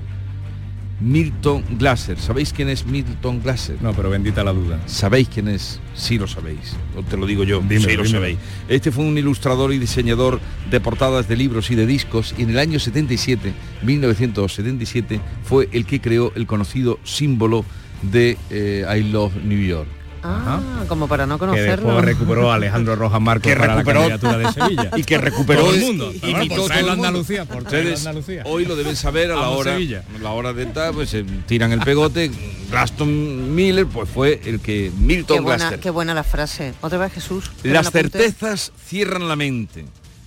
Milton 1.00 1.64
Glaser. 1.70 2.18
¿Sabéis 2.18 2.52
quién 2.52 2.68
es 2.68 2.86
Milton 2.86 3.40
Glaser? 3.40 3.82
No, 3.82 3.92
pero 3.92 4.10
bendita 4.10 4.44
la 4.44 4.52
duda. 4.52 4.80
¿Sabéis 4.86 5.28
quién 5.28 5.48
es? 5.48 5.80
Sí 5.94 6.18
lo 6.18 6.28
sabéis. 6.28 6.76
O 6.96 7.02
te 7.02 7.16
lo 7.16 7.26
digo 7.26 7.42
yo. 7.42 7.60
Dímelo, 7.60 7.88
sí 7.88 7.96
lo 7.96 8.04
sabéis. 8.04 8.38
Este 8.68 8.92
fue 8.92 9.04
un 9.04 9.18
ilustrador 9.18 9.72
y 9.72 9.78
diseñador 9.78 10.40
de 10.70 10.80
portadas 10.80 11.28
de 11.28 11.36
libros 11.36 11.70
y 11.72 11.74
de 11.74 11.86
discos 11.86 12.34
y 12.38 12.42
en 12.42 12.50
el 12.50 12.58
año 12.58 12.78
77, 12.78 13.52
1977, 13.82 15.20
fue 15.44 15.68
el 15.72 15.84
que 15.84 16.00
creó 16.00 16.32
el 16.36 16.46
conocido 16.46 16.98
símbolo 17.04 17.64
de 18.02 18.36
eh, 18.50 18.84
I 18.98 19.02
Love 19.10 19.34
New 19.44 19.60
York. 19.66 19.88
Ah, 20.20 20.60
como 20.88 21.06
para 21.06 21.26
no 21.26 21.36
Que 21.36 21.46
conocerlo. 21.46 21.86
después 21.86 22.04
recuperó 22.04 22.50
a 22.50 22.56
Alejandro 22.56 22.96
Rojas 22.96 23.20
Marcos 23.20 23.52
Que 23.52 23.56
para 23.56 23.76
recuperó- 23.76 24.08
la 24.08 24.18
candidatura 24.18 24.38
de 24.38 24.52
Sevilla. 24.52 24.90
y 24.96 25.04
que 25.04 25.16
recuperó 25.16 25.60
todo 25.60 25.74
el 25.74 25.80
mundo. 25.80 26.12
y- 26.12 26.30
imitó 26.30 26.56
por 26.56 26.66
traerlo 26.66 26.90
a. 26.90 26.94
Andalucía, 26.94 27.44
por 27.44 27.62
traerlo 27.62 27.96
Andalucía. 27.96 28.42
hoy 28.44 28.64
lo 28.64 28.74
deben 28.74 28.96
saber 28.96 29.30
a 29.30 29.36
la 29.36 29.48
hora, 29.50 29.72
Sevilla. 29.74 30.02
a 30.16 30.18
la 30.20 30.30
hora 30.32 30.52
de 30.52 30.66
tal, 30.66 30.92
pues 30.94 31.10
se 31.10 31.22
tiran 31.46 31.70
el 31.70 31.80
pegote. 31.80 32.32
Glaston 32.68 33.54
Miller, 33.54 33.86
pues 33.86 34.08
fue 34.10 34.40
el 34.44 34.58
que 34.60 34.90
Milton 34.98 35.36
Qué 35.36 35.40
buena, 35.42 35.56
Glaster. 35.58 35.80
qué 35.80 35.90
buena 35.90 36.14
la 36.14 36.24
frase. 36.24 36.74
Otra 36.80 36.98
vez 36.98 37.12
Jesús. 37.12 37.50
¿Te 37.62 37.70
Las 37.70 37.90
certezas 37.92 38.72
cierran 38.86 39.28
la 39.28 39.36
mente. 39.36 39.84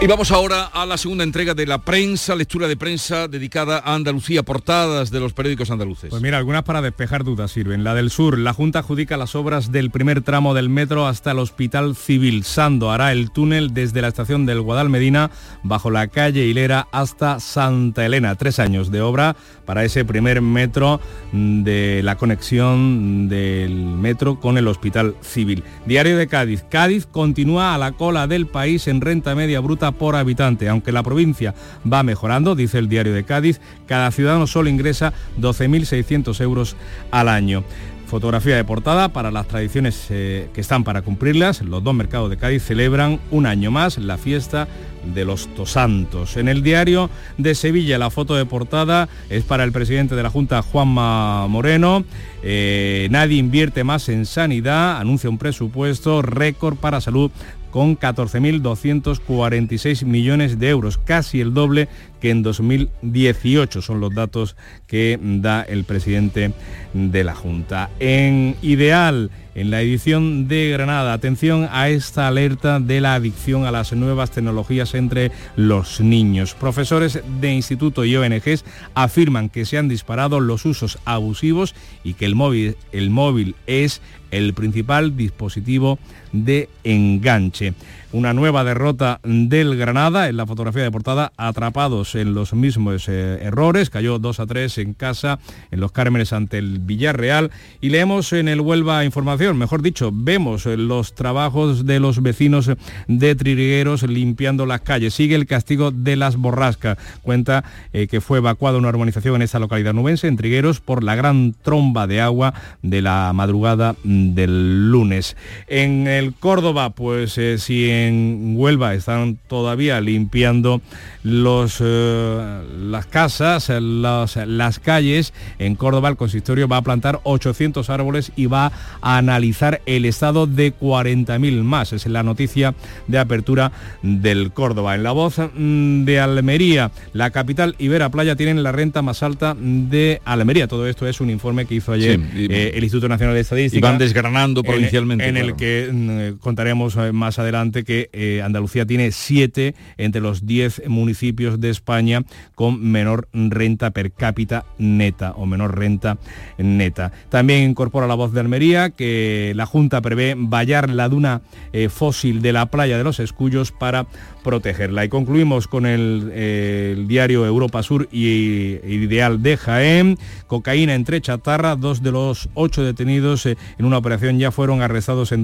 Y 0.00 0.06
vamos 0.06 0.30
ahora 0.30 0.66
a 0.66 0.86
la 0.86 0.96
segunda 0.96 1.24
entrega 1.24 1.54
de 1.54 1.66
la 1.66 1.78
prensa, 1.78 2.36
lectura 2.36 2.68
de 2.68 2.76
prensa 2.76 3.26
dedicada 3.26 3.82
a 3.84 3.96
Andalucía, 3.96 4.44
portadas 4.44 5.10
de 5.10 5.18
los 5.18 5.32
periódicos 5.32 5.72
andaluces. 5.72 6.10
Pues 6.10 6.22
mira, 6.22 6.38
algunas 6.38 6.62
para 6.62 6.80
despejar 6.80 7.24
dudas 7.24 7.50
sirven. 7.50 7.82
La 7.82 7.96
del 7.96 8.10
sur, 8.10 8.38
la 8.38 8.52
Junta 8.52 8.78
adjudica 8.78 9.16
las 9.16 9.34
obras 9.34 9.72
del 9.72 9.90
primer 9.90 10.22
tramo 10.22 10.54
del 10.54 10.68
metro 10.68 11.08
hasta 11.08 11.32
el 11.32 11.40
Hospital 11.40 11.96
Civil. 11.96 12.44
Sando 12.44 12.92
hará 12.92 13.10
el 13.10 13.32
túnel 13.32 13.74
desde 13.74 14.00
la 14.00 14.06
estación 14.06 14.46
del 14.46 14.60
Guadalmedina 14.60 15.32
bajo 15.64 15.90
la 15.90 16.06
calle 16.06 16.46
Hilera 16.46 16.86
hasta 16.92 17.40
Santa 17.40 18.06
Elena. 18.06 18.36
Tres 18.36 18.60
años 18.60 18.92
de 18.92 19.00
obra 19.00 19.34
para 19.66 19.84
ese 19.84 20.04
primer 20.04 20.40
metro 20.42 21.00
de 21.32 22.02
la 22.04 22.16
conexión 22.16 23.28
del 23.28 23.74
metro 23.74 24.38
con 24.38 24.58
el 24.58 24.68
Hospital 24.68 25.16
Civil. 25.22 25.64
Diario 25.86 26.16
de 26.16 26.28
Cádiz. 26.28 26.62
Cádiz 26.70 27.04
continúa 27.04 27.74
a 27.74 27.78
la 27.78 27.90
cola 27.92 28.28
del 28.28 28.46
país 28.46 28.86
en 28.86 29.00
renta 29.00 29.34
media 29.34 29.58
bruta 29.58 29.87
por 29.92 30.16
habitante. 30.16 30.68
Aunque 30.68 30.92
la 30.92 31.02
provincia 31.02 31.54
va 31.90 32.02
mejorando, 32.02 32.54
dice 32.54 32.78
el 32.78 32.88
diario 32.88 33.14
de 33.14 33.24
Cádiz, 33.24 33.60
cada 33.86 34.10
ciudadano 34.10 34.46
solo 34.46 34.68
ingresa 34.68 35.12
12.600 35.40 36.40
euros 36.40 36.76
al 37.10 37.28
año. 37.28 37.64
Fotografía 38.08 38.56
de 38.56 38.64
portada 38.64 39.10
para 39.10 39.30
las 39.30 39.46
tradiciones 39.48 40.06
eh, 40.08 40.48
que 40.54 40.62
están 40.62 40.82
para 40.82 41.02
cumplirlas. 41.02 41.60
Los 41.60 41.84
dos 41.84 41.94
mercados 41.94 42.30
de 42.30 42.38
Cádiz 42.38 42.62
celebran 42.62 43.20
un 43.30 43.44
año 43.44 43.70
más 43.70 43.98
la 43.98 44.16
fiesta 44.16 44.66
de 45.14 45.26
los 45.26 45.46
Tosantos. 45.54 46.38
En 46.38 46.48
el 46.48 46.62
diario 46.62 47.10
de 47.36 47.54
Sevilla 47.54 47.98
la 47.98 48.08
foto 48.08 48.34
de 48.34 48.46
portada 48.46 49.10
es 49.28 49.44
para 49.44 49.64
el 49.64 49.72
presidente 49.72 50.14
de 50.14 50.22
la 50.22 50.30
Junta, 50.30 50.62
Juanma 50.62 51.46
Moreno. 51.48 52.04
Eh, 52.42 53.08
nadie 53.10 53.36
invierte 53.36 53.84
más 53.84 54.08
en 54.08 54.24
sanidad, 54.24 54.98
anuncia 54.98 55.28
un 55.28 55.38
presupuesto 55.38 56.22
récord 56.22 56.76
para 56.76 57.02
salud 57.02 57.30
con 57.70 57.98
14.246 57.98 60.04
millones 60.04 60.58
de 60.58 60.68
euros, 60.68 60.98
casi 60.98 61.40
el 61.40 61.54
doble 61.54 61.88
que 62.20 62.30
en 62.30 62.42
2018 62.42 63.82
son 63.82 64.00
los 64.00 64.14
datos 64.14 64.56
que 64.86 65.18
da 65.20 65.62
el 65.62 65.84
presidente 65.84 66.52
de 66.92 67.24
la 67.24 67.34
Junta. 67.34 67.90
En 68.00 68.56
Ideal, 68.62 69.30
en 69.54 69.70
la 69.70 69.82
edición 69.82 70.48
de 70.48 70.70
Granada, 70.70 71.12
atención 71.12 71.68
a 71.70 71.88
esta 71.88 72.28
alerta 72.28 72.80
de 72.80 73.00
la 73.00 73.14
adicción 73.14 73.66
a 73.66 73.72
las 73.72 73.92
nuevas 73.92 74.30
tecnologías 74.30 74.94
entre 74.94 75.30
los 75.56 76.00
niños. 76.00 76.54
Profesores 76.54 77.20
de 77.40 77.52
instituto 77.52 78.04
y 78.04 78.16
ONGs 78.16 78.64
afirman 78.94 79.48
que 79.48 79.64
se 79.64 79.78
han 79.78 79.88
disparado 79.88 80.40
los 80.40 80.64
usos 80.64 80.98
abusivos 81.04 81.74
y 82.04 82.14
que 82.14 82.24
el 82.24 82.34
móvil, 82.34 82.76
el 82.92 83.10
móvil 83.10 83.54
es 83.66 84.00
el 84.30 84.54
principal 84.54 85.16
dispositivo 85.16 85.98
de 86.32 86.68
enganche. 86.84 87.74
Una 88.10 88.32
nueva 88.32 88.64
derrota 88.64 89.20
del 89.22 89.76
Granada 89.76 90.30
en 90.30 90.38
la 90.38 90.46
fotografía 90.46 90.82
de 90.82 90.90
portada, 90.90 91.30
atrapados 91.36 92.14
en 92.14 92.32
los 92.32 92.54
mismos 92.54 93.06
eh, 93.06 93.38
errores, 93.42 93.90
cayó 93.90 94.18
2 94.18 94.40
a 94.40 94.46
3 94.46 94.78
en 94.78 94.94
casa 94.94 95.38
en 95.70 95.80
los 95.80 95.92
Cármenes 95.92 96.32
ante 96.32 96.56
el 96.56 96.78
Villarreal 96.78 97.50
y 97.82 97.90
leemos 97.90 98.32
en 98.32 98.48
el 98.48 98.62
Huelva 98.62 99.04
Información, 99.04 99.58
mejor 99.58 99.82
dicho, 99.82 100.10
vemos 100.10 100.64
eh, 100.64 100.78
los 100.78 101.14
trabajos 101.14 101.84
de 101.84 102.00
los 102.00 102.22
vecinos 102.22 102.70
de 103.08 103.34
Trigueros 103.34 104.02
limpiando 104.04 104.64
las 104.64 104.80
calles. 104.80 105.12
Sigue 105.12 105.34
el 105.34 105.44
castigo 105.44 105.90
de 105.90 106.16
las 106.16 106.36
borrascas. 106.36 106.96
Cuenta 107.20 107.62
eh, 107.92 108.06
que 108.06 108.22
fue 108.22 108.38
evacuada 108.38 108.78
una 108.78 108.88
urbanización 108.88 109.36
en 109.36 109.42
esta 109.42 109.58
localidad 109.58 109.92
nubense, 109.92 110.28
en 110.28 110.38
Trigueros, 110.38 110.80
por 110.80 111.04
la 111.04 111.14
gran 111.14 111.54
tromba 111.62 112.06
de 112.06 112.22
agua 112.22 112.54
de 112.80 113.02
la 113.02 113.30
madrugada 113.34 113.96
mm, 114.02 114.32
del 114.32 114.90
lunes. 114.90 115.36
En 115.66 116.06
el 116.18 116.34
Córdoba, 116.34 116.90
pues 116.90 117.38
eh, 117.38 117.58
si 117.58 117.88
en 117.90 118.54
Huelva 118.56 118.94
están 118.94 119.38
todavía 119.48 120.00
limpiando 120.00 120.80
los, 121.22 121.78
eh, 121.80 122.60
las 122.80 123.06
casas, 123.06 123.68
las, 123.70 124.36
las 124.36 124.78
calles, 124.78 125.32
en 125.58 125.74
Córdoba 125.74 126.08
el 126.08 126.16
consistorio 126.16 126.68
va 126.68 126.78
a 126.78 126.82
plantar 126.82 127.20
800 127.24 127.88
árboles 127.90 128.32
y 128.36 128.46
va 128.46 128.72
a 129.00 129.16
analizar 129.18 129.80
el 129.86 130.04
estado 130.04 130.46
de 130.46 130.72
40.000 130.74 131.62
más. 131.62 131.92
Es 131.92 132.06
la 132.06 132.22
noticia 132.22 132.74
de 133.06 133.18
apertura 133.18 133.72
del 134.02 134.52
Córdoba. 134.52 134.94
En 134.94 135.02
la 135.02 135.12
voz 135.12 135.38
mm, 135.38 136.04
de 136.04 136.20
Almería, 136.20 136.90
la 137.12 137.30
capital 137.30 137.74
Ibera 137.78 138.08
Playa 138.10 138.36
tienen 138.36 138.62
la 138.62 138.72
renta 138.72 139.02
más 139.02 139.22
alta 139.22 139.56
de 139.58 140.20
Almería. 140.24 140.66
Todo 140.68 140.86
esto 140.86 141.06
es 141.06 141.20
un 141.20 141.30
informe 141.30 141.66
que 141.66 141.74
hizo 141.76 141.92
ayer 141.92 142.18
Sí, 142.32 142.38
y- 142.42 142.52
eh, 142.52 142.72
el 142.74 142.82
Instituto 142.84 143.08
Nacional 143.08 143.34
de 143.34 143.40
Estadística. 143.40 143.78
Y 143.78 143.80
van 143.80 143.98
desgranando 143.98 144.60
En- 144.60 144.66
provincialmente, 144.66 145.26
En, 145.28 145.36
el 145.36 145.42
claro. 145.54 145.56
que 145.56 145.88
mm, 145.92 146.07
contaremos 146.40 146.96
eh, 146.96 147.12
más 147.12 147.38
adelante 147.38 147.84
que 147.84 148.10
eh, 148.12 148.42
Andalucía 148.42 148.86
tiene 148.86 149.12
siete 149.12 149.74
entre 149.96 150.20
los 150.20 150.46
10 150.46 150.88
municipios 150.88 151.60
de 151.60 151.70
España 151.70 152.22
con 152.54 152.80
menor 152.80 153.28
renta 153.32 153.90
per 153.90 154.12
cápita 154.12 154.64
neta 154.78 155.32
o 155.32 155.46
menor 155.46 155.78
renta 155.78 156.18
neta. 156.58 157.12
También 157.28 157.70
incorpora 157.70 158.06
la 158.06 158.14
voz 158.14 158.32
de 158.32 158.40
Almería 158.40 158.90
que 158.90 159.52
la 159.54 159.66
Junta 159.66 160.00
prevé 160.00 160.34
vallar 160.36 160.90
la 160.90 161.08
duna 161.08 161.42
eh, 161.72 161.88
fósil 161.88 162.42
de 162.42 162.52
la 162.52 162.66
playa 162.66 162.98
de 162.98 163.04
los 163.04 163.20
Escullos 163.20 163.72
para 163.72 164.06
protegerla. 164.42 165.04
Y 165.04 165.08
concluimos 165.08 165.68
con 165.68 165.86
el, 165.86 166.30
eh, 166.32 167.04
diario 167.06 167.44
Europa 167.46 167.82
Sur 167.82 168.08
y, 168.10 168.78
y 168.86 168.98
Ideal 169.08 169.42
de 169.42 169.56
Jaén. 169.56 170.18
Cocaína 170.46 170.94
entre 170.94 171.20
chatarra, 171.20 171.76
dos 171.76 172.02
de 172.02 172.12
los 172.12 172.48
ocho 172.54 172.82
detenidos 172.82 173.46
eh, 173.46 173.56
en 173.78 173.84
una 173.84 173.98
operación 173.98 174.38
ya 174.38 174.50
fueron 174.50 174.82
arrestados 174.82 175.32
en 175.32 175.42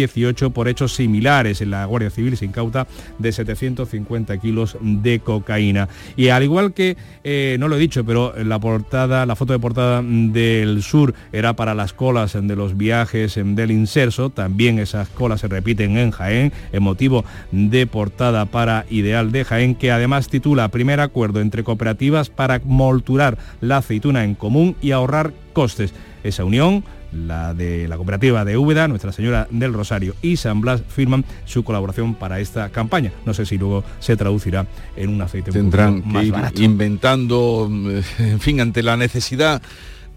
2018 0.00 0.50
por 0.50 0.68
hechos 0.68 0.94
similares. 0.94 1.60
En 1.60 1.70
la 1.70 1.84
Guardia 1.84 2.10
Civil 2.10 2.36
se 2.36 2.44
incauta 2.44 2.86
de 3.18 3.32
750 3.32 4.38
kilos 4.38 4.76
de 4.80 5.20
cocaína. 5.20 5.88
Y 6.16 6.28
al 6.28 6.42
igual 6.42 6.72
que, 6.72 6.96
eh, 7.24 7.56
no 7.58 7.68
lo 7.68 7.76
he 7.76 7.78
dicho, 7.78 8.04
pero 8.04 8.34
la 8.36 8.58
portada, 8.58 9.26
la 9.26 9.36
foto 9.36 9.52
de 9.52 9.58
portada 9.58 10.02
del 10.02 10.82
sur 10.82 11.14
era 11.32 11.54
para 11.54 11.74
las 11.74 11.92
colas 11.92 12.36
de 12.40 12.56
los 12.56 12.76
viajes 12.76 13.38
del 13.42 13.70
inserso. 13.70 14.30
También 14.30 14.78
esas 14.78 15.08
colas 15.08 15.40
se 15.40 15.48
repiten 15.48 15.96
en 15.96 16.10
Jaén, 16.10 16.52
en 16.72 16.82
motivo 16.82 17.24
de 17.52 17.86
portada 17.86 18.46
para 18.46 18.86
Ideal 18.90 19.32
de 19.32 19.44
Jaén, 19.44 19.74
que 19.74 19.90
además 19.90 20.28
titula 20.28 20.68
Primer 20.68 21.00
acuerdo 21.00 21.40
entre 21.40 21.64
cooperativas 21.64 22.30
para 22.30 22.60
molturar 22.64 23.38
la 23.60 23.78
aceituna 23.78 24.24
en 24.24 24.34
común 24.34 24.76
y 24.80 24.92
ahorrar 24.92 25.32
costes. 25.52 25.92
Esa 26.22 26.44
unión 26.44 26.84
la 27.12 27.54
de 27.54 27.88
la 27.88 27.96
cooperativa 27.96 28.44
de 28.44 28.56
Úbeda, 28.56 28.88
Nuestra 28.88 29.12
Señora 29.12 29.48
del 29.50 29.72
Rosario 29.72 30.14
y 30.22 30.36
San 30.36 30.60
Blas 30.60 30.82
firman 30.88 31.24
su 31.44 31.64
colaboración 31.64 32.14
para 32.14 32.40
esta 32.40 32.68
campaña. 32.70 33.12
No 33.26 33.34
sé 33.34 33.46
si 33.46 33.58
luego 33.58 33.84
se 33.98 34.16
traducirá 34.16 34.66
en 34.96 35.10
un 35.10 35.22
aceite 35.22 35.50
Tendrán 35.50 36.02
más 36.06 36.22
que 36.22 36.26
ir 36.28 36.32
barato. 36.32 36.62
inventando, 36.62 37.68
en 38.18 38.40
fin, 38.40 38.60
ante 38.60 38.82
la 38.82 38.96
necesidad 38.96 39.62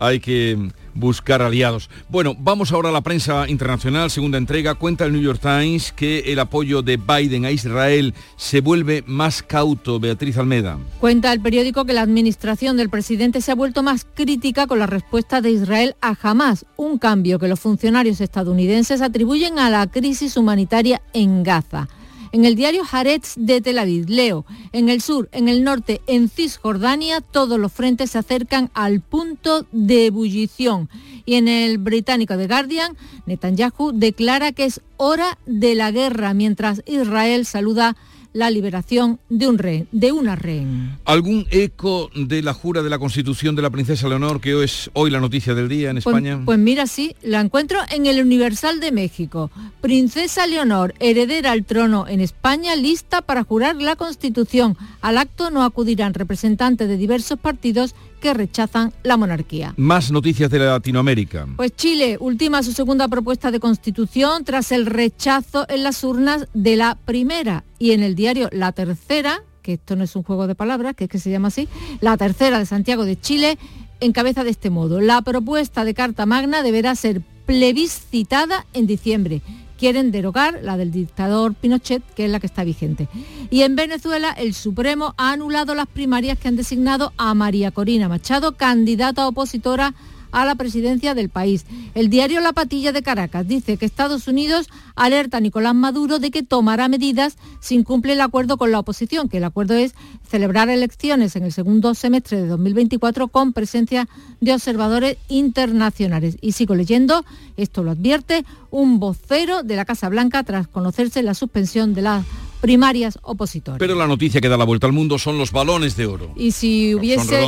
hay 0.03 0.19
que 0.19 0.57
buscar 0.93 1.41
aliados. 1.41 1.89
Bueno, 2.09 2.35
vamos 2.37 2.71
ahora 2.71 2.89
a 2.89 2.91
la 2.91 3.01
prensa 3.01 3.47
internacional, 3.49 4.11
segunda 4.11 4.37
entrega. 4.37 4.75
Cuenta 4.75 5.05
el 5.05 5.13
New 5.13 5.21
York 5.21 5.39
Times 5.41 5.91
que 5.91 6.31
el 6.31 6.39
apoyo 6.39 6.81
de 6.81 6.97
Biden 6.97 7.45
a 7.45 7.51
Israel 7.51 8.13
se 8.35 8.61
vuelve 8.61 9.03
más 9.07 9.41
cauto. 9.41 9.99
Beatriz 9.99 10.37
Almeda. 10.37 10.77
Cuenta 10.99 11.31
el 11.31 11.41
periódico 11.41 11.85
que 11.85 11.93
la 11.93 12.01
administración 12.01 12.77
del 12.77 12.89
presidente 12.89 13.41
se 13.41 13.51
ha 13.51 13.55
vuelto 13.55 13.81
más 13.81 14.05
crítica 14.05 14.67
con 14.67 14.79
la 14.79 14.87
respuesta 14.87 15.41
de 15.41 15.51
Israel 15.51 15.95
a 16.01 16.15
Hamas, 16.21 16.65
un 16.75 16.97
cambio 16.97 17.39
que 17.39 17.47
los 17.47 17.59
funcionarios 17.59 18.21
estadounidenses 18.21 19.01
atribuyen 19.01 19.57
a 19.57 19.69
la 19.69 19.87
crisis 19.87 20.37
humanitaria 20.37 21.01
en 21.13 21.43
Gaza. 21.43 21.87
En 22.33 22.45
el 22.45 22.55
diario 22.55 22.81
Haaretz 22.91 23.35
de 23.35 23.61
Tel 23.61 23.77
Aviv 23.77 24.09
leo, 24.09 24.43
en 24.71 24.89
el 24.89 25.01
sur, 25.01 25.29
en 25.33 25.47
el 25.47 25.63
norte, 25.63 26.01
en 26.07 26.29
Cisjordania, 26.29 27.21
todos 27.21 27.59
los 27.59 27.71
frentes 27.71 28.09
se 28.09 28.17
acercan 28.17 28.71
al 28.73 29.01
punto 29.01 29.67
de 29.71 30.07
ebullición. 30.07 30.89
Y 31.25 31.35
en 31.35 31.47
el 31.47 31.77
británico 31.77 32.35
The 32.35 32.47
Guardian, 32.47 32.97
Netanyahu 33.27 33.91
declara 33.93 34.51
que 34.51 34.65
es 34.65 34.81
hora 34.97 35.37
de 35.45 35.75
la 35.75 35.91
guerra, 35.91 36.33
mientras 36.33 36.81
Israel 36.87 37.45
saluda 37.45 37.95
la 38.33 38.49
liberación 38.49 39.19
de, 39.29 39.47
un 39.47 39.57
rehén, 39.57 39.87
de 39.91 40.11
una 40.11 40.35
rehén. 40.35 40.97
¿Algún 41.05 41.45
eco 41.51 42.09
de 42.15 42.41
la 42.41 42.53
jura 42.53 42.81
de 42.81 42.89
la 42.89 42.99
Constitución 42.99 43.55
de 43.55 43.61
la 43.61 43.69
princesa 43.69 44.07
Leonor, 44.09 44.41
que 44.41 44.55
hoy 44.55 44.65
es 44.65 44.89
hoy 44.93 45.11
la 45.11 45.19
noticia 45.19 45.53
del 45.53 45.69
día 45.69 45.89
en 45.91 45.95
Pues, 45.97 46.07
España? 46.07 46.41
pues 46.43 46.57
mira, 46.59 46.87
sí, 46.87 47.15
la 47.21 47.39
encuentro 47.39 47.79
en 47.91 48.05
el 48.07 48.21
Universal 48.21 48.79
de 48.79 48.91
México. 48.91 49.51
Princesa 49.81 50.47
Leonor, 50.47 50.93
heredera 50.99 51.51
al 51.51 51.63
trono 51.65 52.07
en 52.07 52.19
España, 52.21 52.75
lista 52.75 53.21
para 53.21 53.43
jurar 53.43 53.75
la 53.75 53.95
Constitución. 53.95 54.77
Al 55.01 55.17
acto 55.17 55.51
no 55.51 55.63
acudirán 55.63 56.13
representantes 56.13 56.87
de 56.87 56.97
diversos 56.97 57.37
partidos 57.39 57.95
que 58.23 58.33
rechazan 58.33 58.93
la 59.03 59.17
monarquía. 59.17 59.73
Más 59.75 60.09
noticias 60.09 60.49
de 60.49 60.57
Latinoamérica. 60.59 61.45
Pues 61.57 61.75
Chile 61.75 62.15
ultima 62.21 62.63
su 62.63 62.71
segunda 62.71 63.09
propuesta 63.09 63.51
de 63.51 63.59
constitución 63.59 64.45
tras 64.45 64.71
el 64.71 64.85
rechazo 64.85 65.65
en 65.67 65.83
las 65.83 66.05
urnas 66.05 66.47
de 66.53 66.77
la 66.77 66.95
primera 66.95 67.65
y 67.79 67.91
en 67.91 68.01
el 68.01 68.15
diario 68.15 68.47
La 68.53 68.71
Tercera, 68.71 69.43
que 69.61 69.73
esto 69.73 69.97
no 69.97 70.05
es 70.05 70.15
un 70.15 70.23
juego 70.23 70.47
de 70.47 70.55
palabras, 70.55 70.95
que 70.95 71.03
es 71.03 71.09
que 71.09 71.19
se 71.19 71.31
llama 71.31 71.49
así, 71.49 71.67
La 71.99 72.15
Tercera 72.15 72.59
de 72.59 72.65
Santiago 72.65 73.03
de 73.03 73.19
Chile, 73.19 73.57
encabeza 73.99 74.45
de 74.45 74.51
este 74.51 74.69
modo. 74.69 75.01
La 75.01 75.21
propuesta 75.21 75.83
de 75.83 75.93
Carta 75.93 76.25
Magna 76.25 76.63
deberá 76.63 76.95
ser 76.95 77.21
plebiscitada 77.45 78.65
en 78.73 78.87
diciembre. 78.87 79.41
Quieren 79.77 80.11
derogar 80.11 80.59
la 80.61 80.77
del 80.77 80.91
dictador 80.91 81.53
Pinochet, 81.55 82.03
que 82.15 82.25
es 82.25 82.31
la 82.31 82.39
que 82.39 82.47
está 82.47 82.63
vigente. 82.63 83.07
Y 83.49 83.61
en 83.61 83.75
Venezuela, 83.75 84.31
el 84.31 84.53
Supremo 84.53 85.13
ha 85.17 85.31
anulado 85.31 85.75
las 85.75 85.87
primarias 85.87 86.37
que 86.37 86.47
han 86.47 86.55
designado 86.55 87.13
a 87.17 87.33
María 87.33 87.71
Corina 87.71 88.07
Machado, 88.07 88.53
candidata 88.53 89.27
opositora 89.27 89.93
la 90.33 90.55
presidencia 90.55 91.13
del 91.13 91.29
país. 91.29 91.65
El 91.93 92.09
diario 92.09 92.41
La 92.41 92.53
Patilla 92.53 92.91
de 92.91 93.03
Caracas 93.03 93.47
dice 93.47 93.77
que 93.77 93.85
Estados 93.85 94.27
Unidos 94.27 94.67
alerta 94.95 95.37
a 95.37 95.39
Nicolás 95.39 95.75
Maduro 95.75 96.19
de 96.19 96.31
que 96.31 96.43
tomará 96.43 96.87
medidas 96.87 97.37
si 97.59 97.75
incumple 97.75 98.13
el 98.13 98.21
acuerdo 98.21 98.57
con 98.57 98.71
la 98.71 98.79
oposición, 98.79 99.29
que 99.29 99.37
el 99.37 99.43
acuerdo 99.43 99.75
es 99.75 99.93
celebrar 100.27 100.69
elecciones 100.69 101.35
en 101.35 101.43
el 101.43 101.51
segundo 101.51 101.93
semestre 101.93 102.41
de 102.41 102.47
2024 102.47 103.27
con 103.27 103.53
presencia 103.53 104.07
de 104.41 104.53
observadores 104.53 105.17
internacionales. 105.29 106.37
Y 106.41 106.53
sigo 106.53 106.75
leyendo, 106.75 107.23
esto 107.55 107.83
lo 107.83 107.91
advierte 107.91 108.43
un 108.71 108.99
vocero 108.99 109.63
de 109.63 109.75
la 109.75 109.85
Casa 109.85 110.09
Blanca 110.09 110.43
tras 110.43 110.67
conocerse 110.67 111.21
la 111.21 111.35
suspensión 111.35 111.93
de 111.93 112.01
las 112.01 112.25
primarias 112.63 113.19
opositoras. 113.23 113.77
Pero 113.77 113.93
la 113.93 114.07
noticia 114.07 114.39
que 114.39 114.47
da 114.47 114.55
la 114.55 114.63
vuelta 114.63 114.87
al 114.87 114.93
mundo 114.93 115.19
son 115.19 115.37
los 115.37 115.51
balones 115.51 115.97
de 115.97 116.05
oro. 116.05 116.31
Y 116.37 116.51
si 116.51 116.95
hubiese, 116.95 117.45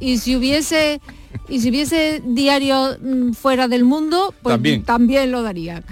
y 0.00 0.18
si 0.18 0.34
hubiese, 0.34 1.00
y 1.48 1.60
si 1.60 1.70
hubiese 1.70 2.22
diario 2.24 2.96
mm, 3.00 3.32
fuera 3.32 3.68
del 3.68 3.84
mundo, 3.84 4.34
pues 4.42 4.54
También. 4.54 4.82
también. 4.84 5.30
lo 5.32 5.42
darían. 5.42 5.84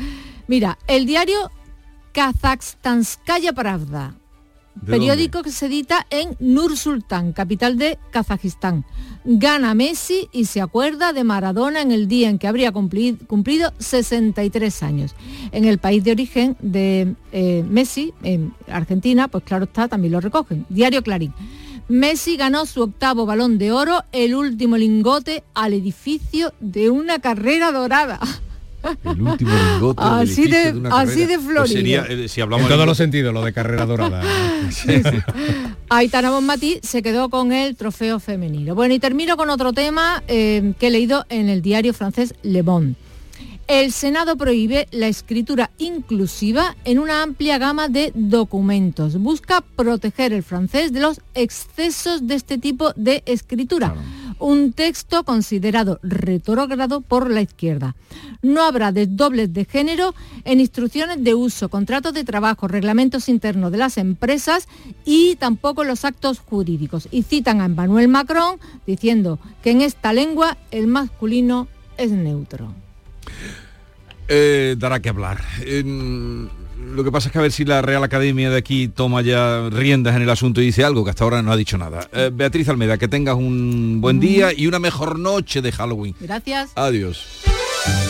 Mira, 0.46 0.78
el 0.86 1.06
diario 1.06 1.50
Kazakstanskaya 2.12 3.52
Pravda, 3.52 4.14
¿De 4.74 4.92
periódico 4.92 5.42
que 5.42 5.50
se 5.50 5.66
edita 5.66 6.06
en 6.10 6.36
Nur 6.38 6.76
Sultan, 6.76 7.32
capital 7.32 7.78
de 7.78 7.98
Kazajistán. 8.12 8.84
Gana 9.24 9.74
Messi 9.74 10.28
y 10.32 10.44
se 10.44 10.60
acuerda 10.60 11.12
de 11.12 11.24
Maradona 11.24 11.80
en 11.82 11.90
el 11.90 12.06
día 12.06 12.28
en 12.30 12.38
que 12.38 12.46
habría 12.46 12.72
cumpli- 12.72 13.18
cumplido 13.26 13.72
63 13.78 14.82
años. 14.84 15.14
En 15.52 15.64
el 15.64 15.78
país 15.78 16.04
de 16.04 16.12
origen 16.12 16.56
de 16.60 17.14
eh, 17.32 17.64
Messi, 17.68 18.14
en 18.22 18.54
Argentina, 18.68 19.26
pues 19.28 19.42
claro 19.44 19.64
está, 19.64 19.88
también 19.88 20.12
lo 20.12 20.20
recogen. 20.20 20.64
Diario 20.68 21.02
Clarín. 21.02 21.34
Messi 21.88 22.36
ganó 22.36 22.66
su 22.66 22.82
octavo 22.82 23.24
balón 23.26 23.56
de 23.58 23.72
oro, 23.72 24.04
el 24.12 24.34
último 24.34 24.76
lingote 24.76 25.42
al 25.54 25.72
edificio 25.72 26.52
de 26.60 26.90
una 26.90 27.18
carrera 27.18 27.72
dorada. 27.72 28.20
El 29.04 29.20
último 29.22 29.50
lingote 29.72 30.02
Así 30.04 30.42
edificio 30.42 30.72
de- 30.72 30.78
una 30.78 30.88
así 30.90 31.06
carrera. 31.08 31.26
de 31.26 31.34
Pues 31.38 31.46
florido. 31.48 31.66
sería, 31.76 32.06
eh, 32.08 32.28
si 32.28 32.40
hablamos 32.40 32.64
en 32.64 32.68
de 32.68 32.74
todos 32.74 32.86
los 32.86 32.96
sentidos, 32.96 33.34
lo 33.34 33.44
de 33.44 33.52
carrera 33.52 33.86
dorada. 33.86 34.22
Aitana 35.90 36.30
Bonmatí 36.30 36.78
se 36.82 37.02
quedó 37.02 37.28
con 37.30 37.52
el 37.52 37.74
trofeo 37.76 38.20
femenino. 38.20 38.74
Bueno, 38.74 38.94
y 38.94 38.98
termino 38.98 39.36
con 39.36 39.50
otro 39.50 39.72
tema 39.72 40.22
eh, 40.28 40.74
que 40.78 40.88
he 40.88 40.90
leído 40.90 41.24
en 41.28 41.48
el 41.48 41.62
diario 41.62 41.92
francés 41.94 42.34
Le 42.42 42.62
Monde. 42.62 42.94
El 43.68 43.92
Senado 43.92 44.38
prohíbe 44.38 44.88
la 44.92 45.08
escritura 45.08 45.70
inclusiva 45.76 46.74
en 46.86 46.98
una 46.98 47.22
amplia 47.22 47.58
gama 47.58 47.88
de 47.88 48.12
documentos. 48.14 49.18
Busca 49.18 49.60
proteger 49.60 50.32
el 50.32 50.42
francés 50.42 50.90
de 50.90 51.00
los 51.00 51.20
excesos 51.34 52.26
de 52.26 52.34
este 52.34 52.56
tipo 52.56 52.94
de 52.96 53.22
escritura. 53.26 53.94
Un 54.38 54.72
texto 54.72 55.22
considerado 55.22 56.00
retrógrado 56.02 57.02
por 57.02 57.30
la 57.30 57.42
izquierda. 57.42 57.94
No 58.40 58.62
habrá 58.62 58.90
desdobles 58.90 59.52
de 59.52 59.66
género 59.66 60.14
en 60.46 60.60
instrucciones 60.60 61.22
de 61.22 61.34
uso, 61.34 61.68
contratos 61.68 62.14
de 62.14 62.24
trabajo, 62.24 62.68
reglamentos 62.68 63.28
internos 63.28 63.70
de 63.70 63.78
las 63.78 63.98
empresas 63.98 64.66
y 65.04 65.36
tampoco 65.36 65.84
los 65.84 66.06
actos 66.06 66.38
jurídicos. 66.38 67.06
Y 67.10 67.22
citan 67.22 67.60
a 67.60 67.66
Emmanuel 67.66 68.08
Macron 68.08 68.58
diciendo 68.86 69.38
que 69.62 69.72
en 69.72 69.82
esta 69.82 70.14
lengua 70.14 70.56
el 70.70 70.86
masculino 70.86 71.68
es 71.98 72.12
neutro. 72.12 72.87
Eh, 74.28 74.76
dará 74.78 75.00
que 75.00 75.08
hablar. 75.08 75.40
Eh, 75.62 75.82
lo 75.84 77.04
que 77.04 77.10
pasa 77.10 77.28
es 77.28 77.32
que 77.32 77.38
a 77.38 77.42
ver 77.42 77.52
si 77.52 77.64
la 77.64 77.82
Real 77.82 78.02
Academia 78.04 78.50
de 78.50 78.56
aquí 78.56 78.88
toma 78.88 79.22
ya 79.22 79.68
riendas 79.70 80.16
en 80.16 80.22
el 80.22 80.30
asunto 80.30 80.60
y 80.60 80.66
dice 80.66 80.84
algo 80.84 81.04
que 81.04 81.10
hasta 81.10 81.24
ahora 81.24 81.42
no 81.42 81.52
ha 81.52 81.56
dicho 81.56 81.78
nada. 81.78 82.08
Eh, 82.12 82.30
Beatriz 82.32 82.68
Almeda, 82.68 82.98
que 82.98 83.08
tengas 83.08 83.36
un 83.36 84.00
buen 84.00 84.20
día 84.20 84.52
y 84.54 84.66
una 84.66 84.78
mejor 84.78 85.18
noche 85.18 85.62
de 85.62 85.72
Halloween. 85.72 86.14
Gracias. 86.20 86.70
Adiós. 86.74 87.24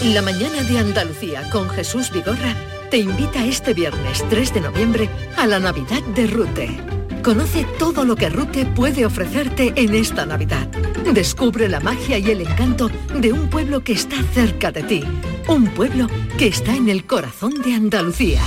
La 0.04 0.22
mañana 0.22 0.62
de 0.62 0.78
Andalucía 0.78 1.48
con 1.50 1.68
Jesús 1.70 2.10
Vigorra 2.12 2.54
te 2.90 2.98
invita 2.98 3.44
este 3.44 3.74
viernes 3.74 4.24
3 4.30 4.54
de 4.54 4.60
noviembre 4.60 5.08
a 5.36 5.46
la 5.46 5.58
Navidad 5.60 6.02
de 6.14 6.26
Rute. 6.26 6.97
Conoce 7.28 7.66
todo 7.78 8.06
lo 8.06 8.16
que 8.16 8.30
Rute 8.30 8.64
puede 8.64 9.04
ofrecerte 9.04 9.74
en 9.76 9.94
esta 9.94 10.24
Navidad. 10.24 10.66
Descubre 11.12 11.68
la 11.68 11.78
magia 11.78 12.16
y 12.16 12.30
el 12.30 12.40
encanto 12.40 12.90
de 13.14 13.34
un 13.34 13.50
pueblo 13.50 13.84
que 13.84 13.92
está 13.92 14.16
cerca 14.32 14.72
de 14.72 14.82
ti. 14.82 15.04
Un 15.46 15.66
pueblo 15.66 16.06
que 16.38 16.46
está 16.46 16.74
en 16.74 16.88
el 16.88 17.04
corazón 17.04 17.52
de 17.62 17.74
Andalucía. 17.74 18.40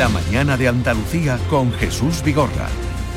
La 0.00 0.08
mañana 0.08 0.56
de 0.56 0.66
Andalucía 0.66 1.38
con 1.48 1.72
Jesús 1.74 2.24
Vigorra. 2.24 2.66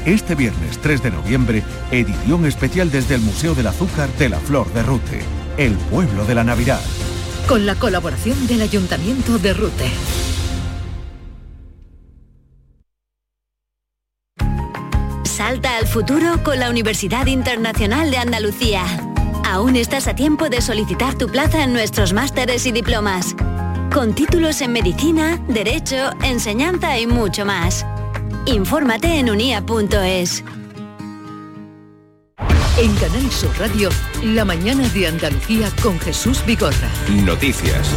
Este 0.05 0.35
viernes 0.35 0.77
3 0.77 1.01
de 1.01 1.09
noviembre, 1.09 1.63
edición 1.89 2.45
especial 2.45 2.91
desde 2.91 3.15
el 3.15 3.21
Museo 3.21 3.55
del 3.55 3.65
Azúcar 3.65 4.07
de 4.19 4.29
la 4.29 4.37
Flor 4.37 4.71
de 4.71 4.83
Rute, 4.83 5.23
el 5.57 5.73
pueblo 5.89 6.25
de 6.25 6.35
la 6.35 6.43
Navidad. 6.43 6.81
Con 7.47 7.65
la 7.65 7.73
colaboración 7.73 8.45
del 8.45 8.61
Ayuntamiento 8.61 9.39
de 9.39 9.51
Rute. 9.51 9.89
Futuro 15.89 16.43
con 16.43 16.59
la 16.59 16.69
Universidad 16.69 17.25
Internacional 17.25 18.11
de 18.11 18.17
Andalucía. 18.17 18.83
Aún 19.43 19.75
estás 19.75 20.07
a 20.07 20.15
tiempo 20.15 20.47
de 20.47 20.61
solicitar 20.61 21.15
tu 21.15 21.27
plaza 21.27 21.63
en 21.63 21.73
nuestros 21.73 22.13
másteres 22.13 22.65
y 22.67 22.71
diplomas. 22.71 23.35
Con 23.91 24.13
títulos 24.13 24.61
en 24.61 24.71
medicina, 24.71 25.43
derecho, 25.47 26.11
enseñanza 26.23 26.99
y 26.99 27.07
mucho 27.07 27.43
más. 27.43 27.85
Infórmate 28.45 29.17
en 29.17 29.31
unia.es. 29.31 30.43
En 32.77 32.95
Canal 32.95 33.31
Sur 33.31 33.51
Radio, 33.57 33.89
la 34.23 34.45
mañana 34.45 34.87
de 34.89 35.07
Andalucía 35.07 35.69
con 35.81 35.99
Jesús 35.99 36.45
Vigorra. 36.45 36.89
Noticias. 37.25 37.89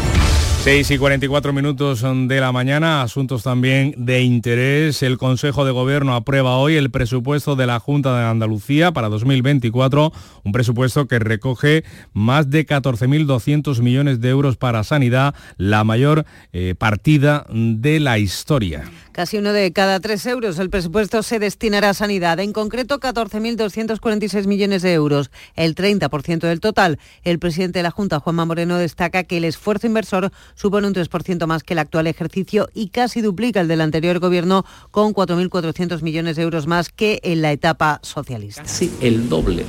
6 0.63 0.93
y 0.93 0.99
44 0.99 1.53
minutos 1.53 2.03
de 2.03 2.41
la 2.41 2.53
mañana, 2.53 3.03
asuntos 3.03 3.43
también 3.43 3.97
de 3.97 4.23
interés. 4.23 5.03
El 5.03 5.19
Consejo 5.19 5.65
de 5.65 5.73
Gobierno 5.73 6.15
aprueba 6.15 6.57
hoy 6.57 6.77
el 6.77 6.93
presupuesto 6.93 7.57
de 7.57 7.67
la 7.67 7.81
Junta 7.81 8.17
de 8.17 8.27
Andalucía 8.27 8.93
para 8.93 9.09
2024, 9.09 10.13
un 10.45 10.53
presupuesto 10.53 11.09
que 11.09 11.19
recoge 11.19 11.83
más 12.13 12.49
de 12.49 12.65
14.200 12.65 13.81
millones 13.83 14.21
de 14.21 14.29
euros 14.29 14.57
para 14.57 14.85
sanidad, 14.85 15.35
la 15.57 15.83
mayor 15.83 16.27
eh, 16.53 16.77
partida 16.79 17.45
de 17.51 17.99
la 17.99 18.21
historia. 18.21 18.85
Casi 19.11 19.37
uno 19.37 19.53
de 19.53 19.73
cada 19.73 20.01
tres 20.01 20.25
euros 20.25 20.59
el 20.59 20.71
presupuesto 20.71 21.23
se 21.23 21.39
destinará 21.39 21.91
a 21.91 21.95
sanidad, 21.95 22.41
en 22.41 22.53
concreto 22.53 22.99
14.246 22.99 24.47
millones 24.47 24.81
de 24.81 24.95
euros, 24.95 25.31
el 25.55 25.75
30% 25.75 26.39
del 26.39 26.61
total. 26.61 26.99
El 27.23 27.39
presidente 27.39 27.81
de 27.81 27.83
la 27.83 27.91
Junta, 27.91 28.21
Juanma 28.21 28.47
Moreno, 28.47 28.79
destaca 28.79 29.25
que 29.25 29.37
el 29.37 29.45
esfuerzo 29.45 29.87
inversor 29.87 30.33
supone 30.55 30.87
un 30.87 30.95
3% 30.95 31.47
más 31.47 31.63
que 31.63 31.75
el 31.75 31.79
actual 31.79 32.07
ejercicio 32.07 32.69
y 32.75 32.89
casi 32.89 33.21
duplica 33.21 33.61
el 33.61 33.69
del 33.69 33.81
anterior 33.81 34.19
gobierno 34.19 34.65
con 34.91 35.15
4.400 35.15 36.03
millones 36.03 36.37
de 36.37 36.43
euros 36.43 36.67
más 36.67 36.89
que 36.89 37.21
en 37.23 37.43
la 37.43 37.53
etapa 37.53 38.01
socialista. 38.03 38.63
Casi 38.63 38.93
el 39.01 39.29
doble. 39.29 39.65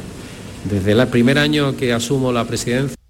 Desde 0.70 0.94
el 0.94 1.08
primer 1.08 1.38
año 1.38 1.76
que 1.76 1.92
asumo 1.94 2.32
la 2.32 2.46
presidencia 2.46 3.03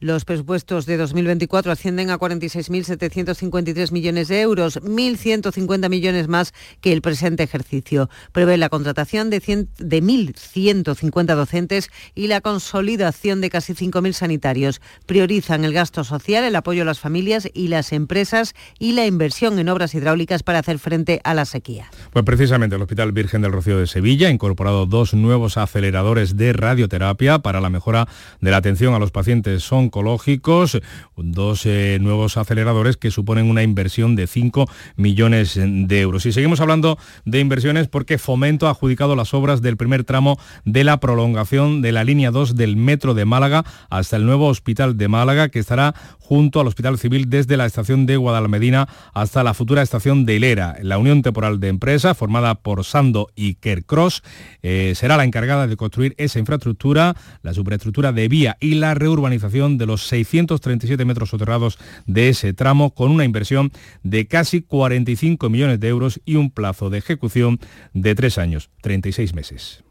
los 0.00 0.24
presupuestos 0.24 0.84
de 0.84 0.96
2024 0.96 1.72
ascienden 1.72 2.10
a 2.10 2.18
46.753 2.18 3.92
millones 3.92 4.28
de 4.28 4.40
euros, 4.40 4.80
1.150 4.82 5.88
millones 5.88 6.28
más 6.28 6.52
que 6.80 6.92
el 6.92 7.00
presente 7.00 7.42
ejercicio. 7.42 8.10
Prevé 8.32 8.58
la 8.58 8.68
contratación 8.68 9.30
de, 9.30 9.38
de 9.78 10.02
1.150 10.02 11.34
docentes 11.34 11.90
y 12.14 12.26
la 12.26 12.40
consolidación 12.40 13.40
de 13.40 13.50
casi 13.50 13.74
5.000 13.74 14.12
sanitarios. 14.12 14.80
Priorizan 15.06 15.64
el 15.64 15.72
gasto 15.72 16.04
social, 16.04 16.44
el 16.44 16.56
apoyo 16.56 16.82
a 16.82 16.84
las 16.84 17.00
familias 17.00 17.48
y 17.54 17.68
las 17.68 17.92
empresas 17.92 18.54
y 18.78 18.92
la 18.92 19.06
inversión 19.06 19.58
en 19.58 19.68
obras 19.68 19.94
hidráulicas 19.94 20.42
para 20.42 20.58
hacer 20.58 20.78
frente 20.78 21.20
a 21.24 21.34
la 21.34 21.44
sequía. 21.44 21.90
Pues 22.12 22.24
precisamente 22.24 22.76
el 22.76 22.82
Hospital 22.82 23.12
Virgen 23.12 23.42
del 23.42 23.52
Rocío 23.52 23.78
de 23.78 23.86
Sevilla 23.86 24.28
ha 24.28 24.30
incorporado 24.30 24.86
dos 24.86 25.14
nuevos 25.14 25.56
aceleradores 25.56 26.36
de 26.36 26.52
radioterapia 26.52 27.38
para 27.38 27.60
la 27.60 27.70
mejora 27.70 28.08
de 28.40 28.50
la 28.50 28.58
atención 28.58 28.94
a 28.94 28.98
los 28.98 29.10
pacientes 29.10 29.62
oncológicos, 29.86 30.78
dos 31.16 31.66
eh, 31.66 31.98
nuevos 32.00 32.36
aceleradores 32.36 32.96
que 32.96 33.10
suponen 33.10 33.48
una 33.48 33.62
inversión 33.62 34.16
de 34.16 34.26
5 34.26 34.68
millones 34.96 35.54
de 35.56 36.00
euros. 36.00 36.26
Y 36.26 36.32
seguimos 36.32 36.60
hablando 36.60 36.98
de 37.24 37.40
inversiones 37.40 37.88
porque 37.88 38.18
Fomento 38.18 38.66
ha 38.66 38.70
adjudicado 38.70 39.16
las 39.16 39.34
obras 39.34 39.62
del 39.62 39.76
primer 39.76 40.04
tramo 40.04 40.38
de 40.64 40.84
la 40.84 41.00
prolongación 41.00 41.82
de 41.82 41.92
la 41.92 42.04
línea 42.04 42.30
2 42.30 42.56
del 42.56 42.76
metro 42.76 43.14
de 43.14 43.24
Málaga 43.24 43.64
hasta 43.90 44.16
el 44.16 44.26
nuevo 44.26 44.48
hospital 44.48 44.96
de 44.96 45.08
Málaga 45.08 45.48
que 45.48 45.58
estará 45.58 45.94
junto 46.18 46.60
al 46.60 46.66
Hospital 46.66 46.98
Civil 46.98 47.30
desde 47.30 47.56
la 47.56 47.66
estación 47.66 48.04
de 48.06 48.16
Guadalmedina 48.16 48.88
hasta 49.14 49.44
la 49.44 49.54
futura 49.54 49.82
estación 49.82 50.26
de 50.26 50.34
Hilera. 50.34 50.76
La 50.82 50.98
Unión 50.98 51.22
Temporal 51.22 51.60
de 51.60 51.68
Empresas, 51.68 52.16
formada 52.16 52.56
por 52.56 52.84
Sando 52.84 53.28
y 53.36 53.54
Kercross, 53.54 54.22
eh, 54.62 54.92
será 54.96 55.16
la 55.16 55.24
encargada 55.24 55.66
de 55.66 55.76
construir 55.76 56.14
esa 56.18 56.38
infraestructura, 56.38 57.14
la 57.42 57.54
superestructura 57.54 58.12
de 58.12 58.28
vía 58.28 58.56
y 58.60 58.74
la 58.74 58.94
reurbanización 58.94 59.75
de 59.78 59.86
los 59.86 60.06
637 60.06 61.04
metros 61.04 61.30
soterrados 61.30 61.78
de 62.06 62.28
ese 62.28 62.52
tramo 62.52 62.94
con 62.94 63.10
una 63.10 63.24
inversión 63.24 63.72
de 64.02 64.26
casi 64.26 64.62
45 64.62 65.48
millones 65.48 65.80
de 65.80 65.88
euros 65.88 66.20
y 66.24 66.36
un 66.36 66.50
plazo 66.50 66.90
de 66.90 66.98
ejecución 66.98 67.58
de 67.92 68.14
tres 68.14 68.38
años, 68.38 68.70
36 68.82 69.34
meses. 69.34 69.82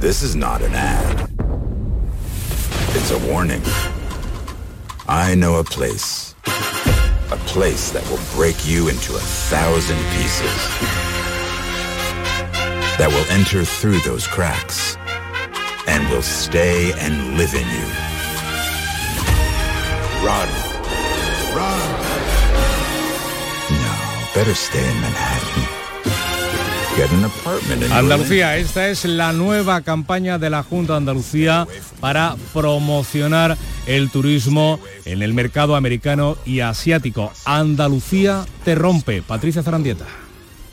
This 0.00 0.22
is 0.22 0.34
not 0.36 0.60
an 0.60 0.74
ad. 0.74 1.30
It's 2.94 3.10
a 3.10 3.18
warning. 3.32 3.62
I 5.08 5.34
know 5.34 5.60
a 5.60 5.64
place. 5.64 6.34
A 7.30 7.36
place 7.46 7.90
that 7.90 8.02
will 8.10 8.20
break 8.36 8.66
you 8.66 8.88
into 8.88 9.14
a 9.14 9.20
thousand 9.48 9.98
pieces. 10.16 10.68
That 12.98 13.08
will 13.08 13.26
enter 13.30 13.64
through 13.64 13.98
those 14.00 14.26
cracks 14.26 14.96
and 15.86 16.08
will 16.10 16.22
stay 16.22 16.92
and 17.00 17.36
live 17.36 17.54
in 17.54 17.66
you. 17.66 17.86
Run. 20.24 20.48
Run. 21.54 21.80
No, 23.70 23.94
better 24.34 24.54
stay 24.54 24.80
in 24.80 25.00
Manhattan. 25.00 25.62
Get 26.96 27.10
an 27.10 27.24
apartment 27.24 27.82
in 27.82 27.92
Andalucía, 27.92 28.56
esta 28.56 28.88
es 28.88 29.04
la 29.04 29.32
nueva 29.32 29.80
campaña 29.82 30.38
de 30.38 30.48
la 30.48 30.62
Junta 30.62 30.92
de 30.92 30.98
Andalucía 30.98 31.66
para 32.00 32.36
promocionar 32.52 33.58
el 33.86 34.10
turismo 34.10 34.78
en 35.04 35.22
el 35.22 35.34
mercado 35.34 35.74
americano 35.74 36.36
y 36.46 36.60
asiático. 36.60 37.32
Andalucía 37.44 38.44
te 38.64 38.76
rompe. 38.76 39.22
Patricia 39.22 39.62
Zarandieta. 39.62 40.06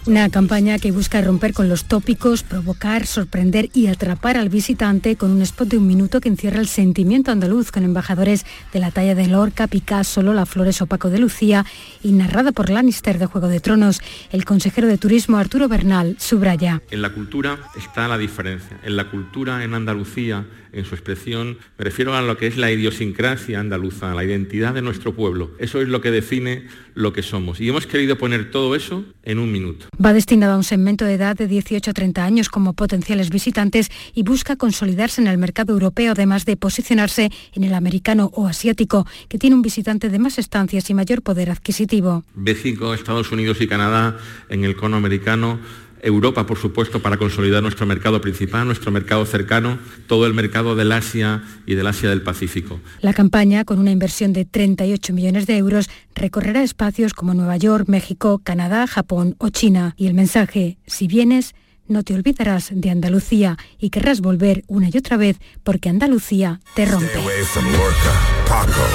Una 0.08 0.30
campaña 0.30 0.80
que 0.80 0.92
busca 0.92 1.22
romper 1.22 1.54
con 1.54 1.70
los 1.70 1.86
tópicos, 1.86 2.42
provocar, 2.42 3.06
sorprender 3.06 3.70
y 3.72 3.86
atrapar 3.86 4.36
al 4.36 4.50
visitante 4.50 5.16
con 5.16 5.30
un 5.30 5.44
spot 5.44 5.68
de 5.68 5.78
un 5.78 5.86
minuto 5.86 6.20
que 6.22 6.28
encierra 6.28 6.60
el 6.60 6.68
sentimiento 6.68 7.32
andaluz 7.32 7.72
con 7.72 7.84
embajadores 7.84 8.44
de 8.74 8.80
la 8.80 8.90
talla 8.90 9.14
de 9.14 9.28
Lorca, 9.28 9.68
Picasso, 9.68 10.24
Lola 10.24 10.48
Flores 10.48 10.82
o 10.82 10.88
Paco 10.88 11.12
de 11.12 11.20
Lucía 11.20 11.68
y 12.02 12.14
narrada 12.14 12.52
por 12.52 12.72
Lannister 12.72 13.20
de 13.20 13.28
Juego 13.28 13.48
de 13.48 13.60
Tronos. 13.60 14.02
El 14.32 14.44
consejero 14.44 14.88
de 14.88 14.98
Turismo 14.98 15.38
Arturo 15.38 15.68
Bernal 15.68 16.16
subraya. 16.18 16.82
En 16.90 17.04
la 17.04 17.14
cultura 17.14 17.60
está 17.78 18.08
la 18.08 18.18
diferencia. 18.18 18.80
En 18.84 18.96
la 18.96 19.08
cultura 19.08 19.64
en 19.64 19.76
Andalucía, 19.76 20.48
en 20.74 20.86
su 20.86 20.96
expresión, 20.96 21.58
me 21.78 21.86
refiero 21.86 22.16
a 22.16 22.22
lo 22.22 22.38
que 22.38 22.48
es 22.48 22.58
la 22.58 22.72
idiosincrasia 22.72 23.60
andaluza, 23.60 24.14
la 24.14 24.24
identidad 24.24 24.74
de 24.74 24.82
nuestro 24.82 25.14
pueblo. 25.14 25.52
Eso 25.60 25.82
es 25.82 25.88
lo 25.88 26.02
que 26.02 26.12
define 26.12 26.68
lo 26.94 27.14
que 27.14 27.24
somos. 27.24 27.60
Y 27.60 27.70
hemos 27.70 27.88
querido 27.88 28.18
poner 28.18 28.52
todo 28.52 28.76
eso 28.76 29.04
en 29.24 29.40
un 29.40 29.52
minuto. 29.52 29.88
Va 30.04 30.14
destinado 30.14 30.54
a 30.54 30.58
un 30.58 30.64
segmento 30.64 31.06
de 31.06 31.14
edad 31.14 31.36
de 31.36 31.48
18 31.48 31.92
a 31.92 31.94
30 31.94 32.24
años 32.24 32.50
como 32.50 32.74
potenciales 32.74 33.30
visitantes 33.30 33.90
y 34.14 34.24
busca 34.24 34.56
consolidarse 34.56 35.22
en 35.22 35.28
el 35.28 35.38
mercado 35.38 35.74
europeo, 35.74 36.14
además 36.14 36.46
de 36.46 36.58
posicionarse 36.58 37.32
en 37.54 37.64
el 37.64 37.74
americano 37.74 38.32
o 38.34 38.48
asiático, 38.48 39.08
que 39.28 39.38
tiene 39.38 39.56
un 39.56 39.62
visitante 39.62 40.10
de 40.10 40.20
más 40.20 40.38
estancias 40.38 40.90
y 40.90 40.94
mayor 40.94 41.22
poder 41.22 41.50
adquisitivo. 41.50 42.24
B5, 42.38 42.94
Estados 42.94 43.32
Unidos 43.32 43.62
y 43.62 43.68
Canadá 43.68 44.18
en 44.50 44.64
el 44.64 44.76
cono 44.76 44.98
americano 44.98 45.60
Europa, 46.02 46.46
por 46.46 46.58
supuesto, 46.58 47.02
para 47.02 47.18
consolidar 47.18 47.62
nuestro 47.62 47.86
mercado 47.86 48.22
principal, 48.22 48.66
nuestro 48.66 48.92
mercado 48.92 49.26
cercano, 49.26 49.78
todo 50.08 50.26
el 50.26 50.34
mercado 50.34 50.76
del 50.76 50.92
Asia 50.92 51.44
y 51.66 51.76
del 51.76 51.88
Asia 51.88 52.10
del 52.10 52.22
Pacífico. 52.22 52.80
La 53.02 53.14
campaña, 53.14 53.66
con 53.66 53.80
una 53.80 53.92
inversión 53.92 54.34
de 54.34 54.46
38 54.46 55.14
millones 55.14 55.48
de 55.48 55.58
euros, 55.58 55.90
recorrerá 56.16 56.64
espacios 56.64 57.14
como 57.14 57.34
Nueva 57.34 57.58
York, 57.58 57.88
México, 57.88 58.42
Canadá, 58.44 58.88
Japón 58.88 59.36
o 59.38 59.50
China. 59.50 59.94
Y 59.98 60.08
el 60.08 60.14
mensaje, 60.14 60.78
si 60.86 61.08
vienes, 61.08 61.54
no 61.88 62.04
te 62.04 62.14
olvidarás 62.14 62.70
de 62.74 62.90
Andalucía 62.90 63.58
y 63.78 63.90
querrás 63.90 64.22
volver 64.22 64.64
una 64.68 64.90
y 64.92 64.98
otra 64.98 65.18
vez 65.18 65.38
porque 65.64 65.90
Andalucía 65.90 66.62
te 66.74 66.86
rompe. 66.86 67.08
Stay 67.08 67.22
away 67.24 67.44
from 67.44 67.66
Lorca, 67.66 68.14
Paco, 68.48 68.88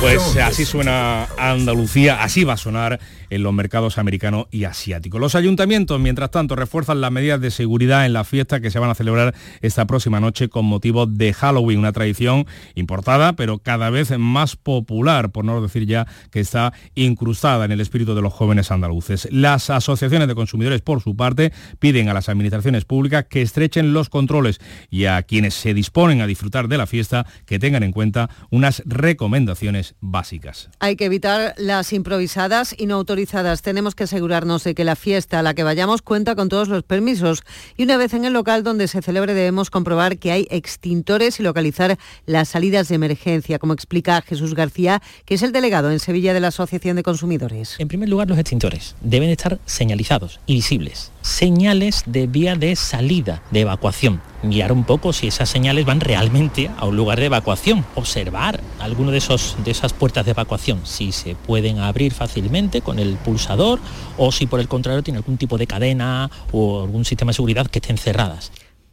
Pues 0.00 0.34
así 0.38 0.64
suena 0.64 1.26
Andalucía, 1.36 2.22
así 2.22 2.42
va 2.42 2.54
a 2.54 2.56
sonar 2.56 2.98
en 3.28 3.42
los 3.42 3.52
mercados 3.52 3.98
americano 3.98 4.48
y 4.50 4.64
asiático. 4.64 5.18
Los 5.18 5.34
ayuntamientos, 5.34 6.00
mientras 6.00 6.30
tanto, 6.30 6.56
refuerzan 6.56 7.02
las 7.02 7.12
medidas 7.12 7.38
de 7.40 7.50
seguridad 7.50 8.06
en 8.06 8.14
la 8.14 8.24
fiesta 8.24 8.60
que 8.60 8.70
se 8.70 8.78
van 8.78 8.88
a 8.88 8.94
celebrar 8.94 9.34
esta 9.60 9.86
próxima 9.86 10.18
noche 10.18 10.48
con 10.48 10.64
motivo 10.64 11.04
de 11.06 11.34
Halloween, 11.34 11.78
una 11.78 11.92
tradición 11.92 12.46
importada, 12.74 13.34
pero 13.34 13.58
cada 13.58 13.90
vez 13.90 14.18
más 14.18 14.56
popular, 14.56 15.32
por 15.32 15.44
no 15.44 15.60
decir 15.60 15.86
ya 15.86 16.06
que 16.30 16.40
está 16.40 16.72
incrustada 16.94 17.66
en 17.66 17.72
el 17.72 17.80
espíritu 17.80 18.14
de 18.14 18.22
los 18.22 18.32
jóvenes 18.32 18.70
andaluces. 18.70 19.28
Las 19.30 19.68
asociaciones 19.68 20.28
de 20.28 20.34
consumidores, 20.34 20.80
por 20.80 21.02
su 21.02 21.14
parte, 21.14 21.52
piden 21.78 22.08
a 22.08 22.14
las 22.14 22.30
administraciones 22.30 22.86
públicas 22.86 23.26
que 23.28 23.42
estrechen 23.42 23.92
los 23.92 24.08
controles 24.08 24.60
y 24.88 25.04
a 25.04 25.22
quienes 25.22 25.52
se 25.52 25.74
disponen 25.74 26.22
a 26.22 26.26
disfrutar 26.26 26.68
de 26.68 26.78
la 26.78 26.86
fiesta 26.86 27.26
que 27.44 27.58
tengan 27.58 27.82
en 27.82 27.92
cuenta 27.92 28.30
unas 28.50 28.82
recomendaciones 28.86 29.89
básicas. 30.00 30.70
Hay 30.78 30.96
que 30.96 31.06
evitar 31.06 31.54
las 31.56 31.92
improvisadas 31.92 32.74
y 32.76 32.86
no 32.86 32.96
autorizadas. 32.96 33.62
Tenemos 33.62 33.94
que 33.94 34.04
asegurarnos 34.04 34.64
de 34.64 34.74
que 34.74 34.84
la 34.84 34.96
fiesta 34.96 35.38
a 35.38 35.42
la 35.42 35.54
que 35.54 35.62
vayamos 35.62 36.02
cuenta 36.02 36.34
con 36.34 36.48
todos 36.48 36.68
los 36.68 36.82
permisos. 36.82 37.42
Y 37.76 37.84
una 37.84 37.96
vez 37.96 38.14
en 38.14 38.24
el 38.24 38.32
local 38.32 38.62
donde 38.62 38.88
se 38.88 39.02
celebre 39.02 39.34
debemos 39.34 39.70
comprobar 39.70 40.18
que 40.18 40.32
hay 40.32 40.46
extintores 40.50 41.40
y 41.40 41.42
localizar 41.42 41.98
las 42.26 42.48
salidas 42.48 42.88
de 42.88 42.94
emergencia, 42.94 43.58
como 43.58 43.72
explica 43.72 44.22
Jesús 44.22 44.54
García, 44.54 45.02
que 45.24 45.34
es 45.34 45.42
el 45.42 45.52
delegado 45.52 45.90
en 45.90 46.00
Sevilla 46.00 46.34
de 46.34 46.40
la 46.40 46.48
Asociación 46.48 46.96
de 46.96 47.02
Consumidores. 47.02 47.76
En 47.78 47.88
primer 47.88 48.08
lugar, 48.08 48.28
los 48.28 48.38
extintores 48.38 48.96
deben 49.00 49.30
estar 49.30 49.58
señalizados 49.66 50.40
y 50.46 50.54
visibles. 50.54 51.12
Señales 51.22 52.02
de 52.06 52.26
vía 52.26 52.56
de 52.56 52.76
salida, 52.76 53.42
de 53.50 53.60
evacuación. 53.60 54.20
Mirar 54.42 54.72
un 54.72 54.84
poco 54.84 55.12
si 55.12 55.26
esas 55.26 55.48
señales 55.48 55.84
van 55.84 56.00
realmente 56.00 56.70
a 56.78 56.86
un 56.86 56.96
lugar 56.96 57.20
de 57.20 57.26
evacuación. 57.26 57.84
Observar 57.94 58.60
alguno 58.78 59.10
de, 59.10 59.18
esos, 59.18 59.56
de 59.64 59.70
esas 59.70 59.92
puertas 59.92 60.24
de 60.24 60.30
evacuación, 60.30 60.80
si 60.84 61.12
se 61.12 61.34
pueden 61.34 61.78
abrir 61.78 62.14
fácilmente 62.14 62.80
con 62.80 62.98
el 62.98 63.16
pulsador 63.16 63.80
o 64.16 64.32
si 64.32 64.46
por 64.46 64.60
el 64.60 64.68
contrario 64.68 65.02
tiene 65.02 65.18
algún 65.18 65.36
tipo 65.36 65.58
de 65.58 65.66
cadena 65.66 66.30
o 66.52 66.82
algún 66.82 67.04
sistema 67.04 67.30
de 67.30 67.34
seguridad 67.34 67.66
que 67.66 67.80
estén 67.80 67.98
cerradas. 67.98 68.50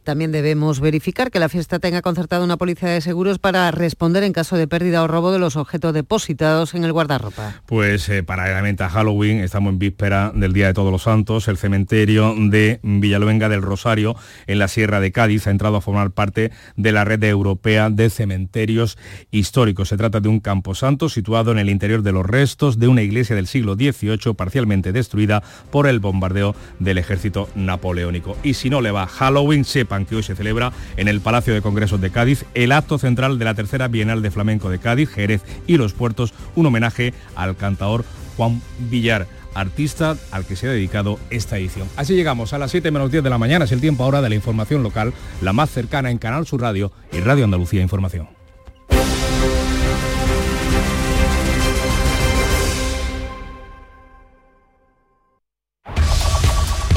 También 0.08 0.32
debemos 0.32 0.80
verificar 0.80 1.30
que 1.30 1.38
la 1.38 1.50
fiesta 1.50 1.80
tenga 1.80 2.00
concertada 2.00 2.42
una 2.42 2.56
policía 2.56 2.88
de 2.88 3.02
seguros 3.02 3.38
para 3.38 3.70
responder 3.72 4.22
en 4.22 4.32
caso 4.32 4.56
de 4.56 4.66
pérdida 4.66 5.02
o 5.02 5.06
robo 5.06 5.32
de 5.32 5.38
los 5.38 5.56
objetos 5.56 5.92
depositados 5.92 6.72
en 6.72 6.84
el 6.84 6.94
guardarropa. 6.94 7.60
Pues 7.66 8.08
eh, 8.08 8.22
paralelamente 8.22 8.84
a 8.84 8.88
Halloween, 8.88 9.40
estamos 9.40 9.70
en 9.70 9.78
víspera 9.78 10.32
del 10.34 10.54
Día 10.54 10.68
de 10.68 10.72
Todos 10.72 10.90
los 10.90 11.02
Santos, 11.02 11.46
el 11.48 11.58
cementerio 11.58 12.34
de 12.38 12.80
Villaluenga 12.82 13.50
del 13.50 13.60
Rosario, 13.60 14.16
en 14.46 14.58
la 14.58 14.68
Sierra 14.68 14.98
de 15.00 15.12
Cádiz, 15.12 15.46
ha 15.46 15.50
entrado 15.50 15.76
a 15.76 15.82
formar 15.82 16.12
parte 16.12 16.52
de 16.76 16.92
la 16.92 17.04
red 17.04 17.22
europea 17.24 17.90
de 17.90 18.08
cementerios 18.08 18.96
históricos. 19.30 19.90
Se 19.90 19.98
trata 19.98 20.20
de 20.20 20.30
un 20.30 20.40
camposanto 20.40 21.10
situado 21.10 21.52
en 21.52 21.58
el 21.58 21.68
interior 21.68 22.00
de 22.00 22.12
los 22.12 22.24
restos 22.24 22.78
de 22.78 22.88
una 22.88 23.02
iglesia 23.02 23.36
del 23.36 23.46
siglo 23.46 23.74
XVIII, 23.74 24.32
parcialmente 24.34 24.92
destruida 24.92 25.42
por 25.70 25.86
el 25.86 26.00
bombardeo 26.00 26.56
del 26.78 26.96
ejército 26.96 27.50
napoleónico. 27.54 28.38
Y 28.42 28.54
si 28.54 28.70
no 28.70 28.80
le 28.80 28.90
va 28.90 29.06
Halloween, 29.06 29.66
que 30.06 30.16
hoy 30.16 30.22
se 30.22 30.34
celebra 30.34 30.72
en 30.96 31.08
el 31.08 31.20
Palacio 31.20 31.54
de 31.54 31.62
Congresos 31.62 32.00
de 32.00 32.10
Cádiz 32.10 32.44
el 32.54 32.72
acto 32.72 32.98
central 32.98 33.38
de 33.38 33.44
la 33.44 33.54
tercera 33.54 33.88
Bienal 33.88 34.22
de 34.22 34.30
Flamenco 34.30 34.70
de 34.70 34.78
Cádiz, 34.78 35.10
Jerez 35.10 35.42
y 35.66 35.76
Los 35.76 35.92
Puertos, 35.92 36.34
un 36.54 36.66
homenaje 36.66 37.14
al 37.36 37.56
cantador 37.56 38.04
Juan 38.36 38.60
Villar 38.90 39.26
artista 39.54 40.16
al 40.30 40.44
que 40.46 40.56
se 40.56 40.68
ha 40.68 40.70
dedicado 40.70 41.18
esta 41.30 41.58
edición. 41.58 41.88
Así 41.96 42.14
llegamos 42.14 42.52
a 42.52 42.58
las 42.58 42.70
7 42.70 42.90
menos 42.90 43.10
10 43.10 43.24
de 43.24 43.30
la 43.30 43.38
mañana, 43.38 43.64
es 43.64 43.72
el 43.72 43.80
tiempo 43.80 44.04
ahora 44.04 44.22
de 44.22 44.28
la 44.28 44.34
información 44.34 44.82
local, 44.82 45.12
la 45.42 45.52
más 45.52 45.70
cercana 45.70 46.10
en 46.10 46.18
Canal 46.18 46.46
Sur 46.46 46.60
Radio 46.60 46.92
y 47.12 47.20
Radio 47.20 47.44
Andalucía 47.44 47.82
Información. 47.82 48.28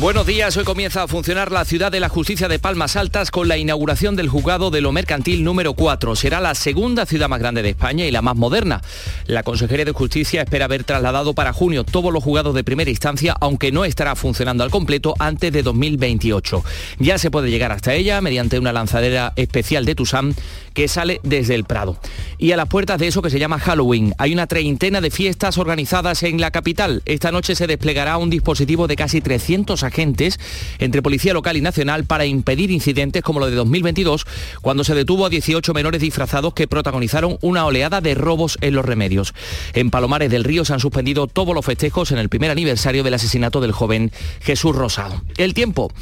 Buenos 0.00 0.26
días, 0.26 0.56
hoy 0.56 0.64
comienza 0.64 1.04
a 1.04 1.08
funcionar 1.08 1.52
la 1.52 1.64
ciudad 1.64 1.92
de 1.92 2.00
la 2.00 2.08
justicia 2.08 2.48
de 2.48 2.58
Palmas 2.58 2.96
Altas 2.96 3.30
con 3.30 3.46
la 3.46 3.58
inauguración 3.58 4.16
del 4.16 4.28
juzgado 4.28 4.72
de 4.72 4.80
lo 4.80 4.90
mercantil 4.90 5.44
número 5.44 5.74
4. 5.74 6.16
Será 6.16 6.40
la 6.40 6.56
segunda 6.56 7.06
ciudad 7.06 7.28
más 7.28 7.38
grande 7.38 7.62
de 7.62 7.70
España 7.70 8.04
y 8.04 8.10
la 8.10 8.20
más 8.20 8.34
moderna. 8.34 8.82
La 9.26 9.44
Consejería 9.44 9.84
de 9.84 9.92
Justicia 9.92 10.42
espera 10.42 10.64
haber 10.64 10.82
trasladado 10.82 11.32
para 11.32 11.52
junio 11.52 11.84
todos 11.84 12.12
los 12.12 12.24
juzgados 12.24 12.56
de 12.56 12.64
primera 12.64 12.90
instancia, 12.90 13.36
aunque 13.40 13.70
no 13.70 13.84
estará 13.84 14.16
funcionando 14.16 14.64
al 14.64 14.70
completo 14.70 15.14
antes 15.20 15.52
de 15.52 15.62
2028. 15.62 16.64
Ya 16.98 17.16
se 17.16 17.30
puede 17.30 17.50
llegar 17.50 17.70
hasta 17.70 17.94
ella 17.94 18.20
mediante 18.20 18.58
una 18.58 18.72
lanzadera 18.72 19.32
especial 19.36 19.84
de 19.84 19.94
Tusam 19.94 20.34
que 20.74 20.88
sale 20.88 21.20
desde 21.22 21.54
el 21.54 21.62
Prado. 21.62 21.98
Y 22.36 22.50
a 22.50 22.56
las 22.56 22.68
puertas 22.68 22.98
de 22.98 23.06
eso 23.06 23.22
que 23.22 23.30
se 23.30 23.38
llama 23.38 23.60
Halloween, 23.60 24.12
hay 24.18 24.32
una 24.32 24.48
treintena 24.48 25.00
de 25.00 25.12
fiestas 25.12 25.56
organizadas 25.56 26.24
en 26.24 26.40
la 26.40 26.50
capital. 26.50 27.02
Esta 27.06 27.30
noche 27.30 27.54
se 27.54 27.68
desplegará 27.68 28.18
un 28.18 28.28
dispositivo 28.28 28.88
de 28.88 28.96
casi 28.96 29.20
300 29.20 29.83
agentes 29.84 30.40
entre 30.78 31.02
policía 31.02 31.32
local 31.32 31.56
y 31.56 31.60
nacional 31.60 32.04
para 32.04 32.26
impedir 32.26 32.70
incidentes 32.70 33.22
como 33.22 33.40
lo 33.40 33.46
de 33.46 33.56
2022, 33.56 34.26
cuando 34.60 34.84
se 34.84 34.94
detuvo 34.94 35.26
a 35.26 35.30
18 35.30 35.72
menores 35.74 36.00
disfrazados 36.00 36.54
que 36.54 36.66
protagonizaron 36.66 37.38
una 37.40 37.66
oleada 37.66 38.00
de 38.00 38.14
robos 38.14 38.58
en 38.60 38.74
los 38.74 38.84
remedios. 38.84 39.34
En 39.72 39.90
Palomares 39.90 40.30
del 40.30 40.44
Río 40.44 40.64
se 40.64 40.72
han 40.72 40.80
suspendido 40.80 41.26
todos 41.26 41.54
los 41.54 41.64
festejos 41.64 42.10
en 42.10 42.18
el 42.18 42.28
primer 42.28 42.50
aniversario 42.50 43.04
del 43.04 43.14
asesinato 43.14 43.60
del 43.60 43.72
joven 43.72 44.10
Jesús 44.40 44.74
Rosado. 44.74 45.22
El 45.36 45.54
tiempo. 45.54 45.92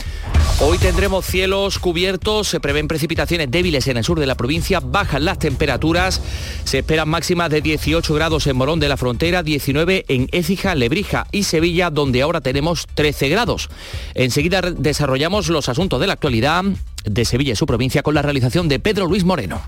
Hoy 0.60 0.78
tendremos 0.78 1.26
cielos 1.26 1.78
cubiertos, 1.78 2.48
se 2.48 2.60
prevén 2.60 2.88
precipitaciones 2.88 3.50
débiles 3.50 3.88
en 3.88 3.96
el 3.96 4.04
sur 4.04 4.20
de 4.20 4.26
la 4.26 4.36
provincia 4.36 4.80
bajan 4.80 5.24
las 5.24 5.38
temperaturas, 5.38 6.20
se 6.64 6.78
esperan 6.78 7.08
máximas 7.08 7.50
de 7.50 7.60
18 7.60 8.14
grados 8.14 8.46
en 8.46 8.56
Morón 8.56 8.80
de 8.80 8.88
la 8.88 8.96
Frontera, 8.96 9.42
19 9.42 10.04
en 10.08 10.28
Écija, 10.32 10.74
Lebrija 10.74 11.26
y 11.32 11.44
Sevilla, 11.44 11.90
donde 11.90 12.22
ahora 12.22 12.40
tenemos 12.40 12.86
13 12.94 13.28
grados. 13.28 13.68
Enseguida 14.14 14.60
desarrollamos 14.62 15.48
los 15.48 15.68
asuntos 15.68 16.00
de 16.00 16.06
la 16.06 16.14
actualidad 16.14 16.64
de 17.04 17.24
Sevilla 17.24 17.52
y 17.52 17.56
su 17.56 17.66
provincia 17.66 18.02
con 18.02 18.14
la 18.14 18.22
realización 18.22 18.68
de 18.68 18.78
Pedro 18.78 19.06
Luis 19.06 19.24
Moreno. 19.24 19.60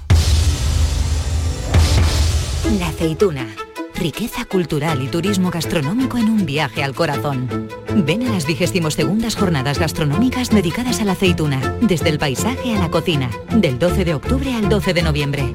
La 2.79 2.89
aceituna 2.89 3.47
riqueza 3.95 4.45
cultural 4.45 5.03
y 5.03 5.09
turismo 5.09 5.51
gastronómico 5.51 6.19
en 6.19 6.29
un 6.29 6.47
viaje 6.47 6.83
al 6.83 6.95
corazón. 6.95 7.69
Ven 8.05 8.27
a 8.27 8.33
las 8.33 8.47
22 8.47 8.93
segundas 8.93 9.37
jornadas 9.37 9.79
gastronómicas 9.79 10.51
dedicadas 10.51 11.01
a 11.01 11.05
la 11.05 11.13
aceituna, 11.13 11.77
desde 11.81 12.11
el 12.11 12.19
paisaje 12.19 12.75
a 12.75 12.81
la 12.81 12.91
cocina, 12.91 13.31
del 13.51 13.79
12 13.79 14.05
de 14.05 14.15
octubre 14.15 14.53
al 14.55 14.69
12 14.69 14.95
de 14.95 15.03
noviembre. 15.03 15.55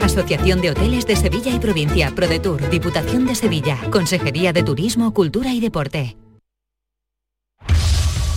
Asociación 0.00 0.60
de 0.60 0.70
Hoteles 0.70 1.06
de 1.06 1.16
Sevilla 1.16 1.54
y 1.54 1.58
Provincia, 1.58 2.12
ProDetour, 2.14 2.68
Diputación 2.70 3.26
de 3.26 3.34
Sevilla, 3.34 3.78
Consejería 3.90 4.52
de 4.52 4.62
Turismo, 4.62 5.12
Cultura 5.12 5.52
y 5.52 5.60
Deporte. 5.60 6.16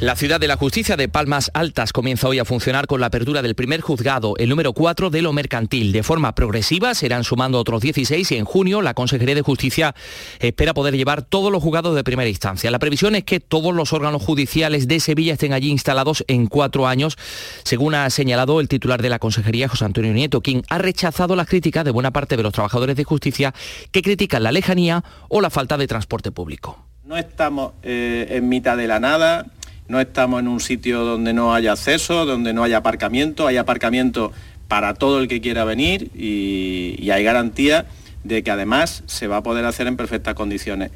La 0.00 0.16
ciudad 0.16 0.40
de 0.40 0.48
la 0.48 0.56
justicia 0.56 0.96
de 0.96 1.08
Palmas 1.08 1.52
Altas 1.54 1.92
comienza 1.92 2.26
hoy 2.26 2.40
a 2.40 2.44
funcionar 2.44 2.88
con 2.88 3.00
la 3.00 3.06
apertura 3.06 3.42
del 3.42 3.54
primer 3.54 3.80
juzgado, 3.80 4.34
el 4.38 4.48
número 4.48 4.72
4 4.72 5.08
de 5.08 5.22
lo 5.22 5.32
mercantil. 5.32 5.92
De 5.92 6.02
forma 6.02 6.34
progresiva 6.34 6.94
serán 6.94 7.22
sumando 7.22 7.60
otros 7.60 7.80
16 7.80 8.32
y 8.32 8.36
en 8.36 8.44
junio 8.44 8.82
la 8.82 8.94
Consejería 8.94 9.36
de 9.36 9.42
Justicia 9.42 9.94
espera 10.40 10.74
poder 10.74 10.96
llevar 10.96 11.22
todos 11.22 11.52
los 11.52 11.62
juzgados 11.62 11.94
de 11.94 12.02
primera 12.02 12.28
instancia. 12.28 12.72
La 12.72 12.80
previsión 12.80 13.14
es 13.14 13.22
que 13.22 13.38
todos 13.38 13.72
los 13.72 13.92
órganos 13.92 14.20
judiciales 14.20 14.88
de 14.88 14.98
Sevilla 14.98 15.34
estén 15.34 15.52
allí 15.52 15.70
instalados 15.70 16.24
en 16.26 16.48
cuatro 16.48 16.88
años, 16.88 17.16
según 17.62 17.94
ha 17.94 18.10
señalado 18.10 18.60
el 18.60 18.66
titular 18.66 19.00
de 19.00 19.10
la 19.10 19.20
Consejería, 19.20 19.68
José 19.68 19.84
Antonio 19.84 20.12
Nieto, 20.12 20.40
quien 20.40 20.62
ha 20.70 20.78
rechazado 20.78 21.36
las 21.36 21.46
críticas 21.46 21.84
de 21.84 21.92
buena 21.92 22.12
parte 22.12 22.36
de 22.36 22.42
los 22.42 22.52
trabajadores 22.52 22.96
de 22.96 23.04
justicia 23.04 23.54
que 23.92 24.02
critican 24.02 24.42
la 24.42 24.50
lejanía 24.50 25.04
o 25.28 25.40
la 25.40 25.50
falta 25.50 25.78
de 25.78 25.86
transporte 25.86 26.32
público. 26.32 26.84
No 27.04 27.16
estamos 27.16 27.74
eh, 27.82 28.26
en 28.30 28.48
mitad 28.48 28.76
de 28.76 28.88
la 28.88 28.98
nada, 28.98 29.46
no 29.88 30.00
estamos 30.00 30.40
en 30.40 30.48
un 30.48 30.60
sitio 30.60 31.04
donde 31.04 31.32
no 31.32 31.54
haya 31.54 31.72
acceso, 31.72 32.26
donde 32.26 32.52
no 32.52 32.64
haya 32.64 32.78
aparcamiento, 32.78 33.46
hay 33.46 33.56
aparcamiento 33.56 34.32
para 34.68 34.94
todo 34.94 35.20
el 35.20 35.28
que 35.28 35.40
quiera 35.40 35.64
venir 35.64 36.10
y, 36.14 37.10
hay 37.10 37.22
garantía 37.22 37.86
de 38.24 38.42
que 38.42 38.50
además 38.50 39.04
se 39.06 39.26
va 39.26 39.38
a 39.38 39.42
poder 39.42 39.64
hacer 39.66 39.86
en 39.86 39.96
perfectas 39.96 40.34
condiciones. 40.34 40.90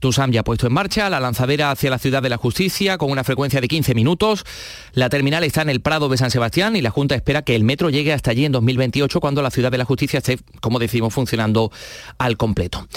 TUSAM 0.00 0.30
ya 0.32 0.40
ha 0.40 0.44
puesto 0.44 0.66
en 0.66 0.72
marcha 0.72 1.10
la 1.10 1.20
lanzadera 1.20 1.70
hacia 1.70 1.90
la 1.90 1.98
Ciudad 1.98 2.22
de 2.22 2.30
la 2.30 2.38
Justicia 2.38 2.96
con 2.96 3.10
una 3.10 3.22
frecuencia 3.22 3.60
de 3.60 3.68
15 3.68 3.94
minutos. 3.94 4.46
La 4.94 5.10
terminal 5.10 5.44
está 5.44 5.60
en 5.60 5.68
el 5.68 5.82
Prado 5.82 6.08
de 6.08 6.16
San 6.16 6.30
Sebastián 6.30 6.74
y 6.74 6.80
la 6.80 6.88
Junta 6.88 7.14
espera 7.14 7.42
que 7.42 7.54
el 7.54 7.64
metro 7.64 7.90
llegue 7.90 8.14
hasta 8.14 8.30
allí 8.30 8.46
en 8.46 8.52
2028 8.52 9.20
cuando 9.20 9.42
la 9.42 9.50
Ciudad 9.50 9.70
de 9.70 9.76
la 9.76 9.84
Justicia 9.84 10.18
esté, 10.18 10.38
como 10.62 10.78
decimos, 10.78 11.12
funcionando 11.12 11.70
al 12.16 12.38
completo. 12.38 12.88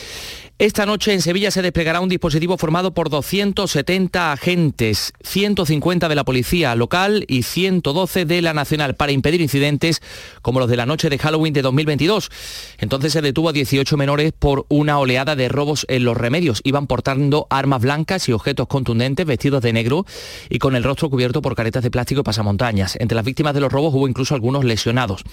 Esta 0.59 0.85
noche 0.85 1.11
en 1.11 1.21
Sevilla 1.23 1.49
se 1.49 1.63
desplegará 1.63 1.99
un 1.99 2.09
dispositivo 2.09 2.59
formado 2.59 2.93
por 2.93 3.09
270 3.09 4.31
agentes, 4.31 5.11
150 5.23 6.07
de 6.07 6.13
la 6.13 6.23
policía 6.23 6.75
local 6.75 7.25
y 7.27 7.41
112 7.41 8.25
de 8.25 8.41
la 8.43 8.53
nacional 8.53 8.93
para 8.93 9.11
impedir 9.11 9.41
incidentes 9.41 9.99
como 10.43 10.59
los 10.59 10.69
de 10.69 10.77
la 10.77 10.85
noche 10.85 11.09
de 11.09 11.17
Halloween 11.17 11.53
de 11.53 11.63
2022. 11.63 12.29
Entonces 12.77 13.13
se 13.13 13.23
detuvo 13.23 13.49
a 13.49 13.51
18 13.51 13.97
menores 13.97 14.31
por 14.31 14.67
una 14.69 14.99
oleada 14.99 15.35
de 15.35 15.49
robos 15.49 15.87
en 15.89 16.05
los 16.05 16.15
remedios. 16.15 16.61
Iban 16.63 16.85
portando 16.85 17.47
armas 17.49 17.81
blancas 17.81 18.29
y 18.29 18.31
objetos 18.31 18.67
contundentes 18.67 19.25
vestidos 19.25 19.63
de 19.63 19.73
negro 19.73 20.05
y 20.49 20.59
con 20.59 20.75
el 20.75 20.83
rostro 20.83 21.09
cubierto 21.09 21.41
por 21.41 21.55
caretas 21.55 21.81
de 21.81 21.89
plástico 21.89 22.21
y 22.21 22.23
pasamontañas. 22.23 22.95
Entre 22.99 23.15
las 23.15 23.25
víctimas 23.25 23.55
de 23.55 23.59
los 23.59 23.71
robos 23.71 23.95
hubo 23.95 24.07
incluso 24.07 24.35
algunos 24.35 24.63
lesionados. 24.63 25.23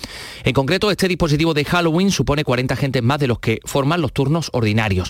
En 0.44 0.54
concreto, 0.54 0.90
este 0.90 1.08
dispositivo 1.08 1.52
de 1.52 1.66
Halloween 1.66 2.10
supone 2.10 2.42
40 2.42 2.72
agentes 2.72 3.02
más 3.02 3.20
de 3.20 3.26
los 3.26 3.38
que 3.38 3.60
forman 3.66 4.00
los 4.00 4.14
turnos 4.14 4.48
ordinarios. 4.54 5.09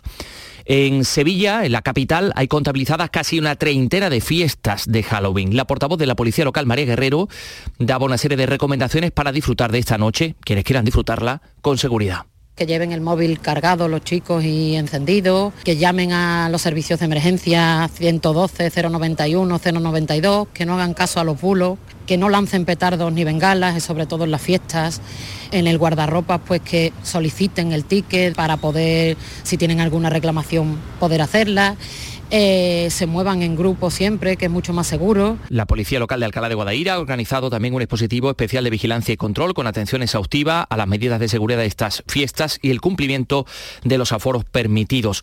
En 0.64 1.04
Sevilla, 1.04 1.64
en 1.64 1.72
la 1.72 1.82
capital, 1.82 2.32
hay 2.36 2.46
contabilizadas 2.46 3.10
casi 3.10 3.38
una 3.38 3.56
treintena 3.56 4.10
de 4.10 4.20
fiestas 4.20 4.84
de 4.86 5.02
Halloween. 5.02 5.56
La 5.56 5.66
portavoz 5.66 5.98
de 5.98 6.06
la 6.06 6.14
Policía 6.14 6.44
Local, 6.44 6.66
María 6.66 6.84
Guerrero, 6.84 7.28
daba 7.78 8.04
una 8.06 8.18
serie 8.18 8.36
de 8.36 8.46
recomendaciones 8.46 9.10
para 9.10 9.32
disfrutar 9.32 9.72
de 9.72 9.78
esta 9.78 9.98
noche, 9.98 10.36
quienes 10.40 10.64
quieran 10.64 10.84
disfrutarla, 10.84 11.42
con 11.60 11.78
seguridad 11.78 12.26
que 12.60 12.66
lleven 12.66 12.92
el 12.92 13.00
móvil 13.00 13.40
cargado 13.40 13.88
los 13.88 14.04
chicos 14.04 14.44
y 14.44 14.76
encendido, 14.76 15.54
que 15.64 15.78
llamen 15.78 16.12
a 16.12 16.50
los 16.50 16.60
servicios 16.60 17.00
de 17.00 17.06
emergencia 17.06 17.88
112, 17.94 18.70
091, 18.70 19.60
092, 19.64 20.48
que 20.52 20.66
no 20.66 20.74
hagan 20.74 20.92
caso 20.92 21.20
a 21.20 21.24
los 21.24 21.40
bulos, 21.40 21.78
que 22.04 22.18
no 22.18 22.28
lancen 22.28 22.66
petardos 22.66 23.10
ni 23.14 23.24
bengalas, 23.24 23.82
sobre 23.82 24.04
todo 24.04 24.24
en 24.24 24.32
las 24.32 24.42
fiestas. 24.42 25.00
En 25.52 25.66
el 25.66 25.78
guardarropas, 25.78 26.40
pues 26.46 26.60
que 26.60 26.92
soliciten 27.02 27.72
el 27.72 27.84
ticket 27.84 28.34
para 28.36 28.56
poder, 28.56 29.16
si 29.42 29.56
tienen 29.56 29.80
alguna 29.80 30.08
reclamación, 30.08 30.78
poder 31.00 31.22
hacerla 31.22 31.76
eh, 32.30 32.88
se 32.90 33.06
muevan 33.06 33.42
en 33.42 33.56
grupo 33.56 33.90
siempre, 33.90 34.36
que 34.36 34.46
es 34.46 34.50
mucho 34.50 34.72
más 34.72 34.86
seguro. 34.86 35.38
La 35.48 35.66
Policía 35.66 35.98
Local 35.98 36.20
de 36.20 36.26
Alcalá 36.26 36.48
de 36.48 36.54
Guadaira 36.54 36.94
ha 36.94 37.00
organizado 37.00 37.50
también 37.50 37.74
un 37.74 37.80
dispositivo 37.80 38.30
especial 38.30 38.64
de 38.64 38.70
vigilancia 38.70 39.12
y 39.12 39.16
control 39.16 39.54
con 39.54 39.66
atención 39.66 40.02
exhaustiva 40.02 40.62
a 40.62 40.76
las 40.76 40.86
medidas 40.86 41.20
de 41.20 41.28
seguridad 41.28 41.60
de 41.60 41.66
estas 41.66 42.02
fiestas 42.06 42.58
y 42.62 42.70
el 42.70 42.80
cumplimiento 42.80 43.46
de 43.84 43.98
los 43.98 44.12
aforos 44.12 44.44
permitidos. 44.44 45.22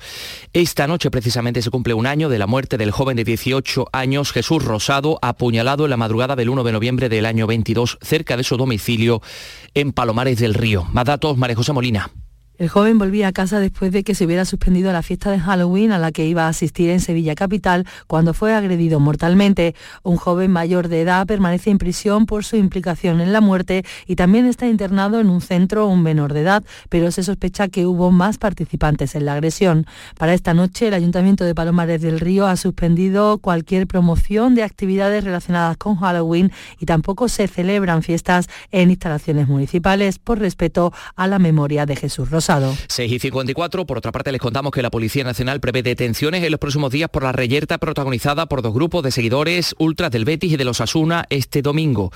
Esta 0.54 0.88
noche 0.88 1.12
precisamente 1.12 1.62
se 1.62 1.70
cumple 1.70 1.94
un 1.94 2.08
año 2.08 2.30
de 2.30 2.40
la 2.40 2.48
muerte 2.48 2.78
del 2.78 2.92
joven 2.92 3.18
de 3.18 3.24
18 3.24 3.88
años 3.92 4.32
Jesús 4.32 4.64
Rosado, 4.64 5.20
apuñalado 5.22 5.86
en 5.86 5.92
la 5.92 5.98
madrugada 5.98 6.36
del 6.36 6.50
1 6.50 6.64
de 6.64 6.72
noviembre 6.72 7.10
del 7.10 7.26
año 7.26 7.48
22 7.48 7.98
cerca 8.02 8.38
de 8.38 8.44
su 8.44 8.58
domicilio 8.58 9.22
en 9.74 9.94
Palomares 9.94 10.40
del 10.40 10.54
Río. 10.54 10.86
Más 10.92 11.06
datos, 11.06 11.38
María 11.38 11.56
José 11.56 11.74
Molina. 11.74 12.12
El 12.60 12.70
joven 12.70 12.98
volvía 12.98 13.28
a 13.28 13.34
casa 13.34 13.60
después 13.60 13.92
de 13.92 14.04
que 14.04 14.16
se 14.16 14.26
hubiera 14.26 14.44
suspendido 14.44 14.92
la 14.92 15.04
fiesta 15.04 15.30
de 15.30 15.40
Halloween 15.40 15.92
a 15.92 16.00
la 16.00 16.12
que 16.12 16.26
iba 16.26 16.46
a 16.46 16.48
asistir 16.48 16.90
en 16.90 17.00
Sevilla 17.00 17.36
Capital 17.36 17.86
cuando 18.08 18.34
fue 18.34 18.56
agredido 18.56 19.00
mortalmente. 19.00 19.76
Un 20.02 20.18
joven 20.18 20.50
mayor 20.50 20.88
de 20.88 21.02
edad 21.02 21.28
permanece 21.28 21.70
en 21.70 21.78
prisión 21.78 22.26
por 22.26 22.44
su 22.44 22.56
implicación 22.56 23.22
en 23.22 23.32
la 23.32 23.42
muerte 23.42 23.86
y 24.08 24.16
también 24.16 24.48
está 24.48 24.66
internado 24.66 25.20
en 25.20 25.30
un 25.30 25.42
centro 25.42 25.86
un 25.86 26.02
menor 26.02 26.34
de 26.34 26.42
edad, 26.42 26.64
pero 26.90 27.12
se 27.12 27.22
sospecha 27.22 27.68
que 27.68 27.86
hubo 27.86 28.10
más 28.10 28.40
participantes 28.40 29.14
en 29.14 29.26
la 29.26 29.34
agresión. 29.34 29.86
Para 30.18 30.34
esta 30.34 30.56
noche, 30.56 30.88
el 30.88 30.96
Ayuntamiento 30.96 31.44
de 31.44 31.54
Palomares 31.54 32.02
del 32.02 32.20
Río 32.20 32.48
ha 32.48 32.56
suspendido 32.56 33.38
cualquier 33.38 33.86
promoción 33.86 34.56
de 34.56 34.64
actividades 34.64 35.24
relacionadas 35.24 35.78
con 35.78 35.98
Halloween 35.98 36.52
y 36.80 36.88
tampoco 36.88 37.30
se 37.30 37.48
celebran 37.48 38.02
fiestas 38.02 38.50
en 38.72 38.90
instalaciones 38.90 39.48
municipales 39.48 40.18
por 40.18 40.40
respeto 40.40 40.92
a 41.16 41.28
la 41.28 41.38
memoria 41.38 41.86
de 41.86 41.96
Jesús 41.96 42.32
Rosa. 42.32 42.47
6 42.88 43.12
y 43.12 43.20
54. 43.20 43.86
Por 43.86 43.98
otra 43.98 44.14
parte, 44.14 44.32
les 44.32 44.40
contamos 44.40 44.72
que 44.72 44.82
la 44.82 44.90
Policía 44.90 45.26
Nacional 45.26 45.60
prevé 45.60 45.84
detenciones 45.84 46.44
en 46.46 46.52
los 46.52 46.60
próximos 46.62 46.92
días 46.92 47.10
por 47.10 47.24
la 47.24 47.34
reyerta 47.34 47.78
protagonizada 47.78 48.46
por 48.46 48.62
dos 48.62 48.74
grupos 48.74 49.04
de 49.04 49.12
seguidores 49.12 49.76
ultras 49.80 50.12
del 50.12 50.24
Betis 50.24 50.54
y 50.54 50.58
de 50.58 50.64
los 50.64 50.80
Asuna 50.80 51.26
este 51.30 51.62
domingo. 51.62 52.12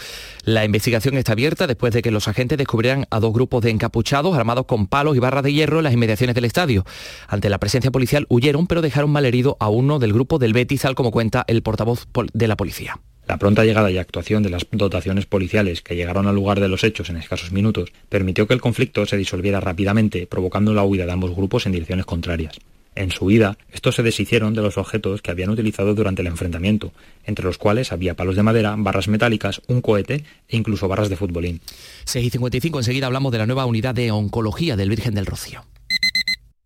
La 0.45 0.63
investigación 0.63 1.17
está 1.17 1.33
abierta 1.33 1.67
después 1.67 1.93
de 1.93 2.01
que 2.01 2.11
los 2.11 2.29
agentes 2.29 2.57
descubrieran 2.57 3.07
a 3.09 3.19
dos 3.19 3.33
grupos 3.33 3.61
de 3.61 3.71
encapuchados 3.71 4.37
armados 4.37 4.67
con 4.67 4.87
palos 4.87 5.17
y 5.17 5.19
barras 5.19 5.43
de 5.43 5.51
hierro 5.51 5.79
en 5.79 5.83
las 5.83 5.93
inmediaciones 5.93 6.33
del 6.33 6.45
estadio. 6.45 6.85
Ante 7.27 7.49
la 7.49 7.59
presencia 7.59 7.91
policial 7.91 8.25
huyeron, 8.29 8.67
pero 8.67 8.81
dejaron 8.81 9.11
malherido 9.11 9.57
a 9.59 9.67
uno 9.67 9.99
del 9.99 10.13
grupo 10.13 10.39
del 10.39 10.53
Betis, 10.53 10.81
tal 10.81 10.95
como 10.95 11.11
cuenta 11.11 11.43
el 11.47 11.61
portavoz 11.61 12.07
de 12.31 12.47
la 12.47 12.55
policía. 12.55 13.01
La 13.31 13.37
pronta 13.37 13.63
llegada 13.63 13.89
y 13.89 13.97
actuación 13.97 14.43
de 14.43 14.49
las 14.49 14.67
dotaciones 14.73 15.25
policiales 15.25 15.81
que 15.81 15.95
llegaron 15.95 16.27
al 16.27 16.35
lugar 16.35 16.59
de 16.59 16.67
los 16.67 16.83
hechos 16.83 17.09
en 17.09 17.15
escasos 17.15 17.53
minutos 17.53 17.93
permitió 18.09 18.45
que 18.45 18.53
el 18.53 18.59
conflicto 18.59 19.05
se 19.05 19.15
disolviera 19.15 19.61
rápidamente, 19.61 20.27
provocando 20.27 20.73
la 20.73 20.83
huida 20.83 21.05
de 21.05 21.13
ambos 21.13 21.33
grupos 21.33 21.65
en 21.65 21.71
direcciones 21.71 22.05
contrarias. 22.05 22.59
En 22.93 23.09
su 23.09 23.23
huida, 23.23 23.57
estos 23.71 23.95
se 23.95 24.03
deshicieron 24.03 24.53
de 24.53 24.61
los 24.61 24.77
objetos 24.77 25.21
que 25.21 25.31
habían 25.31 25.49
utilizado 25.49 25.95
durante 25.95 26.21
el 26.21 26.27
enfrentamiento, 26.27 26.91
entre 27.23 27.45
los 27.45 27.57
cuales 27.57 27.93
había 27.93 28.17
palos 28.17 28.35
de 28.35 28.43
madera, 28.43 28.75
barras 28.77 29.07
metálicas, 29.07 29.61
un 29.67 29.79
cohete 29.79 30.25
e 30.49 30.57
incluso 30.57 30.89
barras 30.89 31.07
de 31.07 31.15
futbolín. 31.15 31.61
6 32.03 32.25
y 32.25 32.29
55, 32.31 32.79
enseguida 32.79 33.05
hablamos 33.05 33.31
de 33.31 33.37
la 33.37 33.45
nueva 33.45 33.65
unidad 33.65 33.95
de 33.95 34.11
oncología 34.11 34.75
del 34.75 34.89
Virgen 34.89 35.15
del 35.15 35.25
Rocío. 35.25 35.63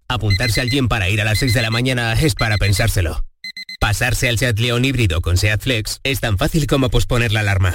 Apuntarse 0.07 0.61
a 0.61 0.63
alguien 0.63 0.88
para 0.88 1.11
ir 1.11 1.22
a 1.22 1.26
las 1.26 1.38
6 1.38 1.53
de 1.53 1.61
la 1.61 1.70
mañana 1.70 2.13
es 2.13 2.34
para 2.34 2.57
pensárselo. 2.57 3.24
Pasarse 3.86 4.28
al 4.28 4.40
SEAT 4.40 4.58
León 4.58 4.84
híbrido 4.84 5.22
con 5.22 5.38
SEAT 5.38 5.62
Flex 5.62 6.00
es 6.04 6.20
tan 6.20 6.40
fácil 6.40 6.66
como 6.66 6.90
posponer 6.90 7.32
la 7.32 7.42
alarma. 7.42 7.72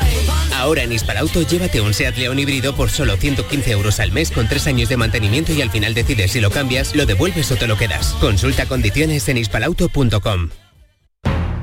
Ahora 0.56 0.82
en 0.82 0.90
Hispalauto 0.90 1.42
llévate 1.42 1.80
un 1.80 1.94
SEAT 1.94 2.16
León 2.16 2.40
híbrido 2.40 2.74
por 2.74 2.90
solo 2.90 3.16
115 3.16 3.70
euros 3.70 4.00
al 4.00 4.10
mes 4.10 4.32
con 4.32 4.48
3 4.48 4.66
años 4.66 4.88
de 4.88 4.96
mantenimiento 4.96 5.52
y 5.52 5.62
al 5.62 5.70
final 5.70 5.94
decides 5.94 6.32
si 6.32 6.40
lo 6.40 6.50
cambias, 6.50 6.96
lo 6.96 7.06
devuelves 7.06 7.52
o 7.52 7.54
te 7.54 7.68
lo 7.68 7.76
quedas. 7.76 8.16
Consulta 8.20 8.66
condiciones 8.66 9.28
en 9.28 9.38
hispalauto.com. 9.38 10.48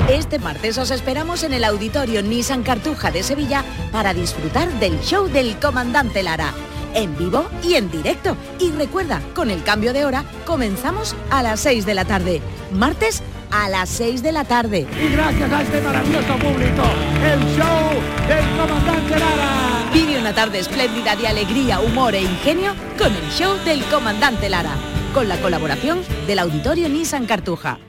Este 0.09 0.39
martes 0.39 0.77
os 0.77 0.91
esperamos 0.91 1.43
en 1.43 1.53
el 1.53 1.65
auditorio 1.65 2.23
Nissan 2.23 2.63
Cartuja 2.63 3.11
de 3.11 3.23
Sevilla 3.23 3.65
para 3.91 4.13
disfrutar 4.13 4.71
del 4.79 4.97
show 5.01 5.27
del 5.27 5.59
comandante 5.59 6.23
Lara 6.23 6.53
en 6.93 7.17
vivo 7.17 7.45
y 7.63 7.75
en 7.75 7.89
directo. 7.91 8.35
Y 8.59 8.71
recuerda, 8.71 9.21
con 9.33 9.49
el 9.49 9.63
cambio 9.63 9.93
de 9.93 10.05
hora, 10.05 10.23
comenzamos 10.45 11.15
a 11.29 11.43
las 11.43 11.59
6 11.61 11.85
de 11.85 11.93
la 11.93 12.05
tarde. 12.05 12.41
Martes 12.71 13.23
a 13.51 13.69
las 13.69 13.89
6 13.89 14.23
de 14.23 14.31
la 14.31 14.45
tarde. 14.45 14.87
Y 15.01 15.11
gracias 15.13 15.51
a 15.51 15.61
este 15.61 15.81
maravilloso 15.81 16.33
público, 16.37 16.83
el 17.23 17.39
show 17.55 18.27
del 18.27 18.45
comandante 18.57 19.19
Lara. 19.19 19.89
Vive 19.93 20.19
una 20.19 20.33
tarde 20.33 20.59
espléndida 20.59 21.15
de 21.15 21.27
alegría, 21.27 21.79
humor 21.79 22.13
e 22.15 22.21
ingenio 22.21 22.73
con 22.97 23.13
el 23.13 23.29
show 23.31 23.57
del 23.65 23.83
comandante 23.85 24.49
Lara, 24.49 24.75
con 25.13 25.27
la 25.27 25.37
colaboración 25.37 26.01
del 26.27 26.39
Auditorio 26.39 26.89
Nissan 26.89 27.25
Cartuja. 27.25 27.79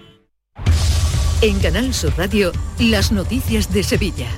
En 1.40 1.60
Canal 1.60 1.94
Sur 1.94 2.12
Radio, 2.16 2.52
las 2.78 3.12
noticias 3.12 3.72
de 3.72 3.82
Sevilla, 3.82 4.28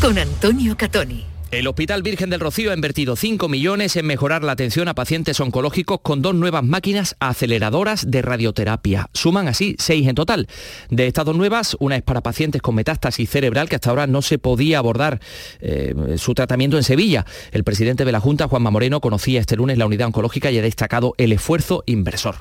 con 0.00 0.18
Antonio 0.18 0.76
Catoni. 0.76 1.35
El 1.52 1.68
Hospital 1.68 2.02
Virgen 2.02 2.28
del 2.28 2.40
Rocío 2.40 2.72
ha 2.72 2.74
invertido 2.74 3.14
5 3.14 3.48
millones 3.48 3.94
en 3.94 4.04
mejorar 4.04 4.42
la 4.42 4.50
atención 4.50 4.88
a 4.88 4.94
pacientes 4.94 5.38
oncológicos 5.38 6.00
con 6.00 6.20
dos 6.20 6.34
nuevas 6.34 6.64
máquinas 6.64 7.14
aceleradoras 7.20 8.10
de 8.10 8.20
radioterapia. 8.20 9.08
Suman 9.12 9.46
así 9.46 9.76
seis 9.78 10.08
en 10.08 10.16
total. 10.16 10.48
De 10.90 11.06
estas 11.06 11.24
dos 11.24 11.36
nuevas, 11.36 11.76
una 11.78 11.94
es 11.94 12.02
para 12.02 12.20
pacientes 12.20 12.60
con 12.60 12.74
metástasis 12.74 13.30
cerebral 13.30 13.68
que 13.68 13.76
hasta 13.76 13.90
ahora 13.90 14.08
no 14.08 14.22
se 14.22 14.38
podía 14.38 14.78
abordar 14.78 15.20
eh, 15.60 16.16
su 16.18 16.34
tratamiento 16.34 16.78
en 16.78 16.82
Sevilla. 16.82 17.24
El 17.52 17.62
presidente 17.62 18.04
de 18.04 18.10
la 18.10 18.18
Junta, 18.18 18.48
Juanma 18.48 18.72
Moreno, 18.72 19.00
conocía 19.00 19.38
este 19.38 19.54
lunes 19.54 19.78
la 19.78 19.86
unidad 19.86 20.08
oncológica 20.08 20.50
y 20.50 20.58
ha 20.58 20.62
destacado 20.62 21.14
el 21.16 21.30
esfuerzo 21.30 21.84
inversor. 21.86 22.38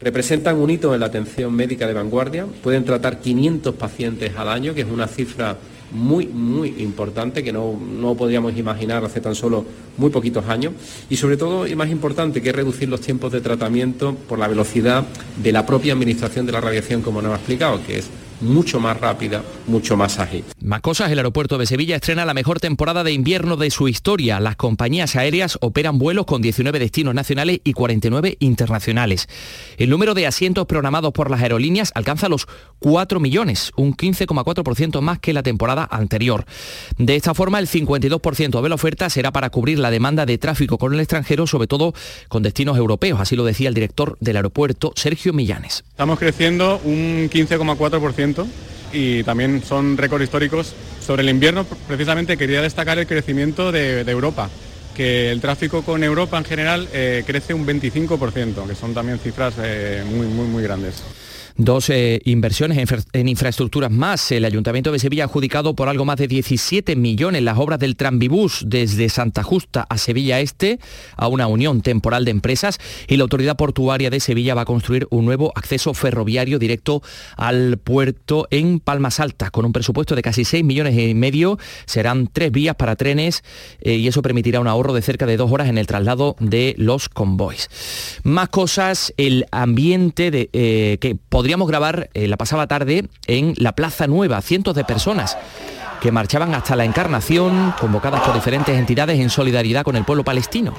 Representan 0.00 0.56
un 0.56 0.70
hito 0.70 0.94
en 0.94 1.00
la 1.00 1.06
atención 1.06 1.52
médica 1.52 1.86
de 1.86 1.92
vanguardia. 1.92 2.46
Pueden 2.62 2.86
tratar 2.86 3.20
500 3.20 3.74
pacientes 3.74 4.34
al 4.34 4.48
año, 4.48 4.72
que 4.72 4.80
es 4.80 4.88
una 4.88 5.06
cifra 5.06 5.58
muy, 5.90 6.26
muy 6.26 6.74
importante 6.78 7.42
que 7.42 7.52
no, 7.52 7.78
no 7.78 8.14
podríamos 8.14 8.56
imaginar 8.56 9.04
hace 9.04 9.20
tan 9.20 9.34
solo 9.34 9.64
muy 9.96 10.10
poquitos 10.10 10.46
años. 10.48 10.74
Y 11.08 11.16
sobre 11.16 11.36
todo, 11.36 11.66
y 11.66 11.74
más 11.74 11.90
importante, 11.90 12.42
que 12.42 12.50
es 12.50 12.54
reducir 12.54 12.88
los 12.88 13.00
tiempos 13.00 13.32
de 13.32 13.40
tratamiento 13.40 14.14
por 14.28 14.38
la 14.38 14.48
velocidad 14.48 15.04
de 15.42 15.52
la 15.52 15.66
propia 15.66 15.92
administración 15.92 16.46
de 16.46 16.52
la 16.52 16.60
radiación, 16.60 17.02
como 17.02 17.22
nos 17.22 17.32
ha 17.32 17.36
explicado, 17.36 17.80
que 17.86 17.98
es 17.98 18.08
mucho 18.40 18.80
más 18.80 18.98
rápida, 18.98 19.42
mucho 19.66 19.96
más 19.96 20.18
ágil. 20.18 20.44
Más 20.62 20.80
cosas, 20.80 21.10
el 21.10 21.18
aeropuerto 21.18 21.58
de 21.58 21.66
Sevilla 21.66 21.96
estrena 21.96 22.24
la 22.24 22.34
mejor 22.34 22.60
temporada 22.60 23.04
de 23.04 23.12
invierno 23.12 23.56
de 23.56 23.70
su 23.70 23.88
historia. 23.88 24.40
Las 24.40 24.56
compañías 24.56 25.16
aéreas 25.16 25.58
operan 25.60 25.98
vuelos 25.98 26.26
con 26.26 26.42
19 26.42 26.78
destinos 26.78 27.14
nacionales 27.14 27.60
y 27.64 27.72
49 27.72 28.36
internacionales. 28.40 29.28
El 29.76 29.90
número 29.90 30.14
de 30.14 30.26
asientos 30.26 30.66
programados 30.66 31.12
por 31.12 31.30
las 31.30 31.42
aerolíneas 31.42 31.92
alcanza 31.94 32.28
los 32.28 32.46
4 32.78 33.20
millones, 33.20 33.72
un 33.76 33.96
15,4% 33.96 35.00
más 35.00 35.18
que 35.18 35.32
la 35.32 35.42
temporada 35.42 35.88
anterior. 35.90 36.44
De 36.98 37.16
esta 37.16 37.34
forma, 37.34 37.58
el 37.58 37.68
52% 37.68 38.62
de 38.62 38.68
la 38.68 38.74
oferta 38.74 39.10
será 39.10 39.32
para 39.32 39.50
cubrir 39.50 39.78
la 39.78 39.90
demanda 39.90 40.26
de 40.26 40.38
tráfico 40.38 40.78
con 40.78 40.94
el 40.94 41.00
extranjero, 41.00 41.46
sobre 41.46 41.66
todo 41.66 41.92
con 42.28 42.42
destinos 42.42 42.76
europeos, 42.76 43.20
así 43.20 43.36
lo 43.36 43.44
decía 43.44 43.68
el 43.68 43.74
director 43.74 44.16
del 44.20 44.36
aeropuerto, 44.36 44.92
Sergio 44.96 45.32
Millanes. 45.32 45.84
Estamos 45.90 46.18
creciendo 46.18 46.80
un 46.84 47.28
15,4% 47.30 48.29
y 48.92 49.22
también 49.22 49.62
son 49.62 49.96
récords 49.96 50.24
históricos. 50.24 50.74
Sobre 51.00 51.22
el 51.22 51.28
invierno, 51.28 51.64
precisamente 51.88 52.36
quería 52.36 52.62
destacar 52.62 52.98
el 52.98 53.06
crecimiento 53.06 53.72
de, 53.72 54.00
Europa, 54.02 54.48
que 54.94 55.30
el 55.30 55.40
tráfico 55.40 55.82
con 55.82 56.04
Europa 56.04 56.38
en 56.38 56.44
general 56.44 56.88
eh, 56.92 57.24
crece 57.26 57.54
un 57.54 57.66
25%, 57.66 58.66
que 58.66 58.74
son 58.74 58.94
también 58.94 59.18
cifras 59.18 59.54
eh, 59.62 60.04
muy, 60.06 60.26
muy, 60.26 60.46
muy 60.46 60.62
grandes. 60.62 61.02
Dos 61.62 61.90
eh, 61.90 62.22
inversiones 62.24 62.90
en, 63.12 63.28
infraestructuras 63.28 63.90
más. 63.90 64.32
El 64.32 64.46
Ayuntamiento 64.46 64.92
de 64.92 64.98
Sevilla 64.98 65.24
ha 65.24 65.26
adjudicado 65.26 65.74
por 65.74 65.90
algo 65.90 66.06
más 66.06 66.16
de 66.16 66.26
17 66.26 66.96
millones 66.96 67.42
las 67.42 67.58
obras 67.58 67.78
del 67.78 67.96
Tranvibús 67.96 68.64
desde 68.66 69.10
Santa 69.10 69.42
Justa 69.42 69.86
a 69.90 69.98
Sevilla 69.98 70.40
Este 70.40 70.78
a 71.18 71.28
una 71.28 71.48
unión 71.48 71.82
temporal 71.82 72.24
de 72.24 72.30
empresas 72.30 72.78
y 73.08 73.18
la 73.18 73.24
Autoridad 73.24 73.58
Portuaria 73.58 74.08
de 74.08 74.20
Sevilla 74.20 74.54
va 74.54 74.62
a 74.62 74.64
construir 74.64 75.06
un 75.10 75.26
nuevo 75.26 75.52
acceso 75.54 75.92
ferroviario 75.92 76.58
directo 76.58 77.02
al 77.36 77.76
puerto 77.76 78.48
en 78.50 78.80
Palmas 78.80 79.20
Altas 79.20 79.50
con 79.50 79.66
un 79.66 79.74
presupuesto 79.74 80.14
de 80.14 80.22
casi 80.22 80.46
6 80.46 80.64
millones 80.64 80.96
y 80.96 81.12
medio. 81.12 81.58
Serán 81.84 82.30
tres 82.32 82.52
vías 82.52 82.74
para 82.74 82.96
trenes 82.96 83.44
eh, 83.82 83.96
y 83.96 84.08
eso 84.08 84.22
permitirá 84.22 84.60
un 84.60 84.66
ahorro 84.66 84.94
de 84.94 85.02
cerca 85.02 85.26
de 85.26 85.36
dos 85.36 85.52
horas 85.52 85.68
en 85.68 85.76
el 85.76 85.86
traslado 85.86 86.36
de 86.40 86.74
los 86.78 87.10
convoys. 87.10 87.68
Más 88.22 88.48
cosas, 88.48 89.12
el 89.18 89.44
ambiente 89.52 90.30
de, 90.30 90.48
eh, 90.54 90.96
que 91.02 91.16
podríamos 91.50 91.68
grabar 91.68 92.10
eh, 92.14 92.28
la 92.28 92.36
pasada 92.36 92.68
tarde 92.68 93.08
en 93.26 93.54
la 93.56 93.72
Plaza 93.72 94.06
Nueva, 94.06 94.40
cientos 94.40 94.76
de 94.76 94.84
personas 94.84 95.36
que 96.00 96.12
marchaban 96.12 96.54
hasta 96.54 96.76
la 96.76 96.84
Encarnación, 96.84 97.74
convocadas 97.80 98.20
por 98.20 98.34
diferentes 98.34 98.78
entidades 98.78 99.18
en 99.18 99.30
solidaridad 99.30 99.82
con 99.82 99.96
el 99.96 100.04
pueblo 100.04 100.22
palestino. 100.22 100.74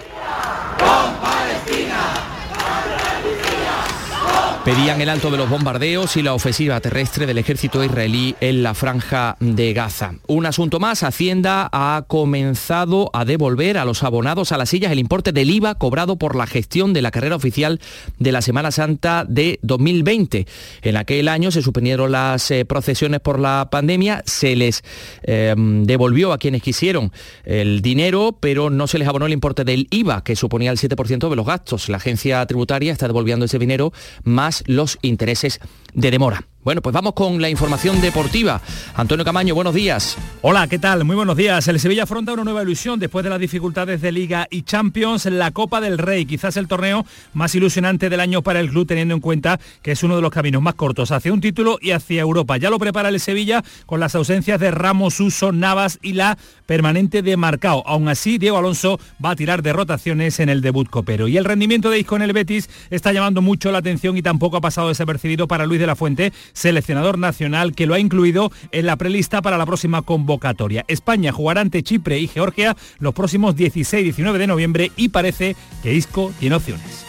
Pedían 4.64 5.02
el 5.02 5.10
alto 5.10 5.32
de 5.32 5.38
los 5.38 5.50
bombardeos 5.50 6.18
y 6.18 6.22
la 6.22 6.36
ofensiva 6.36 6.80
terrestre 6.80 7.26
del 7.26 7.40
ejército 7.40 7.84
israelí 7.84 8.36
en 8.42 8.62
la 8.62 8.76
franja 8.76 9.36
de 9.40 9.74
Gaza. 9.74 10.14
Un 10.28 10.46
asunto 10.46 10.80
más, 10.80 11.02
Hacienda 11.02 11.68
ha 11.72 12.06
comenzado 12.08 13.10
a 13.12 13.26
devolver 13.26 13.80
a 13.80 13.86
los 13.86 14.04
abonados 14.04 14.52
a 14.52 14.60
las 14.60 14.70
sillas 14.70 14.92
el 14.92 15.00
importe 15.00 15.32
del 15.32 15.50
IVA 15.50 15.74
cobrado 15.74 16.18
por 16.18 16.36
la 16.36 16.46
gestión 16.46 16.94
de 16.94 17.02
la 17.02 17.10
carrera 17.10 17.38
oficial 17.38 17.80
de 18.20 18.32
la 18.32 18.44
Semana 18.44 18.70
Santa 18.70 19.26
de 19.28 19.58
2020. 19.64 20.46
En 20.84 20.96
aquel 20.96 21.28
año 21.28 21.50
se 21.50 21.64
suspendieron 21.64 22.12
las 22.12 22.52
eh, 22.52 22.64
procesiones 22.64 23.20
por 23.20 23.40
la 23.40 23.70
pandemia, 23.72 24.22
se 24.28 24.56
les 24.56 24.84
eh, 25.24 25.56
devolvió 25.58 26.34
a 26.34 26.38
quienes 26.38 26.62
quisieron 26.62 27.12
el 27.46 27.82
dinero, 27.82 28.38
pero 28.40 28.70
no 28.70 28.86
se 28.86 29.00
les 29.00 29.08
abonó 29.08 29.26
el 29.26 29.34
importe 29.34 29.64
del 29.64 29.88
IVA, 29.90 30.24
que 30.24 30.36
suponía 30.36 30.70
el 30.70 30.78
7% 30.78 31.30
de 31.30 31.36
los 31.36 31.48
gastos. 31.48 31.90
La 31.90 31.98
agencia 31.98 32.46
tributaria 32.46 32.92
está 32.92 33.08
devolviendo 33.08 33.46
ese 33.46 33.58
dinero 33.58 33.92
más 34.24 34.51
los 34.68 34.98
intereses 35.02 35.60
de 35.94 36.12
demora. 36.12 36.48
Bueno, 36.64 36.84
pues 36.84 36.94
vamos 36.94 37.14
con 37.14 37.42
la 37.42 37.50
información 37.50 38.00
deportiva. 38.02 38.62
Antonio 38.94 39.26
Camaño, 39.26 39.56
buenos 39.56 39.74
días. 39.74 40.16
Hola, 40.44 40.68
¿qué 40.68 40.78
tal? 40.78 41.04
Muy 41.06 41.16
buenos 41.16 41.36
días. 41.36 41.68
El 41.68 41.80
Sevilla 41.80 42.04
afronta 42.04 42.34
una 42.34 42.44
nueva 42.44 42.62
ilusión 42.62 43.00
después 43.00 43.24
de 43.24 43.32
las 43.32 43.40
dificultades 43.40 44.00
de 44.00 44.12
Liga 44.12 44.48
y 44.52 44.62
Champions, 44.62 45.26
la 45.26 45.50
Copa 45.50 45.82
del 45.82 45.98
Rey, 45.98 46.28
quizás 46.28 46.58
el 46.58 46.68
torneo 46.68 47.04
más 47.34 47.56
ilusionante 47.56 48.12
del 48.12 48.20
año 48.20 48.44
para 48.44 48.60
el 48.60 48.70
club, 48.70 48.86
teniendo 48.86 49.16
en 49.16 49.22
cuenta 49.22 49.60
que 49.82 49.94
es 49.94 50.04
uno 50.04 50.16
de 50.16 50.22
los 50.22 50.30
caminos 50.30 50.62
más 50.62 50.76
cortos 50.76 51.12
hacia 51.12 51.34
un 51.34 51.42
título 51.42 51.80
y 51.82 51.92
hacia 51.92 52.22
Europa. 52.22 52.58
Ya 52.58 52.70
lo 52.70 52.78
prepara 52.78 53.10
el 53.10 53.20
Sevilla 53.20 53.64
con 53.88 54.00
las 54.00 54.14
ausencias 54.14 54.60
de 54.60 54.70
Ramos, 54.70 55.20
Uso, 55.20 55.52
Navas 55.52 55.98
y 56.04 56.14
la 56.14 56.38
permanente 56.68 57.24
de 57.24 57.38
Marcao. 57.38 57.82
Aún 57.88 58.08
así, 58.08 58.38
Diego 58.38 58.60
Alonso 58.60 59.00
va 59.24 59.32
a 59.32 59.36
tirar 59.36 59.64
de 59.64 59.74
rotaciones 59.74 60.40
en 60.40 60.50
el 60.50 60.62
debut 60.62 60.90
copero. 60.90 61.28
Y 61.28 61.38
el 61.38 61.46
rendimiento 61.46 61.90
de 61.90 62.00
Isco 62.00 62.18
en 62.18 62.22
el 62.22 62.34
Betis 62.34 62.70
está 62.92 63.12
llamando 63.12 63.42
mucho 63.42 63.72
la 63.72 63.80
atención 63.80 64.16
y 64.16 64.22
tampoco 64.22 64.58
ha 64.58 64.62
pasado 64.62 64.90
desapercibido 64.90 65.48
para 65.48 65.66
Luis 65.66 65.80
de 65.80 65.88
la 65.88 65.96
Fuente, 65.96 66.32
seleccionador 66.54 67.18
nacional 67.18 67.74
que 67.74 67.86
lo 67.86 67.94
ha 67.94 68.00
incluido 68.00 68.52
en 68.72 68.86
la 68.86 68.96
prelista 68.96 69.42
para 69.42 69.58
la 69.58 69.66
próxima 69.66 70.02
convocatoria. 70.02 70.86
España 70.88 71.32
jugará 71.32 71.62
ante 71.62 71.84
Chipre 71.84 72.20
y 72.20 72.28
Georgia 72.28 72.76
los 73.00 73.14
próximos 73.14 73.56
16 73.56 74.02
y 74.02 74.04
19 74.06 74.40
de 74.40 74.48
noviembre 74.48 74.92
y 74.96 75.10
parece 75.10 75.56
que 75.84 75.94
Isco 75.94 76.32
tiene 76.40 76.56
opciones. 76.56 77.06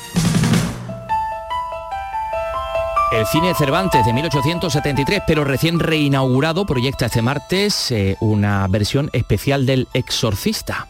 El 3.12 3.26
cine 3.26 3.55
Cervantes 3.55 4.07
de 4.07 4.12
1873, 4.14 5.22
pero 5.26 5.45
recién 5.45 5.78
reinaugurado, 5.78 6.64
proyecta 6.64 7.07
este 7.07 7.20
martes 7.20 7.90
eh, 7.90 8.16
una 8.20 8.66
versión 8.68 9.11
especial 9.12 9.66
del 9.66 9.86
Exorcista. 9.93 10.88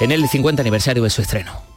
En 0.00 0.12
el 0.12 0.28
50 0.28 0.60
aniversario 0.60 1.02
de 1.02 1.10
su 1.10 1.22
estreno. 1.22 1.69